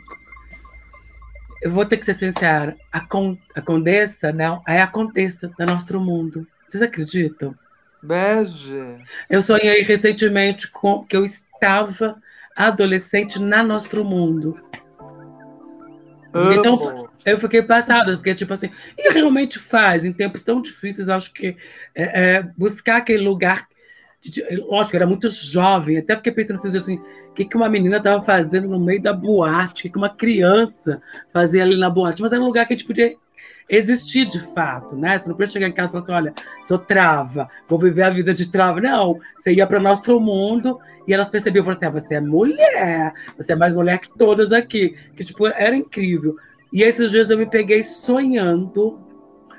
Eu 1.62 1.70
vou 1.70 1.86
ter 1.86 1.96
que 1.96 2.04
ser 2.04 2.14
sincera. 2.14 2.76
A, 2.92 3.00
con, 3.00 3.38
a 3.54 3.60
Condessa, 3.60 4.32
não, 4.32 4.62
é 4.68 4.82
a 4.82 4.86
Condessa 4.86 5.48
do 5.48 5.64
nosso 5.64 5.98
mundo. 5.98 6.46
Vocês 6.68 6.82
acreditam? 6.82 7.54
Bege. 8.02 8.98
Eu 9.30 9.40
sonhei 9.40 9.82
recentemente 9.82 10.68
com 10.70 11.04
que 11.04 11.16
eu 11.16 11.24
estava 11.24 12.16
adolescente 12.54 13.40
na 13.40 13.62
Nosso 13.62 14.04
Mundo. 14.04 14.60
Então. 16.34 17.08
Eu 17.24 17.38
fiquei 17.38 17.62
passada, 17.62 18.16
porque, 18.16 18.34
tipo 18.34 18.52
assim, 18.52 18.70
e 18.98 19.10
realmente 19.12 19.58
faz, 19.58 20.04
em 20.04 20.12
tempos 20.12 20.44
tão 20.44 20.60
difíceis, 20.60 21.08
acho 21.08 21.32
que 21.32 21.56
é, 21.94 22.36
é, 22.36 22.42
buscar 22.56 22.98
aquele 22.98 23.24
lugar. 23.24 23.66
de- 24.22 24.42
lógico, 24.56 24.96
era 24.96 25.06
muito 25.06 25.28
jovem, 25.30 25.98
até 25.98 26.16
fiquei 26.16 26.32
pensando 26.32 26.58
assim, 26.58 26.78
assim 26.78 26.96
o 27.30 27.34
que, 27.34 27.44
que 27.44 27.56
uma 27.56 27.68
menina 27.68 27.98
estava 27.98 28.22
fazendo 28.22 28.68
no 28.68 28.80
meio 28.80 29.02
da 29.02 29.12
boate, 29.12 29.80
o 29.80 29.82
que, 29.84 29.90
que 29.90 29.98
uma 29.98 30.08
criança 30.08 31.02
fazia 31.32 31.62
ali 31.62 31.76
na 31.76 31.90
boate, 31.90 32.22
mas 32.22 32.32
era 32.32 32.40
um 32.40 32.46
lugar 32.46 32.66
que 32.66 32.74
a 32.74 32.76
gente 32.76 32.86
podia 32.86 33.14
existir 33.68 34.26
de 34.26 34.40
fato, 34.54 34.96
né? 34.96 35.18
Você 35.18 35.28
não 35.28 35.36
podia 35.36 35.52
chegar 35.52 35.68
em 35.68 35.72
casa 35.72 35.90
e 35.90 35.92
falar 35.92 36.02
assim: 36.02 36.12
olha, 36.12 36.34
sou 36.62 36.78
trava, 36.78 37.48
vou 37.68 37.78
viver 37.78 38.02
a 38.02 38.10
vida 38.10 38.32
de 38.34 38.50
trava. 38.50 38.80
Não, 38.80 39.18
você 39.36 39.52
ia 39.52 39.66
para 39.66 39.80
nosso 39.80 40.18
mundo 40.20 40.78
e 41.06 41.14
elas 41.14 41.28
percebiam, 41.28 41.64
falaram 41.64 41.78
assim: 41.78 41.98
ah, 41.98 42.00
você 42.00 42.14
é 42.14 42.20
mulher, 42.20 43.12
você 43.36 43.52
é 43.52 43.56
mais 43.56 43.74
mulher 43.74 43.98
que 43.98 44.08
todas 44.16 44.52
aqui, 44.52 44.96
que 45.16 45.24
tipo, 45.24 45.46
era 45.46 45.76
incrível. 45.76 46.36
E 46.72 46.82
esses 46.82 47.10
dias 47.10 47.30
eu 47.30 47.38
me 47.38 47.46
peguei 47.46 47.82
sonhando. 47.82 48.98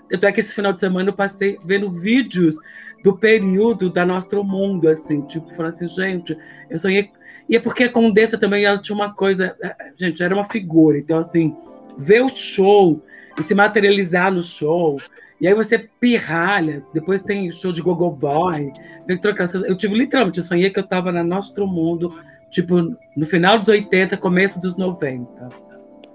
Tanto 0.10 0.28
é 0.28 0.32
que 0.32 0.39
esse 0.39 0.53
final 0.53 0.72
de 0.72 0.80
semana 0.80 1.10
eu 1.10 1.14
passei 1.14 1.58
vendo 1.66 1.89
vídeos 1.89 2.58
do 3.03 3.18
período 3.18 3.89
da 3.89 4.06
nosso 4.06 4.43
mundo, 4.43 4.89
assim, 4.89 5.22
tipo, 5.22 5.53
falando 5.56 5.76
assim, 5.76 5.88
gente, 5.88 6.38
eu 6.70 6.78
sonhei. 6.78 7.12
E 7.47 7.56
é 7.56 7.60
porque 7.60 7.84
a 7.86 7.91
Condessa 7.91 8.38
também 8.38 8.66
ela 8.66 8.82
tinha 8.82 8.95
uma 8.95 9.14
coisa, 9.14 9.56
eh, 9.62 9.76
gente, 9.95 10.22
era 10.22 10.34
uma 10.34 10.45
figura. 10.45 10.97
Então, 10.97 11.20
assim, 11.20 11.56
ver 11.97 12.22
o 12.22 12.30
show 12.30 13.01
e 13.38 13.43
se 13.43 13.53
materializar 13.53 14.31
no 14.31 14.41
show. 14.41 14.99
E 15.39 15.47
aí 15.47 15.53
você 15.53 15.77
pirralha, 15.77 16.83
depois 16.93 17.21
tem 17.21 17.51
show 17.51 17.71
de 17.71 17.81
Gogo 17.81 18.09
Boy, 18.09 18.71
tem 19.05 19.15
que 19.15 19.21
trocar 19.21 19.43
as 19.43 19.51
coisas. 19.51 19.69
Eu 19.69 19.77
tive 19.77 19.95
literalmente, 19.95 20.39
eu 20.39 20.45
sonhei 20.45 20.69
que 20.69 20.79
eu 20.79 20.88
tava 20.88 21.11
na 21.11 21.23
nosso 21.23 21.65
mundo, 21.67 22.13
tipo, 22.49 22.75
no 23.15 23.25
final 23.25 23.59
dos 23.59 23.67
80, 23.67 24.15
começo 24.17 24.59
dos 24.59 24.77
90. 24.77 25.49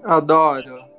Adoro. 0.03 0.91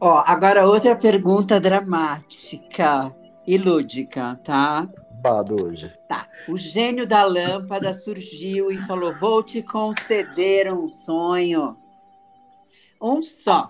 Ó, 0.00 0.22
agora 0.26 0.66
outra 0.66 0.94
pergunta 0.94 1.58
dramática 1.58 3.12
e 3.46 3.56
lúdica, 3.56 4.38
tá? 4.44 4.88
Bado 5.20 5.60
hoje. 5.60 5.92
Tá. 6.08 6.28
O 6.48 6.56
gênio 6.56 7.06
da 7.06 7.24
lâmpada 7.24 7.92
surgiu 7.92 8.70
e 8.70 8.76
falou: 8.76 9.12
Vou 9.18 9.42
te 9.42 9.62
conceder 9.62 10.72
um 10.72 10.88
sonho. 10.88 11.76
Um 13.02 13.22
só. 13.22 13.68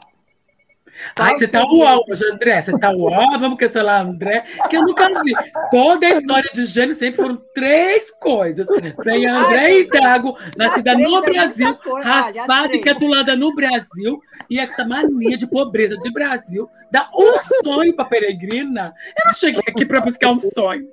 Ai, 1.17 1.31
Qual 1.33 1.39
você 1.39 1.49
tá 1.49 1.65
uau, 1.65 2.01
esse- 2.09 2.27
André. 2.27 2.63
Você 2.63 2.79
tá 2.79 2.91
uau, 2.91 3.39
vamos 3.39 3.59
cancelar 3.59 4.03
André, 4.05 4.45
que 4.69 4.77
eu 4.77 4.83
nunca 4.83 5.09
vi. 5.23 5.33
Toda 5.71 6.07
a 6.07 6.11
história 6.11 6.51
de 6.53 6.65
gênio 6.65 6.95
sempre 6.95 7.17
foram 7.23 7.43
três 7.55 8.11
coisas. 8.11 8.67
Vem 9.05 9.27
André 9.27 9.81
Hidalgo, 9.81 10.37
nascida 10.57 10.93
três 10.95 11.09
no 11.09 11.19
é 11.19 11.21
Brasil. 11.23 11.79
Olha, 11.87 12.05
raspada 12.05 12.77
e 12.77 12.81
catulada 12.81 13.37
no 13.37 13.55
Brasil, 13.55 14.21
e 14.51 14.59
essa 14.59 14.85
mania 14.85 15.37
de 15.37 15.47
pobreza 15.47 15.97
de 15.97 16.13
Brasil 16.13 16.69
dá 16.91 17.09
um 17.15 17.33
sonho 17.63 17.95
pra 17.95 18.05
peregrina. 18.05 18.93
Eu 19.17 19.23
não 19.27 19.35
cheguei 19.35 19.63
aqui 19.69 19.85
pra 19.87 20.01
buscar 20.01 20.31
um 20.31 20.41
sonho. 20.41 20.87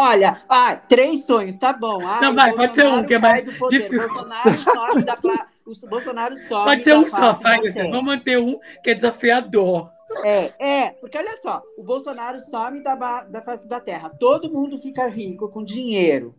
Olha, 0.00 0.42
ah, 0.48 0.76
três 0.76 1.24
sonhos, 1.24 1.56
tá 1.56 1.72
bom. 1.72 2.06
Ai, 2.06 2.20
Não, 2.20 2.32
vai, 2.32 2.54
pode 2.54 2.72
ser 2.72 2.86
um, 2.86 3.04
que 3.04 3.14
é 3.14 3.18
mais 3.18 3.44
difícil. 3.44 3.98
Bolsonaro 3.98 4.62
some 4.62 5.02
da 5.02 5.16
pla... 5.16 5.48
o 5.66 5.88
Bolsonaro 5.88 6.38
some 6.38 6.64
Pode 6.66 6.84
ser 6.84 6.96
um 6.96 7.08
só, 7.08 7.32
vai, 7.32 7.58
vamos 7.72 8.04
manter 8.04 8.38
um 8.38 8.60
que 8.84 8.90
é 8.90 8.94
desafiador. 8.94 9.90
É, 10.24 10.52
é, 10.60 10.90
porque 10.90 11.18
olha 11.18 11.36
só, 11.42 11.60
o 11.76 11.82
Bolsonaro 11.82 12.40
some 12.40 12.80
da, 12.80 12.94
da 13.24 13.42
face 13.42 13.66
da 13.66 13.80
terra. 13.80 14.08
Todo 14.08 14.52
mundo 14.52 14.78
fica 14.78 15.08
rico 15.08 15.48
com 15.48 15.64
dinheiro. 15.64 16.32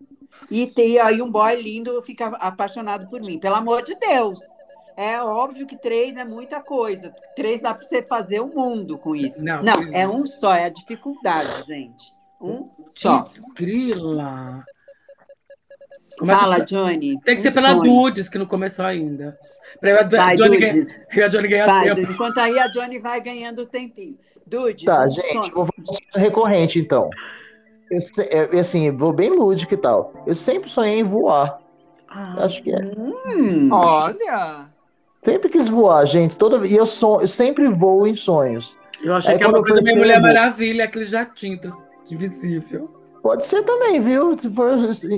E 0.50 0.66
tem 0.66 0.98
aí 0.98 1.22
um 1.22 1.30
boy 1.30 1.62
lindo 1.62 2.02
fica 2.02 2.28
apaixonado 2.28 3.10
por 3.10 3.20
mim. 3.20 3.38
Pelo 3.38 3.56
amor 3.56 3.84
de 3.84 3.94
Deus. 3.96 4.40
É 4.96 5.22
óbvio 5.22 5.68
que 5.68 5.76
três 5.76 6.16
é 6.16 6.24
muita 6.24 6.62
coisa. 6.62 7.14
Três 7.36 7.60
dá 7.60 7.74
para 7.74 7.86
você 7.86 8.02
fazer 8.02 8.40
o 8.40 8.48
mundo 8.48 8.98
com 8.98 9.14
isso. 9.14 9.44
Não, 9.44 9.62
não. 9.62 9.94
é 9.94 10.08
um 10.08 10.26
só, 10.26 10.54
é 10.54 10.64
a 10.64 10.70
dificuldade, 10.70 11.64
gente. 11.68 12.18
Um 12.42 12.70
só. 12.86 13.30
Grila. 13.56 14.64
Como 16.18 16.32
é 16.32 16.36
que- 16.36 16.40
Fala, 16.42 16.60
Johnny. 16.62 17.20
Tem 17.22 17.38
que 17.38 17.44
ser 17.44 17.54
pela 17.54 17.72
sonho. 17.72 17.84
Dudes, 17.84 18.28
que 18.30 18.38
não 18.38 18.46
começou 18.46 18.86
ainda. 18.86 19.38
Pra 19.80 19.90
eu, 20.02 20.10
Vai, 20.10 20.36
Johnny, 20.36 20.58
ganha- 20.58 20.74
Dudes. 20.74 21.06
eu 21.12 21.18
e 21.20 21.24
a 21.24 21.28
Johnny 21.28 21.48
ganhar 21.48 21.66
Vai, 21.66 21.84
tempo. 21.86 21.96
Dudes. 21.98 22.14
Enquanto 22.14 22.38
aí 22.40 22.60
a 22.60 22.68
Johnny 22.68 23.00
vai 23.00 23.22
ganhando 23.22 23.66
tempinho. 23.66 24.18
Dudes, 24.46 24.84
Tá, 24.86 25.06
um 25.06 25.10
gente, 25.12 25.32
sonho. 25.34 25.54
vou 25.54 25.66
falar 25.66 25.72
um 25.80 25.86
sonho 25.86 26.00
recorrente 26.16 26.80
então. 26.80 27.10
Eu, 27.92 28.00
é, 28.58 28.60
assim, 28.60 28.92
vou 28.92 29.14
bem 29.14 29.30
lúdico 29.30 29.74
e 29.74 29.78
tal. 29.78 30.14
Eu 30.28 30.36
sempre 30.36 30.70
sonhei 30.70 31.00
em 31.00 31.04
voar. 31.04 31.60
Ah, 32.10 32.36
Acho 32.46 32.62
que 32.64 32.72
é. 32.74 32.80
Hum, 32.98 33.70
Olha! 33.72 34.68
Sempre 35.24 35.50
quis 35.50 35.70
voar, 35.70 36.06
gente. 36.06 36.36
Toda 36.38 36.66
e 36.66 36.76
eu, 36.76 36.86
son... 36.86 37.22
eu 37.22 37.28
sempre 37.28 37.68
voo 37.70 38.08
em 38.08 38.16
sonhos. 38.16 38.78
eu 39.04 39.14
achei 39.16 39.34
Aí 39.34 39.38
que 39.38 39.44
era 39.44 39.52
uma 39.54 39.62
coisa 39.62 39.82
meio 39.84 39.98
percebo- 39.98 40.00
Mulher 40.00 40.22
Maravilha, 40.22 40.86
aquele 40.86 41.06
jatinho 41.06 41.60
invisível. 42.12 42.90
Pode 43.22 43.46
ser 43.46 43.64
também, 43.64 44.00
viu? 44.00 44.38
Se 44.38 44.50
for 44.50 44.78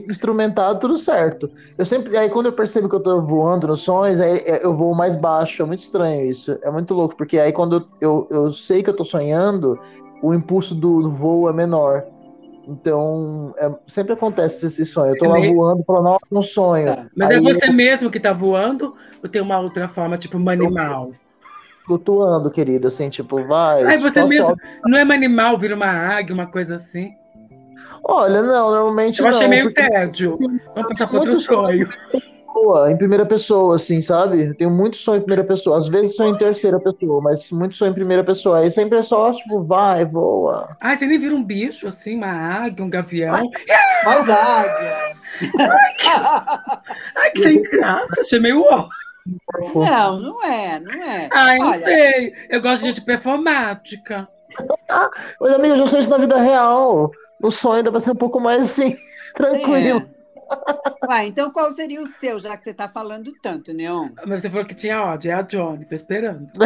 instrumentado, 0.10 0.80
tudo 0.80 0.98
certo. 0.98 1.50
Eu 1.78 1.86
sempre, 1.86 2.18
aí 2.18 2.30
quando 2.30 2.48
eu 2.48 2.54
percebo 2.54 2.90
que 2.90 2.96
eu 2.96 3.00
tô 3.00 3.22
voando 3.22 3.68
nos 3.68 3.82
sonhos, 3.82 4.20
aí 4.20 4.40
é, 4.40 4.66
eu 4.66 4.76
voo 4.76 4.96
mais 4.96 5.16
baixo. 5.16 5.62
É 5.62 5.66
muito 5.66 5.82
estranho 5.82 6.26
isso. 6.30 6.58
É 6.64 6.72
muito 6.72 6.94
louco, 6.94 7.16
porque 7.16 7.38
aí 7.38 7.52
quando 7.52 7.88
eu, 8.02 8.28
eu, 8.32 8.46
eu 8.46 8.54
sei 8.54 8.82
que 8.82 8.90
eu 8.90 8.96
tô 8.96 9.06
sonhando, 9.06 9.80
o 10.24 10.34
impulso 10.34 10.74
do, 10.74 11.04
do 11.04 11.12
voo 11.12 11.48
é 11.48 11.54
menor. 11.54 12.04
Então, 12.68 13.54
é- 13.58 13.72
sempre 13.88 14.14
acontece 14.14 14.66
esse 14.66 14.86
sonho. 14.86 15.14
Eu 15.14 15.18
tô 15.18 15.26
É 15.26 15.30
lá 15.30 15.40
voando, 15.40 15.84
falando, 15.86 16.04
nossa, 16.06 16.20
um 16.32 16.42
sonho. 16.42 16.86
Tá. 16.88 17.08
Mas 17.16 17.30
Aí 17.30 17.38
é 17.38 17.40
você 17.40 17.72
mesmo 17.72 18.10
que 18.10 18.20
tá 18.20 18.34
voando 18.34 18.96
ou 19.24 19.30
tem 19.30 19.42
uma 19.42 19.60
outra 19.60 19.88
forma, 19.88 20.18
tipo 20.18 20.38
um 20.38 20.50
animal? 20.50 21.12
Flutuando, 21.92 22.50
querida, 22.50 22.88
assim, 22.88 23.10
tipo, 23.10 23.46
vai. 23.46 23.84
Ai, 23.84 23.98
você 23.98 24.24
mesmo. 24.26 24.48
sobe. 24.48 24.62
Não 24.86 24.98
é 24.98 25.04
um 25.04 25.12
animal, 25.12 25.58
vira 25.58 25.76
uma 25.76 25.88
águia, 25.88 26.34
uma 26.34 26.48
coisa 26.48 26.76
assim. 26.76 27.14
Olha, 28.04 28.42
não, 28.42 28.72
normalmente 28.72 29.20
Eu 29.20 29.28
achei 29.28 29.44
não, 29.44 29.50
meio 29.50 29.66
porque 29.66 29.88
tédio. 29.88 30.38
Vamos 30.74 30.90
passar 30.90 31.08
para 31.08 31.20
outro 31.20 31.40
sonho. 31.40 31.90
boa, 32.54 32.92
em 32.92 32.98
primeira 32.98 33.26
pessoa, 33.26 33.76
assim, 33.76 34.02
sabe? 34.02 34.46
Eu 34.46 34.56
tenho 34.56 34.72
muito 34.72 34.96
sonho 34.98 35.18
em 35.18 35.22
primeira 35.22 35.44
pessoa. 35.44 35.78
Às 35.78 35.88
vezes 35.88 36.16
sonho 36.16 36.34
em 36.34 36.38
terceira 36.38 36.80
pessoa, 36.80 37.22
mas 37.22 37.52
muito 37.52 37.76
sonho 37.76 37.92
em 37.92 37.96
primeira 37.96 38.24
pessoa. 38.24 38.60
Aí 38.60 38.72
sempre 38.72 38.98
é 38.98 39.04
só, 39.04 39.32
tipo, 39.32 39.64
vai, 39.64 40.06
voa. 40.06 40.76
Ai, 40.80 40.98
você 40.98 41.06
nem 41.06 41.20
vira 41.20 41.36
um 41.36 41.44
bicho, 41.44 41.88
assim, 41.88 42.16
uma 42.16 42.32
águia, 42.32 42.84
um 42.84 42.90
gavião. 42.90 43.52
Mais 44.06 44.30
águia! 44.30 44.98
Ai, 47.16 47.32
que 47.32 47.44
sem 47.44 47.62
graça. 47.62 48.22
Achei 48.22 48.40
meio 48.40 48.64
ó. 48.64 48.88
Não, 49.76 50.20
não 50.20 50.44
é, 50.44 50.80
não 50.80 50.92
é. 51.04 51.30
Não 51.30 51.68
Olha, 51.68 51.80
sei. 51.84 52.34
Eu 52.50 52.62
gosto 52.62 52.84
de 52.84 52.90
gente 52.90 53.02
performática. 53.06 54.28
Mas, 55.40 55.54
amiga, 55.54 55.76
eu 55.76 55.78
já 55.78 55.88
sou 55.88 56.00
isso 56.00 56.10
na 56.10 56.18
vida 56.18 56.38
real. 56.38 57.12
No 57.40 57.52
sonho 57.52 57.84
dá 57.84 57.92
pra 57.92 58.00
ser 58.00 58.12
um 58.12 58.16
pouco 58.16 58.40
mais 58.40 58.62
assim, 58.64 58.96
tranquilo. 59.36 60.08
É. 60.18 61.08
Uai, 61.08 61.28
então 61.28 61.50
qual 61.52 61.72
seria 61.72 62.02
o 62.02 62.08
seu, 62.08 62.40
já 62.40 62.58
que 62.58 62.64
você 62.64 62.74
tá 62.74 62.90
falando 62.90 63.32
tanto, 63.42 63.74
Neon? 63.74 64.10
Mas 64.26 64.42
você 64.42 64.50
falou 64.50 64.66
que 64.66 64.76
tinha 64.76 65.02
ódio. 65.02 65.32
É 65.32 65.34
a 65.34 65.42
Johnny, 65.42 65.86
tô 65.86 65.96
esperando. 65.96 66.50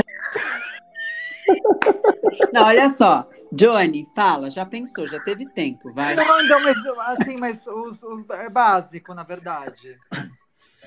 Não, 2.52 2.64
olha 2.66 2.90
só. 2.90 3.30
Johnny, 3.52 4.06
fala, 4.16 4.50
já 4.50 4.66
pensou, 4.66 5.08
já 5.08 5.20
teve 5.20 5.46
tempo, 5.54 5.94
vai. 5.94 6.16
Não, 6.16 6.42
então, 6.42 6.60
mas 6.62 6.78
assim, 7.20 7.38
mas 7.38 7.66
os, 7.68 8.02
os- 8.04 8.30
é 8.32 8.50
básico, 8.50 9.14
na 9.14 9.24
verdade. 9.24 9.98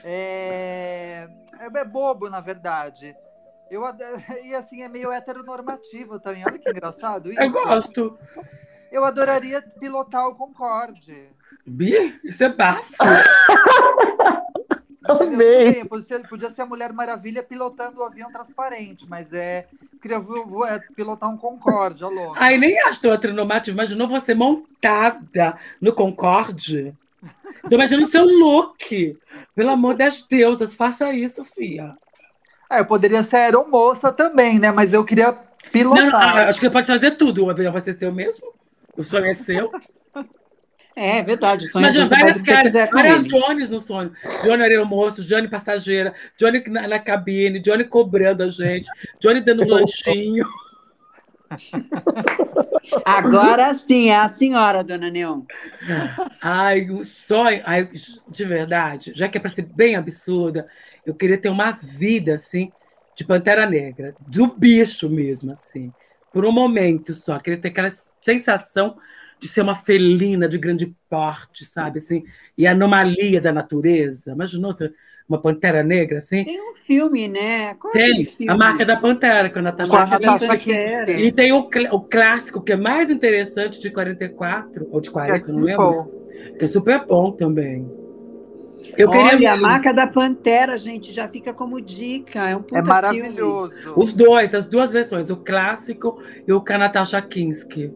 É, 0.04 1.28
é, 1.60 1.78
é 1.78 1.84
bobo, 1.84 2.28
na 2.30 2.40
verdade. 2.40 3.14
Eu, 3.70 3.82
e 4.44 4.54
assim, 4.54 4.82
é 4.82 4.88
meio 4.88 5.12
heteronormativo 5.12 6.18
também. 6.18 6.44
Olha 6.44 6.58
que 6.58 6.70
engraçado 6.70 7.30
isso. 7.30 7.40
Eu 7.40 7.50
gosto. 7.50 8.18
Eu 8.90 9.04
adoraria 9.04 9.60
pilotar 9.78 10.26
o 10.28 10.34
Concorde. 10.34 11.28
Bi, 11.66 12.18
isso 12.24 12.42
é 12.42 12.48
bafo. 12.48 12.94
Amei. 15.04 15.84
Podia 15.84 16.06
ser, 16.06 16.28
podia 16.28 16.50
ser 16.50 16.62
a 16.62 16.66
Mulher 16.66 16.92
Maravilha 16.92 17.42
pilotando 17.42 18.00
o 18.00 18.04
avião 18.04 18.30
transparente, 18.32 19.06
mas 19.08 19.32
é. 19.32 19.66
Queria 20.02 20.18
vo- 20.20 20.44
vo- 20.46 20.64
é, 20.66 20.78
pilotar 20.94 21.28
um 21.30 21.36
Concorde, 21.36 22.04
louco. 22.04 22.34
Ai, 22.38 22.56
nem 22.56 22.78
acho 22.82 23.00
tão 23.00 23.12
heteronormativo. 23.12 23.74
Imaginou 23.76 24.06
você 24.08 24.34
montada 24.34 25.58
no 25.80 25.92
Concorde? 25.92 26.94
Tô 27.68 27.74
imaginando 27.74 28.06
seu 28.06 28.24
look. 28.24 29.18
Pelo 29.54 29.70
amor 29.70 29.94
das 29.96 30.22
deusas, 30.22 30.74
faça 30.74 31.12
isso, 31.12 31.44
fia. 31.44 31.94
É, 32.70 32.80
eu 32.80 32.86
poderia 32.86 33.22
ser 33.22 33.36
aeromoça 33.36 34.12
também, 34.12 34.58
né? 34.58 34.70
Mas 34.70 34.92
eu 34.92 35.04
queria 35.04 35.28
Não, 35.32 35.38
pilotar. 35.72 36.36
ah, 36.36 36.48
acho 36.48 36.60
que 36.60 36.66
você 36.66 36.70
pode 36.70 36.86
fazer 36.86 37.12
tudo. 37.12 37.44
O 37.46 37.50
avião 37.50 37.72
vai 37.72 37.80
ser 37.80 37.94
seu 37.98 38.12
mesmo. 38.12 38.52
O 38.96 39.02
sonho 39.02 39.26
é 39.26 39.34
seu. 39.34 39.70
É, 41.00 41.18
é 41.18 41.22
verdade, 41.22 41.64
o 41.64 41.70
sonho 41.70 41.84
Imagina, 41.84 42.06
o 42.06 42.08
várias 42.08 42.40
caras, 42.42 42.72
várias. 42.90 43.22
Johnny's 43.22 43.70
no 43.70 43.80
sonho. 43.80 44.12
Johnny 44.42 44.64
aeromoço, 44.64 45.22
Johnny 45.22 45.46
passageira, 45.46 46.12
Johnny 46.36 46.60
na, 46.66 46.88
na 46.88 46.98
cabine, 46.98 47.60
Johnny 47.60 47.84
cobrando 47.84 48.42
a 48.42 48.48
gente, 48.48 48.90
Johnny 49.20 49.40
dando 49.40 49.62
um 49.62 49.68
lanchinho. 49.70 50.44
Agora 53.04 53.74
sim, 53.74 54.10
é 54.10 54.16
a 54.16 54.28
senhora, 54.28 54.84
dona 54.84 55.10
Neon. 55.10 55.42
Ai, 56.40 56.90
o 56.90 57.04
sonho, 57.04 57.62
ai, 57.64 57.88
de 58.28 58.44
verdade, 58.44 59.12
já 59.14 59.28
que 59.28 59.38
é 59.38 59.40
para 59.40 59.50
ser 59.50 59.62
bem 59.62 59.96
absurda, 59.96 60.66
eu 61.04 61.14
queria 61.14 61.38
ter 61.38 61.48
uma 61.48 61.72
vida 61.72 62.34
assim, 62.34 62.70
de 63.14 63.24
Pantera 63.24 63.68
Negra, 63.68 64.14
do 64.20 64.46
bicho 64.46 65.08
mesmo, 65.10 65.52
assim, 65.52 65.92
por 66.32 66.44
um 66.44 66.52
momento 66.52 67.14
só. 67.14 67.38
Queria 67.38 67.60
ter 67.60 67.68
aquela 67.68 67.92
sensação 68.22 68.96
de 69.40 69.48
ser 69.48 69.62
uma 69.62 69.74
felina 69.74 70.48
de 70.48 70.58
grande 70.58 70.94
porte, 71.08 71.64
sabe? 71.64 71.98
Assim, 71.98 72.24
e 72.56 72.66
anomalia 72.66 73.40
da 73.40 73.52
natureza. 73.52 74.32
Imaginou 74.32 74.72
ser 74.72 74.94
uma 75.28 75.40
Pantera 75.40 75.82
Negra, 75.82 76.18
assim? 76.18 76.44
Tem 76.44 76.72
um 76.72 76.74
filme, 76.74 77.28
né? 77.28 77.74
Qual 77.74 77.92
é 77.94 77.98
Tem 77.98 78.24
filme? 78.24 78.50
a 78.52 78.56
marca 78.56 78.84
da 78.86 78.96
Pantera, 78.96 79.50
que 79.50 79.58
a 79.58 79.62
Natasha 79.62 79.90
Com 79.90 79.96
a 79.96 80.06
Natasha. 80.06 80.56
Kinski. 80.56 81.12
E 81.12 81.32
tem 81.32 81.52
o, 81.52 81.68
cl- 81.70 81.90
o 81.92 82.00
clássico, 82.00 82.62
que 82.62 82.72
é 82.72 82.76
mais 82.76 83.10
interessante, 83.10 83.78
de 83.80 83.90
44, 83.90 84.88
ou 84.90 85.00
de 85.00 85.10
40, 85.10 85.52
não 85.52 85.60
lembro, 85.60 86.10
que 86.58 86.64
é 86.64 86.68
super 86.68 87.04
bom 87.06 87.32
também. 87.32 87.86
Eu 88.96 89.10
Olha, 89.10 89.30
queria 89.30 89.52
a 89.52 89.56
marca 89.56 89.92
da 89.92 90.06
Pantera, 90.06 90.78
gente, 90.78 91.12
já 91.12 91.28
fica 91.28 91.52
como 91.52 91.80
dica. 91.80 92.48
É 92.48 92.56
um 92.56 92.62
puta 92.62 92.78
É 92.78 92.82
filme. 92.82 92.88
maravilhoso. 92.88 93.74
os 93.96 94.12
dois, 94.12 94.54
as 94.54 94.66
duas 94.66 94.92
versões, 94.92 95.30
o 95.30 95.36
clássico 95.36 96.18
e 96.46 96.52
o 96.52 96.60
com 96.60 96.72
a 96.72 96.78
Natasha 96.78 97.20
Kinski. 97.20 97.92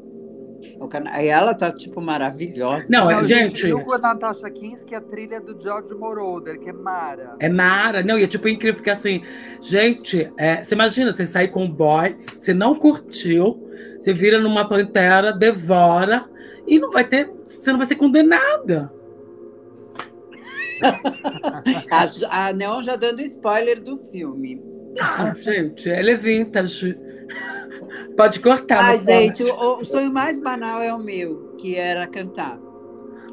Cana- 0.88 1.10
Aí 1.12 1.28
ela 1.28 1.54
tá, 1.54 1.70
tipo, 1.72 2.00
maravilhosa. 2.00 2.86
Não, 2.90 3.10
é- 3.10 3.14
Não, 3.16 3.24
gente, 3.24 3.66
E 3.66 3.72
com 3.84 3.92
a 3.92 3.98
Natasha 3.98 4.50
Kinski, 4.50 4.94
a 4.94 5.00
trilha 5.00 5.40
do 5.40 5.60
George 5.60 5.94
Moroder, 5.94 6.58
que 6.58 6.70
é 6.70 6.72
Mara. 6.72 7.36
é 7.38 7.48
mara. 7.48 8.02
Não, 8.02 8.18
e 8.18 8.24
é 8.24 8.26
tipo 8.26 8.48
incrível, 8.48 8.76
porque 8.76 8.90
assim, 8.90 9.22
gente, 9.60 10.30
é, 10.36 10.62
você 10.64 10.74
imagina, 10.74 11.12
você 11.14 11.26
sair 11.26 11.48
com 11.48 11.64
um 11.64 11.70
boy, 11.70 12.16
você 12.38 12.52
não 12.52 12.74
curtiu, 12.74 13.68
você 14.00 14.12
vira 14.12 14.40
numa 14.40 14.68
pantera, 14.68 15.32
devora, 15.32 16.24
e 16.66 16.78
não 16.78 16.90
vai 16.90 17.04
ter, 17.06 17.30
você 17.46 17.70
não 17.70 17.78
vai 17.78 17.86
ser 17.86 17.96
condenada. 17.96 18.92
A, 21.90 22.48
a 22.48 22.52
Neon 22.52 22.82
já 22.82 22.96
dando 22.96 23.20
spoiler 23.22 23.80
do 23.80 23.96
filme. 24.10 24.60
Ah, 25.00 25.32
gente, 25.36 25.88
ela 25.88 26.10
é 26.10 26.16
vintage. 26.16 26.98
Pode 28.16 28.40
cortar. 28.40 28.92
Não 28.92 28.98
gente, 29.04 29.42
o, 29.42 29.78
o 29.80 29.84
sonho 29.84 30.12
mais 30.12 30.38
banal 30.38 30.80
é 30.82 30.92
o 30.92 30.98
meu, 30.98 31.54
que 31.58 31.76
era 31.76 32.06
cantar. 32.06 32.58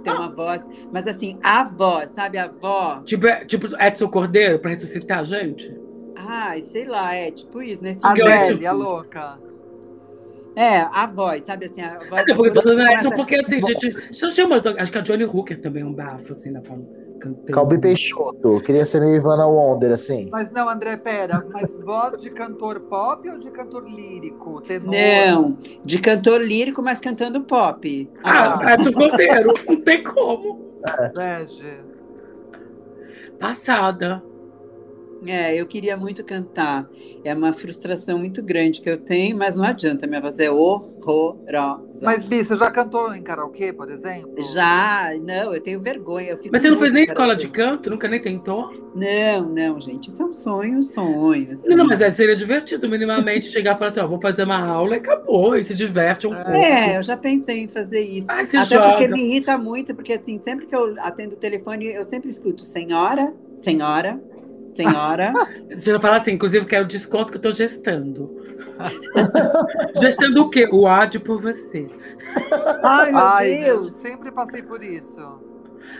Ter 0.03 0.11
uma 0.11 0.29
voz, 0.29 0.65
mas 0.93 1.05
assim, 1.07 1.37
a 1.43 1.63
voz, 1.65 2.11
sabe? 2.11 2.37
A 2.37 2.47
voz. 2.47 3.05
Tipo, 3.05 3.27
é- 3.27 3.43
tipo 3.43 3.67
Edson 3.81 4.07
Cordeiro 4.07 4.57
pra 4.59 4.71
ressuscitar 4.71 5.19
a 5.19 5.23
gente? 5.25 5.75
Ai, 6.15 6.61
sei 6.61 6.85
lá, 6.85 7.13
é 7.13 7.31
tipo 7.31 7.61
isso, 7.61 7.83
nesse 7.83 7.99
A 8.03 8.13
Que 8.13 8.23
nível, 8.23 8.37
ótimo. 8.39 8.53
Adele, 8.55 8.65
a 8.67 8.71
louca. 8.71 9.39
É, 10.55 10.79
a 10.79 11.05
voz, 11.05 11.45
sabe 11.45 11.65
assim, 11.65 11.81
a 11.81 11.99
voz. 11.99 12.13
Até 12.23 12.33
porque, 12.33 12.57
eu 12.57 12.61
Edson, 12.61 12.71
começa- 12.73 13.11
porque 13.15 13.35
assim, 13.35 13.61
gente. 13.65 14.15
Só 14.15 14.29
chama, 14.29 14.55
acho 14.55 14.91
que 14.91 14.97
a 14.97 15.01
Johnny 15.01 15.25
Hooker 15.25 15.61
também 15.61 15.83
é 15.83 15.85
um 15.85 15.93
bafo, 15.93 16.31
assim, 16.31 16.49
na 16.51 16.61
forma 16.61 16.85
cantando. 17.19 17.51
Calbi 17.51 17.77
Peixoto. 17.77 18.61
Queria 18.61 18.85
ser 18.85 19.01
meio 19.01 19.15
Ivana 19.15 19.45
Wonder, 19.45 19.91
assim. 19.91 20.29
Mas 20.31 20.51
não, 20.51 20.69
André, 20.69 20.97
pera, 20.97 21.45
mas 21.51 21.75
voz 21.77 22.21
de 22.21 22.29
cantor 22.29 22.79
pop 22.81 23.29
ou 23.29 23.37
de 23.37 23.51
cantor 23.51 23.87
lírico? 23.89 24.61
Tenor? 24.61 24.91
Não, 24.91 25.57
de 25.83 25.99
cantor 25.99 26.41
lírico, 26.41 26.81
mas 26.81 26.99
cantando 26.99 27.41
pop. 27.41 28.09
Ah, 28.23 28.73
Edson 28.73 28.93
Cordeiro, 28.93 29.53
não 29.67 29.81
tem 29.81 30.03
como. 30.03 30.69
Bege. 31.13 31.79
Passada. 33.39 34.23
É, 35.25 35.55
eu 35.55 35.65
queria 35.65 35.97
muito 35.97 36.23
cantar. 36.23 36.89
É 37.23 37.33
uma 37.33 37.53
frustração 37.53 38.17
muito 38.17 38.41
grande 38.41 38.81
que 38.81 38.89
eu 38.89 38.97
tenho, 38.97 39.37
mas 39.37 39.55
não 39.55 39.63
adianta, 39.63 40.07
minha 40.07 40.21
voz 40.21 40.39
é 40.39 40.49
horrorosa. 40.49 41.79
Mas, 42.01 42.23
Bi, 42.23 42.43
você 42.43 42.55
já 42.55 42.71
cantou 42.71 43.13
em 43.13 43.21
karaokê, 43.21 43.73
por 43.73 43.91
exemplo? 43.91 44.41
Já, 44.53 45.11
não, 45.21 45.53
eu 45.53 45.61
tenho 45.61 45.79
vergonha. 45.81 46.29
eu 46.29 46.37
fico 46.37 46.49
Mas 46.51 46.61
você 46.61 46.69
não 46.69 46.79
fez 46.79 46.93
nem 46.93 47.03
em 47.03 47.05
escola 47.05 47.35
de 47.35 47.49
canto? 47.49 47.89
Nunca 47.89 48.07
nem 48.07 48.21
tentou? 48.21 48.69
Não, 48.95 49.49
não, 49.49 49.79
gente, 49.79 50.07
isso 50.07 50.21
é 50.21 50.25
um 50.25 50.33
sonho, 50.33 50.79
um 50.79 50.83
sonho. 50.83 51.51
assim. 51.51 51.69
Não, 51.69 51.77
não, 51.77 51.87
mas 51.87 52.01
é, 52.01 52.09
seria 52.09 52.35
divertido 52.35 52.87
minimamente 52.87 53.47
chegar 53.51 53.75
e 53.75 53.77
falar 53.77 53.89
assim, 53.89 53.99
ó, 53.99 54.07
vou 54.07 54.21
fazer 54.21 54.43
uma 54.43 54.65
aula 54.65 54.95
e 54.95 54.99
acabou, 54.99 55.57
e 55.57 55.63
se 55.63 55.75
diverte 55.75 56.27
um 56.27 56.33
pouco. 56.33 56.51
É, 56.51 56.97
eu 56.97 57.03
já 57.03 57.17
pensei 57.17 57.59
em 57.59 57.67
fazer 57.67 58.01
isso. 58.01 58.27
Ai, 58.31 58.45
se 58.45 58.55
Até 58.55 58.75
joga. 58.75 58.91
porque 58.91 59.07
me 59.07 59.21
irrita 59.21 59.57
muito, 59.57 59.93
porque 59.93 60.13
assim, 60.13 60.39
sempre 60.41 60.65
que 60.65 60.75
eu 60.75 60.95
atendo 60.99 61.35
o 61.35 61.37
telefone, 61.37 61.87
eu 61.87 62.05
sempre 62.05 62.29
escuto 62.29 62.63
senhora, 62.63 63.33
senhora, 63.57 64.21
senhora. 64.73 65.33
Você 65.69 65.91
já 65.91 65.99
fala 65.99 66.17
assim, 66.17 66.31
inclusive 66.31 66.65
quero 66.65 66.85
desconto 66.85 67.31
que 67.31 67.37
eu 67.37 67.41
tô 67.41 67.51
gestando. 67.51 68.37
gestando 69.99 70.43
o 70.43 70.49
quê? 70.49 70.67
O 70.71 70.83
ódio 70.83 71.21
por 71.21 71.41
você. 71.41 71.87
Ai, 72.83 73.11
meu 73.11 73.19
Ai, 73.21 73.69
eu 73.69 73.81
Deus! 73.81 73.95
sempre 73.95 74.31
passei 74.31 74.61
por 74.61 74.83
isso. 74.83 75.39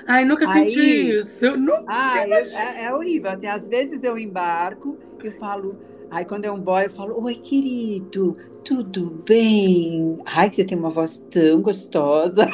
Ai, 0.08 0.24
nunca 0.24 0.50
Aí- 0.50 0.72
senti 0.72 1.18
isso. 1.20 1.46
Eu 1.46 1.58
nunca. 1.58 1.84
Ai, 1.88 2.32
eu- 2.32 2.36
é, 2.46 2.84
é 2.86 2.94
horrível. 2.94 3.32
Assim, 3.32 3.48
às 3.48 3.68
vezes 3.68 4.04
eu 4.04 4.18
embarco, 4.18 4.98
eu 5.24 5.32
falo. 5.34 5.78
Aí 6.12 6.26
quando 6.26 6.46
é 6.46 6.52
um 6.52 6.60
boy, 6.60 6.86
eu 6.86 6.90
falo: 6.90 7.22
Oi, 7.24 7.36
querido, 7.36 8.38
tudo 8.64 9.22
bem? 9.28 10.20
Ai, 10.26 10.50
que 10.50 10.56
você 10.58 10.66
tem 10.66 10.78
uma 10.78 10.90
voz 10.90 11.22
tão 11.32 11.62
gostosa. 11.62 12.48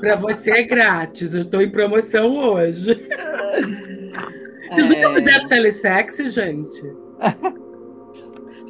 Pra 0.00 0.16
você 0.16 0.50
é 0.50 0.62
grátis, 0.64 1.34
eu 1.34 1.44
tô 1.44 1.60
em 1.60 1.70
promoção 1.70 2.36
hoje. 2.36 2.90
Vocês 4.70 4.86
nunca 4.88 4.98
É, 5.00 5.14
fizeram 5.14 5.48
telesexy, 5.48 6.28
gente? 6.28 6.82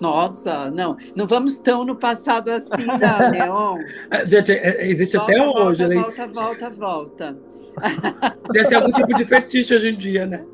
nossa, 0.01 0.71
não, 0.71 0.97
não 1.15 1.27
vamos 1.27 1.59
tão 1.61 1.85
no 1.85 1.95
passado 1.97 2.49
assim, 2.51 2.87
não, 2.87 3.31
Neon. 3.31 3.79
Ah, 4.11 4.25
Gente, 4.25 4.53
é- 4.53 4.83
é- 4.83 4.89
existe 4.91 5.17
Volta, 5.17 5.33
até 5.33 5.45
volta, 5.45 5.63
hoje. 5.63 5.89
né? 5.89 5.95
volta, 5.97 6.27
volta, 6.27 6.71
volta. 6.71 7.39
Deve 8.53 8.65
ser 8.67 8.75
algum 8.77 8.93
tipo 8.93 9.15
de 9.15 9.25
fetiche 9.25 9.75
hoje 9.75 9.89
em 9.91 9.97
dia, 9.97 10.27
né? 10.27 10.45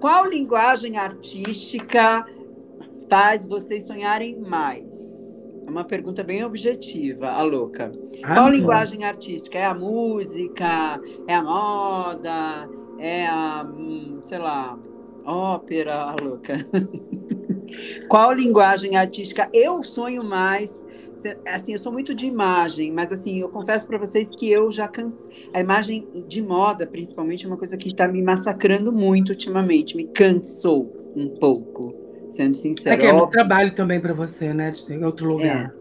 Qual 0.00 0.26
linguagem 0.26 0.96
artística 0.96 2.24
faz 3.08 3.46
vocês 3.46 3.86
sonharem 3.86 4.38
mais? 4.38 4.84
É 5.66 5.70
uma 5.70 5.84
pergunta 5.84 6.22
bem 6.24 6.42
objetiva, 6.44 7.28
a 7.30 7.42
louca. 7.42 7.92
Qual 8.34 8.46
Ah, 8.46 8.50
linguagem 8.50 9.04
artística? 9.04 9.58
É 9.58 9.64
a 9.66 9.74
música? 9.74 11.00
É 11.28 11.34
a 11.34 11.42
moda? 11.42 12.68
É 13.00 13.26
a, 13.26 13.64
hum, 13.64 14.20
sei 14.22 14.38
lá, 14.38 14.78
ópera, 15.24 16.14
louca? 16.20 16.58
Qual 18.08 18.32
linguagem 18.32 18.96
artística 18.96 19.48
eu 19.54 19.82
sonho 19.82 20.22
mais? 20.24 20.86
Assim, 21.46 21.72
eu 21.74 21.78
sou 21.78 21.92
muito 21.92 22.14
de 22.14 22.26
imagem, 22.26 22.90
mas 22.92 23.12
assim, 23.12 23.40
eu 23.40 23.48
confesso 23.48 23.86
para 23.86 23.98
vocês 23.98 24.26
que 24.28 24.50
eu 24.50 24.70
já 24.70 24.88
cansei. 24.88 25.26
A 25.52 25.60
imagem 25.60 26.08
de 26.26 26.42
moda, 26.42 26.86
principalmente, 26.86 27.44
é 27.44 27.48
uma 27.48 27.58
coisa 27.58 27.76
que 27.76 27.88
está 27.90 28.08
me 28.08 28.22
massacrando 28.22 28.90
muito 28.92 29.30
ultimamente. 29.30 29.96
Me 29.96 30.06
cansou 30.08 30.90
um 31.14 31.28
pouco, 31.28 31.94
sendo 32.30 32.50
É 32.50 32.54
sincera. 32.54 32.96
que 32.96 33.06
é 33.06 33.12
muito 33.12 33.24
Óbvio- 33.24 33.38
trabalho 33.38 33.74
também 33.74 34.00
pra 34.00 34.14
você, 34.14 34.52
né? 34.54 34.70
de- 34.70 34.92
Em 34.92 35.04
outro 35.04 35.26
lugar. 35.28 35.74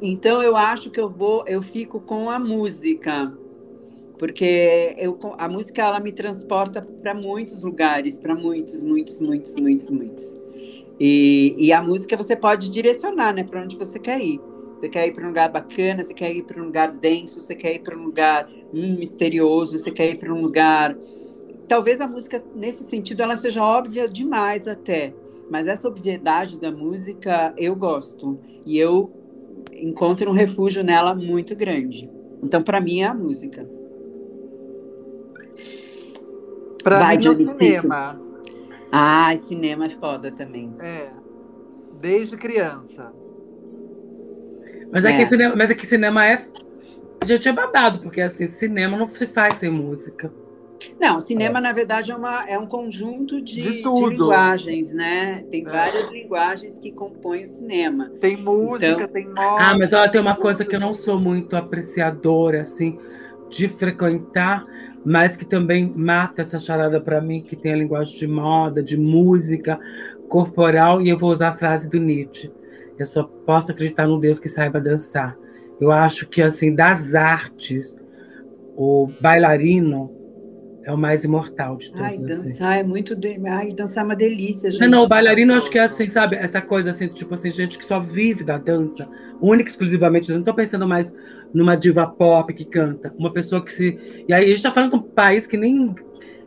então 0.00 0.42
eu 0.42 0.56
acho 0.56 0.90
que 0.90 1.00
eu 1.00 1.10
vou, 1.10 1.44
eu 1.48 1.62
fico 1.62 2.00
com 2.00 2.30
a 2.30 2.38
música, 2.38 3.32
porque 4.20 4.94
eu, 4.98 5.18
a 5.38 5.48
música 5.48 5.80
ela 5.80 5.98
me 5.98 6.12
transporta 6.12 6.86
para 7.00 7.14
muitos 7.14 7.62
lugares, 7.62 8.18
para 8.18 8.34
muitos, 8.34 8.82
muitos, 8.82 9.18
muitos, 9.18 9.56
muitos, 9.56 9.88
muitos. 9.88 10.38
E, 11.00 11.54
e 11.56 11.72
a 11.72 11.82
música 11.82 12.18
você 12.18 12.36
pode 12.36 12.68
direcionar, 12.68 13.32
né, 13.32 13.44
para 13.44 13.62
onde 13.62 13.78
você 13.78 13.98
quer 13.98 14.20
ir. 14.20 14.38
Você 14.76 14.90
quer 14.90 15.08
ir 15.08 15.12
para 15.12 15.24
um 15.24 15.28
lugar 15.28 15.48
bacana, 15.48 16.04
você 16.04 16.12
quer 16.12 16.36
ir 16.36 16.42
para 16.42 16.60
um 16.60 16.66
lugar 16.66 16.92
denso, 16.92 17.42
você 17.42 17.54
quer 17.54 17.76
ir 17.76 17.78
para 17.78 17.96
um 17.96 18.04
lugar 18.04 18.46
hum, 18.74 18.96
misterioso, 18.98 19.78
você 19.78 19.90
quer 19.90 20.10
ir 20.10 20.18
para 20.18 20.34
um 20.34 20.42
lugar. 20.42 20.94
Talvez 21.66 21.98
a 22.02 22.06
música 22.06 22.44
nesse 22.54 22.84
sentido 22.84 23.22
ela 23.22 23.38
seja 23.38 23.64
óbvia 23.64 24.06
demais 24.06 24.68
até, 24.68 25.14
mas 25.50 25.66
essa 25.66 25.88
obviedade 25.88 26.60
da 26.60 26.70
música 26.70 27.54
eu 27.56 27.74
gosto 27.74 28.38
e 28.66 28.78
eu 28.78 29.10
encontro 29.72 30.30
um 30.30 30.34
refúgio 30.34 30.84
nela 30.84 31.14
muito 31.14 31.56
grande. 31.56 32.10
Então, 32.42 32.62
para 32.62 32.82
mim, 32.82 33.00
é 33.00 33.06
a 33.06 33.14
música. 33.14 33.79
Pra 36.82 36.98
Vai, 36.98 37.10
mim, 37.10 37.14
no 37.16 37.20
Dionisito. 37.34 37.58
cinema. 37.58 38.20
Ah, 38.92 39.36
cinema 39.36 39.86
é 39.86 39.90
foda 39.90 40.30
também. 40.32 40.72
É. 40.80 41.08
Desde 42.00 42.36
criança. 42.36 43.12
Mas, 44.92 45.04
é. 45.04 45.12
É. 45.12 45.16
que 45.18 45.26
cinema, 45.26 45.54
mas 45.56 45.70
é 45.70 45.74
que 45.74 45.86
cinema 45.86 46.26
é. 46.26 46.46
Gente, 47.24 47.48
é 47.48 47.52
babado, 47.52 47.98
porque 48.00 48.20
assim, 48.20 48.48
cinema 48.48 48.96
não 48.96 49.06
se 49.14 49.26
faz 49.26 49.54
sem 49.54 49.70
música. 49.70 50.32
Não, 50.98 51.20
cinema, 51.20 51.60
na 51.60 51.72
verdade, 51.74 52.10
é, 52.10 52.16
uma, 52.16 52.48
é 52.48 52.58
um 52.58 52.66
conjunto 52.66 53.38
de, 53.42 53.60
De 53.62 53.82
de 53.82 54.06
linguagens, 54.08 54.94
né? 54.94 55.44
Tem 55.50 55.62
É. 55.66 55.68
várias 55.70 56.10
linguagens 56.10 56.78
que 56.78 56.90
compõem 56.90 57.42
o 57.42 57.46
cinema. 57.46 58.10
Tem 58.18 58.38
música, 58.38 58.86
Então- 58.88 59.08
tem 59.08 59.26
moda. 59.26 59.40
Ah, 59.58 59.76
mas 59.78 59.92
olha, 59.92 60.10
tem 60.10 60.20
uma 60.20 60.34
coisa 60.36 60.64
que 60.64 60.74
eu 60.74 60.80
não 60.80 60.94
sou 60.94 61.20
muito 61.20 61.54
apreciadora, 61.54 62.62
assim, 62.62 62.98
de 63.50 63.68
frequentar, 63.68 64.64
mas 65.04 65.36
que 65.36 65.44
também 65.44 65.92
mata 65.94 66.42
essa 66.42 66.58
charada 66.58 67.00
pra 67.00 67.20
mim, 67.20 67.42
que 67.42 67.56
tem 67.56 67.72
a 67.72 67.76
linguagem 67.76 68.16
de 68.16 68.26
moda, 68.26 68.82
de 68.82 68.96
música, 68.98 69.78
corporal, 70.28 71.00
e 71.00 71.08
eu 71.08 71.18
vou 71.18 71.30
usar 71.30 71.50
a 71.50 71.56
frase 71.56 71.88
do 71.88 71.98
Nietzsche. 71.98 72.52
Eu 72.98 73.06
só 73.06 73.22
posso 73.22 73.72
acreditar 73.72 74.06
num 74.06 74.20
Deus 74.20 74.38
que 74.38 74.48
saiba 74.48 74.80
dançar. 74.80 75.36
Eu 75.80 75.90
acho 75.90 76.28
que, 76.28 76.42
assim, 76.42 76.74
das 76.74 77.14
artes, 77.14 77.96
o 78.76 79.10
bailarino 79.20 80.19
é 80.82 80.92
o 80.92 80.96
mais 80.96 81.24
imortal 81.24 81.76
de 81.76 81.90
todos. 81.90 82.06
Ai, 82.06 82.14
assim. 82.14 82.24
dançar 82.24 82.78
é 82.78 82.82
muito. 82.82 83.14
De... 83.14 83.38
Ai, 83.46 83.72
dançar 83.72 84.02
é 84.02 84.06
uma 84.06 84.16
delícia, 84.16 84.70
gente. 84.70 84.80
Não, 84.80 84.88
não, 84.88 85.04
o 85.04 85.08
bailarino 85.08 85.52
eu 85.52 85.58
acho 85.58 85.70
que 85.70 85.78
é 85.78 85.82
assim, 85.82 86.08
sabe? 86.08 86.36
Essa 86.36 86.62
coisa 86.62 86.90
assim, 86.90 87.08
tipo 87.08 87.34
assim, 87.34 87.50
gente 87.50 87.78
que 87.78 87.84
só 87.84 88.00
vive 88.00 88.44
da 88.44 88.56
dança, 88.56 89.06
única 89.40 89.68
e 89.68 89.72
exclusivamente. 89.72 90.30
Eu 90.30 90.38
não 90.38 90.44
tô 90.44 90.54
pensando 90.54 90.88
mais 90.88 91.14
numa 91.52 91.76
diva 91.76 92.06
pop 92.06 92.52
que 92.54 92.64
canta, 92.64 93.12
uma 93.18 93.32
pessoa 93.32 93.62
que 93.62 93.72
se. 93.72 94.24
E 94.26 94.32
aí 94.32 94.44
a 94.44 94.48
gente 94.48 94.62
tá 94.62 94.72
falando 94.72 94.90
de 94.90 94.96
um 94.96 95.02
país 95.02 95.46
que 95.46 95.56
nem, 95.56 95.94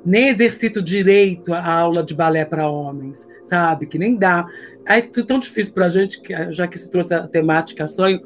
nem 0.04 0.30
exercita 0.30 0.80
o 0.80 0.84
direito 0.84 1.54
a 1.54 1.72
aula 1.72 2.04
de 2.04 2.16
balé 2.16 2.44
para 2.44 2.70
homens, 2.70 3.28
sabe? 3.46 3.86
Que 3.86 4.00
nem 4.00 4.16
dá. 4.16 4.48
É 4.86 5.00
tudo 5.02 5.28
tão 5.28 5.40
difícil 5.40 5.74
pra 5.74 5.90
gente, 5.90 6.20
já 6.50 6.68
que 6.68 6.78
se 6.78 6.90
trouxe 6.90 7.14
a 7.14 7.28
temática 7.28 7.88
sonho, 7.88 8.20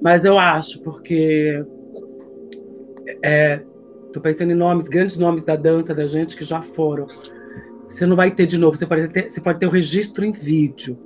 mas 0.00 0.24
eu 0.24 0.38
acho, 0.38 0.82
porque. 0.82 1.64
É, 3.22 3.60
tô 4.12 4.20
pensando 4.20 4.52
em 4.52 4.54
nomes, 4.54 4.88
grandes 4.88 5.16
nomes 5.16 5.42
da 5.42 5.56
dança 5.56 5.94
da 5.94 6.06
gente 6.06 6.36
que 6.36 6.44
já 6.44 6.60
foram. 6.60 7.06
Você 7.88 8.06
não 8.06 8.14
vai 8.14 8.30
ter 8.30 8.46
de 8.46 8.58
novo, 8.58 8.76
você 8.76 8.86
pode 8.86 9.08
ter, 9.08 9.30
você 9.30 9.40
pode 9.40 9.58
ter 9.58 9.66
o 9.66 9.70
registro 9.70 10.24
em 10.24 10.32
vídeo, 10.32 10.98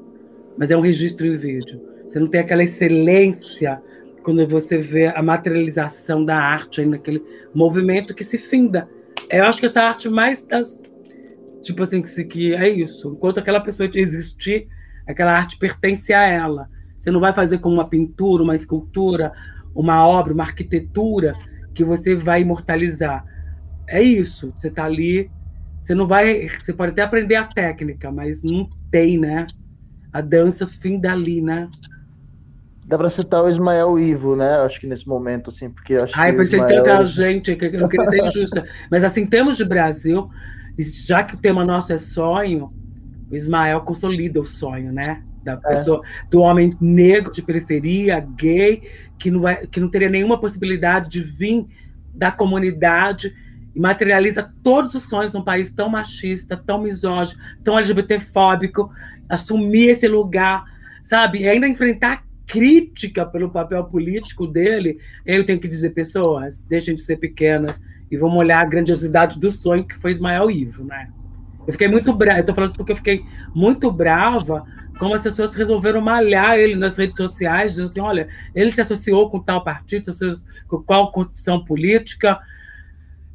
mas 0.58 0.70
é 0.70 0.76
um 0.76 0.80
registro 0.80 1.26
em 1.26 1.36
vídeo. 1.36 1.80
Você 2.06 2.18
não 2.18 2.28
tem 2.28 2.40
aquela 2.40 2.62
excelência 2.62 3.80
quando 4.22 4.46
você 4.46 4.76
vê 4.78 5.06
a 5.06 5.22
materialização 5.22 6.24
da 6.24 6.36
arte 6.36 6.80
aí 6.80 6.86
naquele 6.86 7.22
movimento 7.54 8.14
que 8.14 8.24
se 8.24 8.38
finda. 8.38 8.88
Eu 9.30 9.44
acho 9.44 9.60
que 9.60 9.66
essa 9.66 9.82
arte 9.82 10.08
mais 10.08 10.42
das. 10.42 10.78
Tipo 11.62 11.82
assim, 11.82 12.02
que, 12.02 12.24
que 12.24 12.54
é 12.54 12.68
isso. 12.68 13.12
Enquanto 13.12 13.38
aquela 13.38 13.60
pessoa 13.60 13.88
existir, 13.92 14.68
aquela 15.06 15.32
arte 15.32 15.58
pertence 15.58 16.12
a 16.12 16.22
ela. 16.22 16.68
Você 16.96 17.10
não 17.10 17.20
vai 17.20 17.32
fazer 17.32 17.58
como 17.58 17.76
uma 17.76 17.88
pintura, 17.88 18.42
uma 18.42 18.54
escultura, 18.54 19.32
uma 19.74 20.06
obra, 20.06 20.32
uma 20.32 20.44
arquitetura 20.44 21.34
que 21.76 21.84
você 21.84 22.14
vai 22.14 22.40
imortalizar. 22.40 23.22
É 23.86 24.02
isso. 24.02 24.52
Você 24.56 24.68
está 24.68 24.84
ali. 24.84 25.30
Você 25.78 25.94
não 25.94 26.06
vai. 26.06 26.48
Você 26.58 26.72
pode 26.72 26.92
até 26.92 27.02
aprender 27.02 27.36
a 27.36 27.44
técnica, 27.44 28.10
mas 28.10 28.42
não 28.42 28.68
tem, 28.90 29.18
né? 29.18 29.46
A 30.10 30.22
dança 30.22 30.66
finda 30.66 31.12
ali, 31.12 31.42
né? 31.42 31.68
Dá 32.86 32.96
pra 32.96 33.10
citar 33.10 33.44
o 33.44 33.48
Ismael 33.48 33.98
Ivo, 33.98 34.34
né? 34.34 34.56
Acho 34.64 34.80
que 34.80 34.86
nesse 34.86 35.06
momento, 35.06 35.50
assim, 35.50 35.68
porque 35.68 35.96
acho 35.96 36.18
Ai, 36.18 36.30
que 36.30 36.36
o 36.36 36.40
pensei 36.40 36.60
Ismael... 36.60 36.82
tanta 36.82 37.06
gente, 37.06 37.56
que 37.56 37.64
eu 37.66 37.80
não 37.80 37.88
queria 37.88 38.06
ser 38.06 38.24
injusta. 38.24 38.66
Mas 38.90 39.04
assim, 39.04 39.22
em 39.22 39.26
termos 39.26 39.56
de 39.56 39.64
Brasil, 39.64 40.30
já 40.78 41.22
que 41.24 41.34
o 41.34 41.38
tema 41.38 41.64
nosso 41.64 41.92
é 41.92 41.98
sonho, 41.98 42.72
o 43.30 43.36
Ismael 43.36 43.82
consolida 43.82 44.40
o 44.40 44.44
sonho, 44.44 44.92
né? 44.92 45.22
Da 45.46 45.56
pessoa, 45.56 46.02
do 46.28 46.40
homem 46.40 46.76
negro 46.80 47.32
de 47.32 47.40
periferia, 47.40 48.18
gay, 48.18 48.82
que 49.16 49.30
não, 49.30 49.42
vai, 49.42 49.64
que 49.64 49.78
não 49.78 49.88
teria 49.88 50.10
nenhuma 50.10 50.40
possibilidade 50.40 51.08
de 51.08 51.20
vir 51.20 51.66
da 52.12 52.32
comunidade 52.32 53.32
e 53.72 53.78
materializa 53.78 54.52
todos 54.60 54.92
os 54.94 55.04
sonhos 55.04 55.32
num 55.32 55.44
país 55.44 55.70
tão 55.70 55.88
machista, 55.88 56.56
tão 56.56 56.82
misógino, 56.82 57.40
tão 57.62 57.78
LGBTfóbico, 57.78 58.90
assumir 59.28 59.90
esse 59.90 60.08
lugar, 60.08 60.64
sabe? 61.00 61.42
E 61.42 61.48
ainda 61.48 61.68
enfrentar 61.68 62.24
crítica 62.44 63.24
pelo 63.24 63.48
papel 63.48 63.84
político 63.84 64.48
dele, 64.48 64.98
eu 65.24 65.46
tenho 65.46 65.60
que 65.60 65.68
dizer, 65.68 65.90
pessoas, 65.90 66.60
deixem 66.60 66.96
de 66.96 67.02
ser 67.02 67.18
pequenas 67.18 67.80
e 68.10 68.16
vamos 68.16 68.36
olhar 68.36 68.60
a 68.60 68.64
grandiosidade 68.64 69.38
do 69.38 69.50
sonho 69.50 69.84
que 69.84 69.94
foi 69.94 70.10
Ismael 70.10 70.50
Ivo, 70.50 70.82
né? 70.82 71.08
Eu 71.66 71.72
fiquei 71.72 71.88
muito 71.88 72.12
brava. 72.12 72.40
Eu 72.40 72.44
tô 72.44 72.54
falando 72.54 72.70
isso 72.70 72.76
porque 72.78 72.92
eu 72.92 72.96
fiquei 72.96 73.24
muito 73.54 73.90
brava 73.90 74.64
como 74.98 75.14
as 75.14 75.22
pessoas 75.22 75.54
resolveram 75.54 76.00
malhar 76.00 76.58
ele 76.58 76.76
nas 76.76 76.96
redes 76.96 77.16
sociais, 77.16 77.72
dizendo 77.72 77.86
assim: 77.86 78.00
olha, 78.00 78.28
ele 78.54 78.72
se 78.72 78.80
associou 78.80 79.30
com 79.30 79.40
tal 79.40 79.62
partido, 79.62 80.10
com 80.66 80.82
qual 80.82 81.12
condição 81.12 81.64
política. 81.64 82.38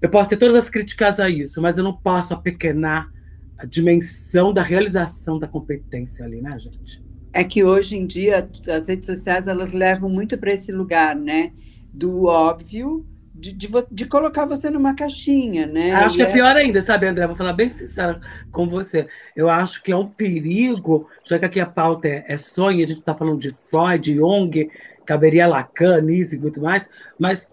Eu 0.01 0.09
posso 0.09 0.29
ter 0.29 0.37
todas 0.37 0.55
as 0.55 0.69
críticas 0.69 1.19
a 1.19 1.29
isso, 1.29 1.61
mas 1.61 1.77
eu 1.77 1.83
não 1.83 1.95
posso 1.95 2.33
apequenar 2.33 3.11
a 3.57 3.65
dimensão 3.65 4.51
da 4.51 4.63
realização 4.63 5.37
da 5.37 5.47
competência 5.47 6.25
ali, 6.25 6.41
né, 6.41 6.57
gente? 6.57 7.03
É 7.31 7.43
que 7.43 7.63
hoje 7.63 7.95
em 7.95 8.07
dia 8.07 8.49
as 8.67 8.87
redes 8.87 9.05
sociais 9.05 9.47
elas 9.47 9.71
levam 9.71 10.09
muito 10.09 10.37
para 10.37 10.51
esse 10.51 10.71
lugar, 10.71 11.15
né? 11.15 11.53
Do 11.93 12.25
óbvio, 12.25 13.05
de, 13.41 13.51
de, 13.53 13.67
de, 13.91 14.05
colocar 14.05 14.45
você 14.45 14.69
numa 14.69 14.93
caixinha, 14.93 15.65
né? 15.65 15.91
Acho 15.93 16.15
e 16.15 16.17
que 16.17 16.23
é... 16.23 16.29
é 16.29 16.31
pior 16.31 16.55
ainda, 16.55 16.79
sabe, 16.79 17.07
André? 17.07 17.25
Vou 17.25 17.35
falar 17.35 17.53
bem 17.53 17.73
sincera 17.73 18.21
com 18.51 18.69
você. 18.69 19.07
Eu 19.35 19.49
acho 19.49 19.81
que 19.81 19.91
é 19.91 19.97
um 19.97 20.07
perigo, 20.07 21.09
já 21.23 21.39
que 21.39 21.45
aqui 21.45 21.59
a 21.59 21.65
pauta 21.65 22.07
é, 22.07 22.23
é 22.27 22.37
sonho, 22.37 22.83
a 22.83 22.87
gente 22.87 22.99
está 22.99 23.15
falando 23.15 23.39
de 23.39 23.49
Freud, 23.49 24.13
Jung, 24.13 24.69
caberia 25.05 25.47
Lacan, 25.47 26.01
Nietzsche 26.01 26.35
e 26.35 26.39
muito 26.39 26.61
mais, 26.61 26.87
mas 27.17 27.47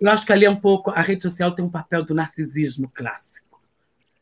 eu 0.00 0.08
acho 0.08 0.24
que 0.24 0.32
ali 0.32 0.44
é 0.44 0.50
um 0.50 0.56
pouco. 0.56 0.90
A 0.90 1.00
rede 1.00 1.22
social 1.22 1.50
tem 1.52 1.64
um 1.64 1.70
papel 1.70 2.04
do 2.04 2.14
narcisismo 2.14 2.88
clássico. 2.94 3.60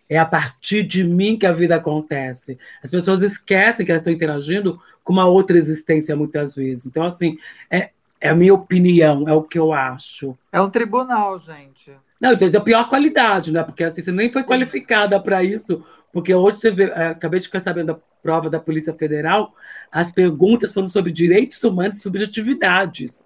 É 0.09 0.17
a 0.17 0.25
partir 0.25 0.85
de 0.85 1.05
mim 1.05 1.37
que 1.37 1.47
a 1.47 1.53
vida 1.53 1.77
acontece. 1.77 2.59
As 2.83 2.91
pessoas 2.91 3.23
esquecem 3.23 3.85
que 3.85 3.93
elas 3.93 4.01
estão 4.01 4.13
interagindo 4.13 4.81
com 5.03 5.13
uma 5.13 5.27
outra 5.27 5.59
existência 5.59 6.17
muitas 6.17 6.55
vezes. 6.55 6.87
Então, 6.87 7.05
assim, 7.05 7.37
é, 7.71 7.91
é 8.25 8.31
a 8.31 8.35
minha 8.35 8.55
opinião, 8.55 9.29
é 9.29 9.35
o 9.35 9.43
que 9.43 9.59
eu 9.59 9.71
acho. 9.71 10.35
É 10.51 10.59
um 10.59 10.71
tribunal, 10.71 11.39
gente. 11.39 11.93
Não, 12.19 12.33
então, 12.33 12.51
da 12.51 12.59
pior 12.59 12.89
qualidade, 12.89 13.53
né? 13.53 13.63
Porque 13.63 13.85
assim, 13.85 14.01
você 14.01 14.11
nem 14.11 14.33
foi 14.33 14.43
qualificada 14.43 15.21
para 15.21 15.45
isso. 15.45 15.85
Porque 16.11 16.35
hoje 16.35 16.59
você 16.59 16.71
vê, 16.71 16.85
é, 16.85 17.09
acabei 17.09 17.39
de 17.39 17.45
ficar 17.45 17.61
sabendo 17.61 17.89
da 17.89 18.01
prova 18.23 18.49
da 18.49 18.59
Polícia 18.59 18.95
Federal, 18.95 19.55
as 19.93 20.11
perguntas 20.11 20.73
foram 20.73 20.89
sobre 20.89 21.13
direitos 21.13 21.63
humanos 21.63 21.99
e 21.99 22.01
subjetividades. 22.01 23.23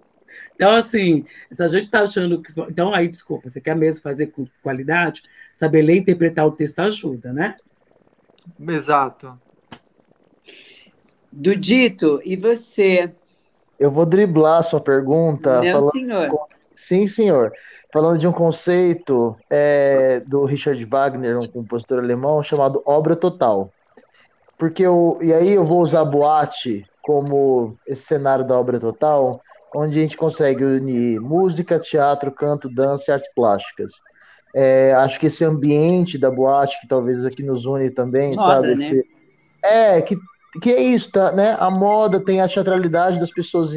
Então, 0.53 0.71
assim, 0.71 1.25
se 1.49 1.63
a 1.63 1.67
gente 1.69 1.85
está 1.85 2.01
achando 2.01 2.41
que. 2.41 2.51
Então, 2.69 2.93
aí, 2.93 3.07
desculpa, 3.07 3.49
você 3.49 3.61
quer 3.61 3.77
mesmo 3.77 4.01
fazer 4.01 4.27
com 4.27 4.45
qualidade? 4.61 5.23
Saber 5.55 5.81
ler 5.81 5.95
e 5.95 5.99
interpretar 5.99 6.45
o 6.45 6.51
texto 6.51 6.79
ajuda, 6.79 7.31
né? 7.31 7.55
Exato. 8.67 9.39
Dudito, 11.31 12.19
e 12.25 12.35
você? 12.35 13.13
Eu 13.79 13.89
vou 13.89 14.05
driblar 14.05 14.59
a 14.59 14.63
sua 14.63 14.81
pergunta. 14.81 15.61
Não, 15.61 15.71
falando... 15.71 15.91
senhor. 15.91 16.39
Sim, 16.75 17.07
senhor. 17.07 17.53
Falando 17.91 18.19
de 18.19 18.27
um 18.27 18.31
conceito 18.31 19.35
é, 19.49 20.19
do 20.19 20.45
Richard 20.45 20.83
Wagner, 20.85 21.37
um 21.37 21.47
compositor 21.47 21.99
alemão, 21.99 22.43
chamado 22.43 22.83
obra 22.85 23.15
total. 23.15 23.71
Porque 24.57 24.83
eu, 24.83 25.17
e 25.21 25.33
aí 25.33 25.51
eu 25.51 25.65
vou 25.65 25.81
usar 25.81 26.05
boate 26.05 26.85
como 27.01 27.75
esse 27.87 28.03
cenário 28.03 28.45
da 28.45 28.59
obra 28.59 28.79
total, 28.79 29.41
onde 29.73 29.97
a 29.97 30.01
gente 30.01 30.17
consegue 30.17 30.63
unir 30.63 31.19
música, 31.19 31.79
teatro, 31.79 32.31
canto, 32.31 32.69
dança 32.69 33.05
e 33.07 33.13
artes 33.13 33.29
plásticas. 33.33 33.93
É, 34.53 34.93
acho 34.93 35.19
que 35.19 35.27
esse 35.27 35.45
ambiente 35.45 36.17
da 36.17 36.29
boate, 36.29 36.79
que 36.81 36.87
talvez 36.87 37.23
aqui 37.23 37.41
nos 37.41 37.65
une 37.65 37.89
também, 37.89 38.35
moda, 38.35 38.41
sabe? 38.41 38.67
Né? 38.67 38.73
Esse, 38.73 39.05
é, 39.63 40.01
que, 40.01 40.17
que 40.61 40.71
é 40.71 40.81
isso, 40.81 41.11
tá, 41.11 41.31
né? 41.31 41.55
A 41.59 41.69
moda 41.69 42.19
tem 42.19 42.41
a 42.41 42.47
teatralidade 42.47 43.19
das 43.19 43.31
pessoas 43.31 43.71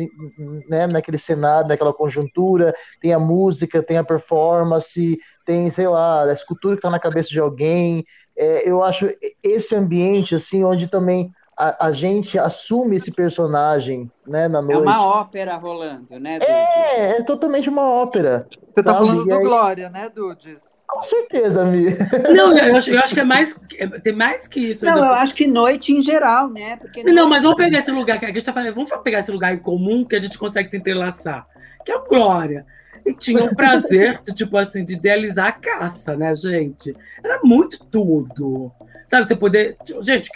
né, 0.68 0.86
naquele 0.86 1.18
cenário, 1.18 1.68
naquela 1.68 1.92
conjuntura, 1.92 2.74
tem 3.00 3.12
a 3.12 3.18
música, 3.18 3.82
tem 3.82 3.98
a 3.98 4.04
performance, 4.04 5.18
tem, 5.44 5.70
sei 5.70 5.88
lá, 5.88 6.24
a 6.24 6.32
escultura 6.32 6.74
que 6.74 6.78
está 6.78 6.88
na 6.88 6.98
cabeça 7.00 7.28
de 7.28 7.38
alguém. 7.38 8.04
É, 8.36 8.68
eu 8.68 8.82
acho 8.82 9.06
esse 9.42 9.74
ambiente, 9.74 10.34
assim, 10.34 10.64
onde 10.64 10.86
também 10.86 11.30
a, 11.58 11.88
a, 11.88 11.92
gente 11.92 12.38
assume 12.38 12.96
esse 12.96 13.12
personagem, 13.12 14.10
né, 14.26 14.48
na 14.48 14.62
noite. 14.62 14.78
É 14.78 14.80
uma 14.80 15.06
ópera 15.06 15.56
rolando, 15.56 16.18
né, 16.18 16.38
Dudes? 16.38 16.54
É, 16.54 17.18
é 17.18 17.22
totalmente 17.22 17.68
uma 17.68 17.88
ópera. 17.88 18.48
Você 18.74 18.82
tá 18.82 18.94
falando 18.94 19.24
do 19.24 19.34
aí... 19.34 19.44
Glória, 19.44 19.90
né, 19.90 20.08
Dudes? 20.08 20.71
Com 20.92 21.02
certeza, 21.02 21.64
Mi. 21.64 21.86
Não, 22.34 22.56
eu 22.56 22.76
acho, 22.76 22.90
eu 22.90 23.00
acho 23.00 23.14
que 23.14 23.20
é 23.20 23.24
mais, 23.24 23.56
é, 23.78 23.86
tem 23.86 24.12
mais 24.12 24.46
que 24.46 24.60
isso. 24.60 24.84
Não, 24.84 24.98
eu 24.98 25.12
acho 25.12 25.34
que 25.34 25.46
noite 25.46 25.92
em 25.92 26.02
geral, 26.02 26.50
né? 26.50 26.76
Porque 26.76 27.02
não, 27.02 27.28
mas 27.28 27.42
vamos 27.42 27.56
pegar 27.56 27.78
esse 27.78 27.90
lugar 27.90 28.18
que 28.18 28.26
a 28.26 28.28
gente 28.28 28.44
tá 28.44 28.52
falando, 28.52 28.74
vamos 28.74 28.92
pegar 29.02 29.20
esse 29.20 29.30
lugar 29.30 29.54
em 29.54 29.58
comum 29.58 30.04
que 30.04 30.14
a 30.14 30.20
gente 30.20 30.36
consegue 30.38 30.68
se 30.70 30.76
entrelaçar, 30.76 31.46
que 31.84 31.90
é 31.90 31.96
o 31.96 32.04
Glória. 32.04 32.66
E 33.04 33.12
tinha 33.14 33.42
o 33.42 33.56
prazer, 33.56 34.20
de, 34.22 34.32
tipo 34.32 34.56
assim, 34.56 34.84
de 34.84 34.92
idealizar 34.92 35.46
a 35.46 35.52
caça, 35.52 36.14
né, 36.14 36.36
gente? 36.36 36.94
Era 37.24 37.40
muito 37.42 37.84
tudo. 37.86 38.70
Sabe, 39.08 39.26
você 39.26 39.34
poder. 39.34 39.76
Gente, 40.02 40.30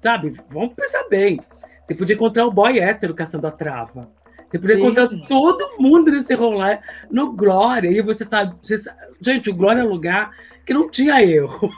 Sabe? 0.00 0.34
Vamos 0.50 0.74
pensar 0.74 1.04
bem. 1.08 1.38
Você 1.84 1.94
podia 1.94 2.14
encontrar 2.14 2.46
o 2.46 2.50
boy 2.50 2.78
hétero 2.78 3.14
caçando 3.14 3.46
a 3.46 3.50
trava. 3.50 4.08
Você 4.50 4.58
podia 4.58 4.74
Sim. 4.74 4.82
encontrar 4.82 5.08
todo 5.28 5.76
mundo 5.78 6.10
nesse 6.10 6.34
rolar 6.34 6.80
no 7.08 7.32
Glória. 7.32 7.88
E 7.88 8.02
você 8.02 8.24
sabe, 8.24 8.52
você 8.60 8.78
sabe. 8.78 8.98
Gente, 9.20 9.48
o 9.48 9.54
Glória 9.54 9.80
é 9.80 9.84
um 9.84 9.88
lugar 9.88 10.32
que 10.66 10.74
não 10.74 10.90
tinha 10.90 11.22
erro. 11.22 11.70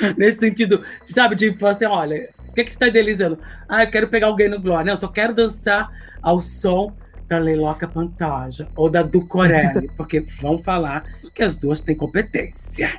Nesse 0.16 0.40
sentido, 0.40 0.82
sabe, 1.04 1.36
de 1.36 1.52
falar 1.52 1.72
assim: 1.72 1.84
olha, 1.84 2.30
o 2.48 2.54
que, 2.54 2.64
que 2.64 2.70
você 2.70 2.76
está 2.76 2.88
idealizando? 2.88 3.38
Ah, 3.68 3.84
eu 3.84 3.90
quero 3.90 4.08
pegar 4.08 4.28
alguém 4.28 4.48
no 4.48 4.58
Glória. 4.58 4.86
Não, 4.86 4.94
eu 4.94 5.00
só 5.00 5.08
quero 5.08 5.34
dançar 5.34 5.90
ao 6.22 6.40
som 6.40 6.96
da 7.28 7.36
Leiloca 7.36 7.86
Pantoja 7.86 8.66
ou 8.74 8.88
da 8.88 9.02
Ducorelli, 9.02 9.90
porque 9.94 10.20
vão 10.40 10.58
falar 10.58 11.04
que 11.34 11.42
as 11.42 11.54
duas 11.54 11.82
têm 11.82 11.94
competência. 11.94 12.98